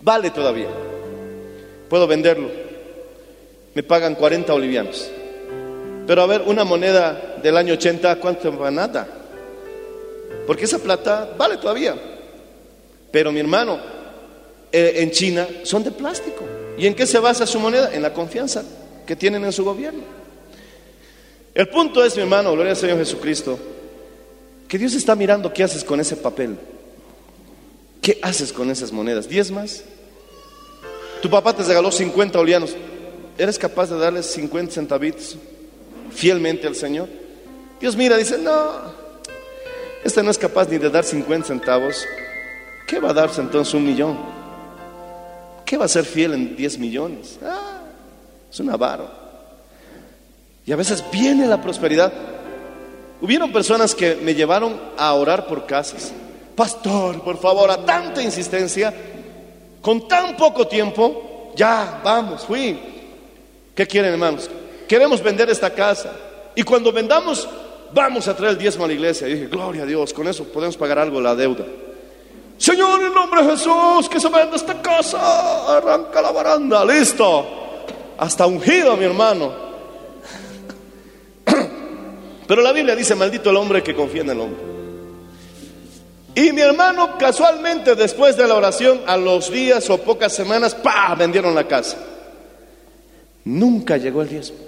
Vale 0.00 0.30
todavía. 0.30 0.68
Puedo 1.88 2.06
venderlo. 2.06 2.48
Me 3.74 3.82
pagan 3.82 4.14
40 4.14 4.52
bolivianos. 4.52 5.10
Pero 6.06 6.22
a 6.22 6.26
ver, 6.26 6.42
una 6.46 6.64
moneda 6.64 7.38
del 7.42 7.56
año 7.56 7.74
80, 7.74 8.16
¿cuánto 8.16 8.56
va 8.56 8.70
nada? 8.70 9.06
Porque 10.46 10.64
esa 10.64 10.78
plata 10.78 11.34
vale 11.36 11.56
todavía. 11.56 11.94
Pero 13.10 13.32
mi 13.32 13.40
hermano, 13.40 13.80
eh, 14.70 14.94
en 14.96 15.10
China 15.10 15.46
son 15.64 15.82
de 15.82 15.90
plástico. 15.90 16.44
¿Y 16.78 16.86
en 16.86 16.94
qué 16.94 17.06
se 17.06 17.18
basa 17.18 17.46
su 17.46 17.58
moneda? 17.58 17.94
En 17.94 18.02
la 18.02 18.12
confianza 18.12 18.64
que 19.06 19.16
tienen 19.16 19.44
en 19.44 19.52
su 19.52 19.64
gobierno. 19.64 20.02
El 21.54 21.68
punto 21.68 22.04
es, 22.04 22.16
mi 22.16 22.22
hermano, 22.22 22.52
gloria 22.52 22.70
al 22.70 22.76
Señor 22.76 22.98
Jesucristo, 22.98 23.58
que 24.68 24.78
Dios 24.78 24.94
está 24.94 25.14
mirando 25.14 25.52
qué 25.52 25.64
haces 25.64 25.84
con 25.84 26.00
ese 26.00 26.16
papel. 26.16 26.56
¿Qué 28.00 28.18
haces 28.22 28.52
con 28.52 28.70
esas 28.70 28.90
monedas? 28.90 29.28
¿Diez 29.28 29.50
más? 29.50 29.84
Tu 31.20 31.30
papá 31.30 31.54
te 31.54 31.62
regaló 31.62 31.92
50 31.92 32.38
olianos. 32.38 32.74
¿Eres 33.38 33.58
capaz 33.58 33.90
de 33.90 33.98
darles 33.98 34.26
50 34.26 34.72
centavitos 34.72 35.36
fielmente 36.10 36.66
al 36.66 36.74
Señor? 36.74 37.08
Dios 37.80 37.96
mira, 37.96 38.16
dice, 38.16 38.38
no, 38.38 38.70
este 40.04 40.22
no 40.22 40.30
es 40.30 40.38
capaz 40.38 40.68
ni 40.68 40.78
de 40.78 40.90
dar 40.90 41.04
50 41.04 41.46
centavos. 41.46 42.04
¿Qué 42.86 42.98
va 42.98 43.10
a 43.10 43.14
darse 43.14 43.40
entonces 43.40 43.72
un 43.74 43.86
millón? 43.86 44.18
¿Qué 45.72 45.78
va 45.78 45.86
a 45.86 45.88
ser 45.88 46.04
fiel 46.04 46.34
en 46.34 46.54
10 46.54 46.78
millones? 46.80 47.38
Ah, 47.42 47.80
es 48.52 48.60
un 48.60 48.68
avaro. 48.68 49.10
Y 50.66 50.72
a 50.72 50.76
veces 50.76 51.02
viene 51.10 51.46
la 51.46 51.62
prosperidad. 51.62 52.12
Hubieron 53.22 53.50
personas 53.50 53.94
que 53.94 54.16
me 54.16 54.34
llevaron 54.34 54.78
a 54.98 55.14
orar 55.14 55.46
por 55.46 55.64
casas. 55.64 56.12
Pastor, 56.54 57.22
por 57.24 57.38
favor, 57.38 57.70
a 57.70 57.86
tanta 57.86 58.22
insistencia, 58.22 58.92
con 59.80 60.06
tan 60.06 60.36
poco 60.36 60.68
tiempo, 60.68 61.54
ya, 61.56 62.02
vamos, 62.04 62.44
fui. 62.44 62.78
¿Qué 63.74 63.86
quieren, 63.86 64.12
hermanos? 64.12 64.50
Queremos 64.86 65.22
vender 65.22 65.48
esta 65.48 65.70
casa. 65.70 66.12
Y 66.54 66.64
cuando 66.64 66.92
vendamos, 66.92 67.48
vamos 67.94 68.28
a 68.28 68.36
traer 68.36 68.52
el 68.52 68.58
diezmo 68.58 68.84
a 68.84 68.88
la 68.88 68.92
iglesia. 68.92 69.26
Y 69.26 69.36
dije, 69.36 69.46
gloria 69.46 69.84
a 69.84 69.86
Dios, 69.86 70.12
con 70.12 70.28
eso 70.28 70.44
podemos 70.44 70.76
pagar 70.76 70.98
algo 70.98 71.18
la 71.18 71.34
deuda. 71.34 71.64
Señor, 72.56 73.02
en 73.02 73.14
nombre 73.14 73.42
de 73.42 73.50
Jesús, 73.50 74.08
que 74.08 74.20
se 74.20 74.28
venda 74.28 74.56
esta 74.56 74.80
casa, 74.80 75.76
arranca 75.76 76.22
la 76.22 76.30
baranda, 76.30 76.84
listo. 76.84 77.46
Hasta 78.18 78.46
ungido, 78.46 78.96
mi 78.96 79.04
hermano. 79.04 79.52
Pero 82.46 82.62
la 82.62 82.72
Biblia 82.72 82.94
dice, 82.94 83.14
maldito 83.14 83.50
el 83.50 83.56
hombre 83.56 83.82
que 83.82 83.94
confía 83.94 84.22
en 84.22 84.30
el 84.30 84.40
hombre. 84.40 84.72
Y 86.34 86.52
mi 86.52 86.62
hermano, 86.62 87.18
casualmente, 87.18 87.94
después 87.94 88.36
de 88.36 88.46
la 88.46 88.54
oración, 88.54 89.02
a 89.06 89.16
los 89.16 89.50
días 89.50 89.90
o 89.90 89.98
pocas 89.98 90.32
semanas, 90.32 90.74
¡pa! 90.74 91.14
vendieron 91.14 91.54
la 91.54 91.66
casa. 91.68 91.98
Nunca 93.44 93.96
llegó 93.96 94.22
el 94.22 94.28
diezmo. 94.28 94.58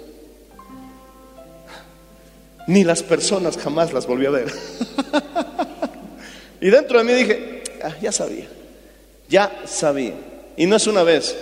Ni 2.67 2.83
las 2.83 3.03
personas 3.03 3.57
jamás 3.57 3.93
las 3.93 4.05
volví 4.05 4.25
a 4.25 4.31
ver. 4.31 4.51
y 6.61 6.69
dentro 6.69 6.97
de 6.99 7.03
mí 7.03 7.13
dije, 7.13 7.54
ya 8.01 8.11
sabía, 8.11 8.47
ya 9.27 9.61
sabía. 9.65 10.13
Y 10.57 10.65
no 10.65 10.75
es 10.75 10.87
una 10.87 11.03
vez. 11.03 11.35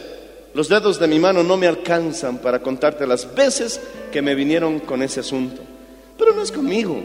Los 0.54 0.70
dedos 0.70 1.00
de 1.00 1.08
mi 1.08 1.20
mano 1.20 1.44
no 1.44 1.58
me 1.58 1.68
alcanzan 1.68 2.38
para 2.38 2.60
contarte 2.60 3.08
las 3.08 3.34
veces 3.34 3.82
que 4.12 4.22
me 4.22 4.36
vinieron 4.36 4.80
con 4.80 5.02
ese 5.02 5.22
asunto. 5.22 5.62
Pero 6.18 6.34
no 6.34 6.44
es 6.44 6.52
conmigo. 6.52 7.02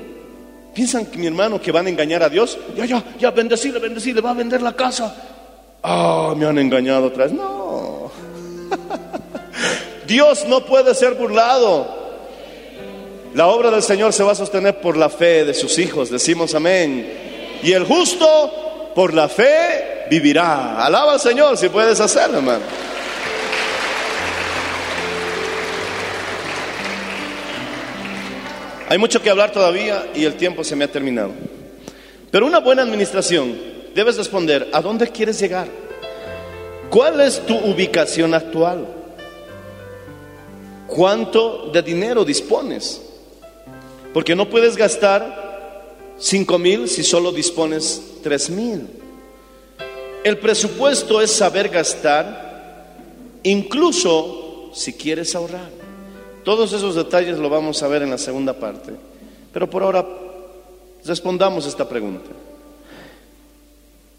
Piensan 0.74 1.06
que 1.06 1.18
mi 1.18 1.26
hermano 1.26 1.60
que 1.60 1.72
van 1.72 1.86
a 1.86 1.88
engañar 1.88 2.22
a 2.22 2.28
Dios, 2.28 2.58
ya, 2.76 2.84
ya, 2.84 3.02
ya, 3.18 3.30
bendecirle, 3.30 3.80
bendecirle, 3.80 4.20
va 4.20 4.30
a 4.30 4.34
vender 4.34 4.60
la 4.60 4.74
casa. 4.74 5.14
Ah, 5.82 6.34
me 6.36 6.46
han 6.46 6.58
engañado 6.58 7.06
otra 7.06 7.24
vez. 7.24 7.32
No. 7.32 8.10
Dios 10.06 10.46
no 10.46 10.64
puede 10.64 10.94
ser 10.94 11.14
burlado. 11.14 11.96
La 13.34 13.46
obra 13.48 13.70
del 13.70 13.82
Señor 13.82 14.12
se 14.12 14.22
va 14.22 14.32
a 14.32 14.34
sostener 14.34 14.80
por 14.80 14.96
la 14.96 15.08
fe 15.08 15.44
de 15.44 15.54
sus 15.54 15.78
hijos, 15.78 16.10
decimos 16.10 16.54
amén. 16.54 17.58
Y 17.62 17.72
el 17.72 17.84
justo 17.84 18.67
por 18.98 19.14
la 19.14 19.28
fe 19.28 20.06
vivirá. 20.10 20.84
Alaba 20.84 21.12
al 21.12 21.20
Señor 21.20 21.56
si 21.56 21.68
puedes 21.68 22.00
hacerlo, 22.00 22.38
hermano. 22.38 22.64
Hay 28.88 28.98
mucho 28.98 29.22
que 29.22 29.30
hablar 29.30 29.52
todavía 29.52 30.08
y 30.16 30.24
el 30.24 30.34
tiempo 30.34 30.64
se 30.64 30.74
me 30.74 30.84
ha 30.84 30.90
terminado. 30.90 31.30
Pero 32.32 32.44
una 32.44 32.58
buena 32.58 32.82
administración 32.82 33.56
debes 33.94 34.16
responder, 34.16 34.68
¿a 34.72 34.80
dónde 34.80 35.06
quieres 35.06 35.38
llegar? 35.38 35.68
¿Cuál 36.90 37.20
es 37.20 37.38
tu 37.46 37.56
ubicación 37.56 38.34
actual? 38.34 38.84
¿Cuánto 40.88 41.70
de 41.70 41.82
dinero 41.82 42.24
dispones? 42.24 43.00
Porque 44.12 44.34
no 44.34 44.50
puedes 44.50 44.76
gastar 44.76 45.47
cinco 46.18 46.58
mil 46.58 46.88
si 46.88 47.02
solo 47.02 47.32
dispones 47.32 48.02
tres 48.22 48.50
mil. 48.50 48.88
El 50.24 50.38
presupuesto 50.38 51.20
es 51.20 51.30
saber 51.30 51.68
gastar, 51.68 52.96
incluso 53.44 54.70
si 54.74 54.92
quieres 54.92 55.34
ahorrar. 55.34 55.70
Todos 56.44 56.72
esos 56.72 56.94
detalles 56.94 57.38
lo 57.38 57.48
vamos 57.48 57.82
a 57.82 57.88
ver 57.88 58.02
en 58.02 58.10
la 58.10 58.18
segunda 58.18 58.58
parte. 58.58 58.92
Pero 59.52 59.70
por 59.70 59.82
ahora 59.82 60.06
respondamos 61.04 61.66
esta 61.66 61.88
pregunta. 61.88 62.30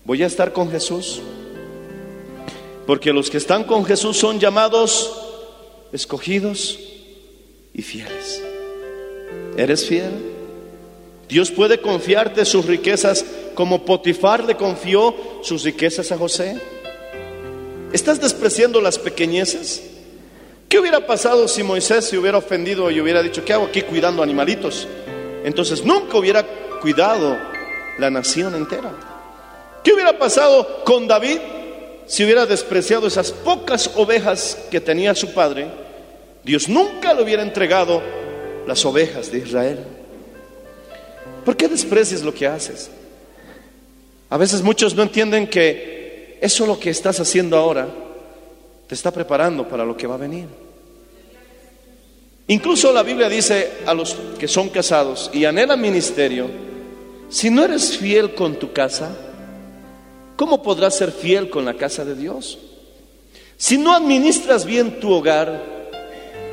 ¿Voy 0.06 0.24
a 0.24 0.28
estar 0.28 0.54
con 0.54 0.72
Jesús? 0.72 1.22
Porque 2.88 3.14
los 3.14 3.30
que 3.30 3.38
están 3.38 3.64
con 3.64 3.86
Jesús 3.86 4.18
son 4.18 4.40
llamados, 4.40 5.12
escogidos 5.92 6.80
y 7.74 7.82
fieles. 7.82 8.42
¿Eres 9.58 9.86
fiel? 9.86 10.39
Dios 11.30 11.52
puede 11.52 11.80
confiarte 11.80 12.44
sus 12.44 12.66
riquezas 12.66 13.24
como 13.54 13.86
Potifar 13.86 14.44
le 14.44 14.56
confió 14.56 15.16
sus 15.44 15.64
riquezas 15.64 16.12
a 16.12 16.18
José. 16.18 16.60
¿Estás 17.94 18.20
despreciando 18.20 18.82
las 18.82 18.98
pequeñeces? 18.98 19.84
¿Qué 20.68 20.80
hubiera 20.80 21.06
pasado 21.06 21.48
si 21.48 21.62
Moisés 21.62 22.06
se 22.06 22.18
hubiera 22.18 22.40
ofendido 22.40 22.90
y 22.90 23.00
hubiera 23.00 23.22
dicho, 23.22 23.46
¿qué 23.46 23.54
hago 23.54 23.66
aquí 23.66 23.84
cuidando 23.84 24.24
animalitos? 24.24 24.88
Entonces 25.44 25.86
nunca 25.86 26.18
hubiera 26.18 26.44
cuidado 26.82 27.38
la 28.00 28.10
nación 28.10 28.56
entera. 28.56 28.92
¿Qué 29.84 29.94
hubiera 29.94 30.18
pasado 30.18 30.84
con 30.84 31.08
David 31.08 31.38
si 32.08 32.24
hubiera 32.24 32.48
despreciado 32.48 33.06
esas 33.06 33.32
pocas 33.32 33.92
ovejas 33.96 34.58
que 34.72 34.82
tenía 34.82 35.14
su 35.14 35.32
padre? 35.32 35.68
Dios 36.44 36.68
nunca 36.68 37.14
le 37.14 37.22
hubiera 37.22 37.44
entregado 37.44 38.02
las 38.66 38.84
ovejas 38.84 39.32
de 39.32 39.38
Israel. 39.40 39.99
¿Por 41.50 41.58
qué 41.58 41.68
desprecias 41.68 42.22
lo 42.22 42.32
que 42.32 42.46
haces? 42.46 42.92
A 44.30 44.38
veces 44.38 44.62
muchos 44.62 44.94
no 44.94 45.02
entienden 45.02 45.48
que 45.48 46.38
eso 46.40 46.68
lo 46.68 46.80
que 46.80 46.92
estás 46.92 47.20
haciendo 47.20 47.58
ahora 47.58 47.88
te 48.86 48.94
está 48.94 49.10
preparando 49.10 49.68
para 49.68 49.84
lo 49.84 49.98
que 49.98 50.06
va 50.06 50.14
a 50.14 50.20
venir. 50.20 50.46
Incluso 52.50 52.94
la 52.94 53.02
Biblia 53.02 53.28
dice 53.28 53.78
a 53.88 53.96
los 53.96 54.16
que 54.38 54.48
son 54.48 54.70
casados 54.70 55.32
y 55.34 55.46
anhelan 55.46 55.82
ministerio, 55.82 56.52
si 57.32 57.50
no 57.50 57.64
eres 57.64 57.98
fiel 57.98 58.36
con 58.36 58.60
tu 58.60 58.72
casa, 58.72 59.10
¿cómo 60.36 60.62
podrás 60.62 60.98
ser 60.98 61.12
fiel 61.12 61.50
con 61.50 61.66
la 61.66 61.74
casa 61.74 62.06
de 62.06 62.14
Dios? 62.14 62.60
Si 63.58 63.76
no 63.80 63.96
administras 63.96 64.66
bien 64.66 65.00
tu 65.00 65.12
hogar, 65.12 65.90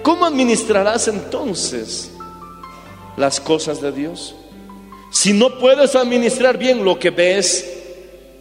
¿cómo 0.03 0.25
administrarás 0.25 1.07
entonces 1.09 2.11
las 3.19 3.39
cosas 3.41 3.83
de 3.83 3.93
Dios? 3.93 4.35
Si 5.17 5.33
no 5.33 5.59
puedes 5.59 5.97
administrar 5.97 6.59
bien 6.59 6.85
lo 6.85 6.99
que 6.99 7.09
ves, 7.09 7.67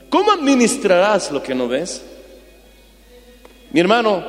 ¿cómo 0.10 0.34
administrarás 0.34 1.32
lo 1.32 1.42
que 1.42 1.56
no 1.56 1.70
ves? 1.70 2.02
Mi 3.72 3.80
hermano, 3.80 4.22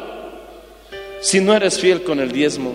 si 1.20 1.40
no 1.40 1.52
eres 1.52 1.80
fiel 1.80 2.04
con 2.04 2.20
el 2.20 2.30
diezmo, 2.30 2.72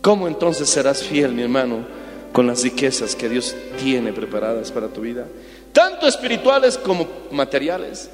¿cómo 0.00 0.26
entonces 0.26 0.70
serás 0.70 1.02
fiel, 1.02 1.32
mi 1.32 1.42
hermano, 1.42 1.84
con 2.32 2.46
las 2.46 2.62
riquezas 2.62 3.14
que 3.14 3.28
Dios 3.28 3.54
tiene 3.78 4.14
preparadas 4.14 4.72
para 4.72 4.88
tu 4.88 5.02
vida? 5.02 5.26
Tanto 5.74 6.08
espirituales 6.08 6.78
como 6.78 7.06
materiales. 7.30 8.08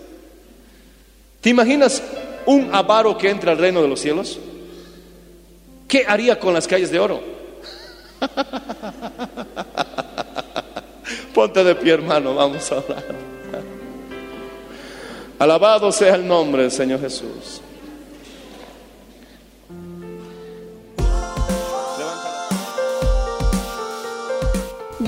¿Te 1.40 1.50
imaginas 1.50 2.02
un 2.46 2.68
avaro 2.72 3.16
que 3.16 3.30
entra 3.30 3.52
al 3.52 3.58
reino 3.58 3.80
de 3.80 3.86
los 3.86 4.00
cielos? 4.00 4.40
¿Qué 5.86 6.04
haría 6.04 6.36
con 6.40 6.52
las 6.52 6.66
calles 6.66 6.90
de 6.90 6.98
oro? 6.98 7.39
Ponte 11.34 11.64
de 11.64 11.74
pie, 11.74 11.94
hermano, 11.94 12.34
vamos 12.34 12.70
a 12.72 12.76
hablar. 12.76 13.04
Alabado 15.38 15.90
sea 15.90 16.16
el 16.16 16.28
nombre 16.28 16.60
del 16.62 16.70
Señor 16.70 17.00
Jesús. 17.00 17.62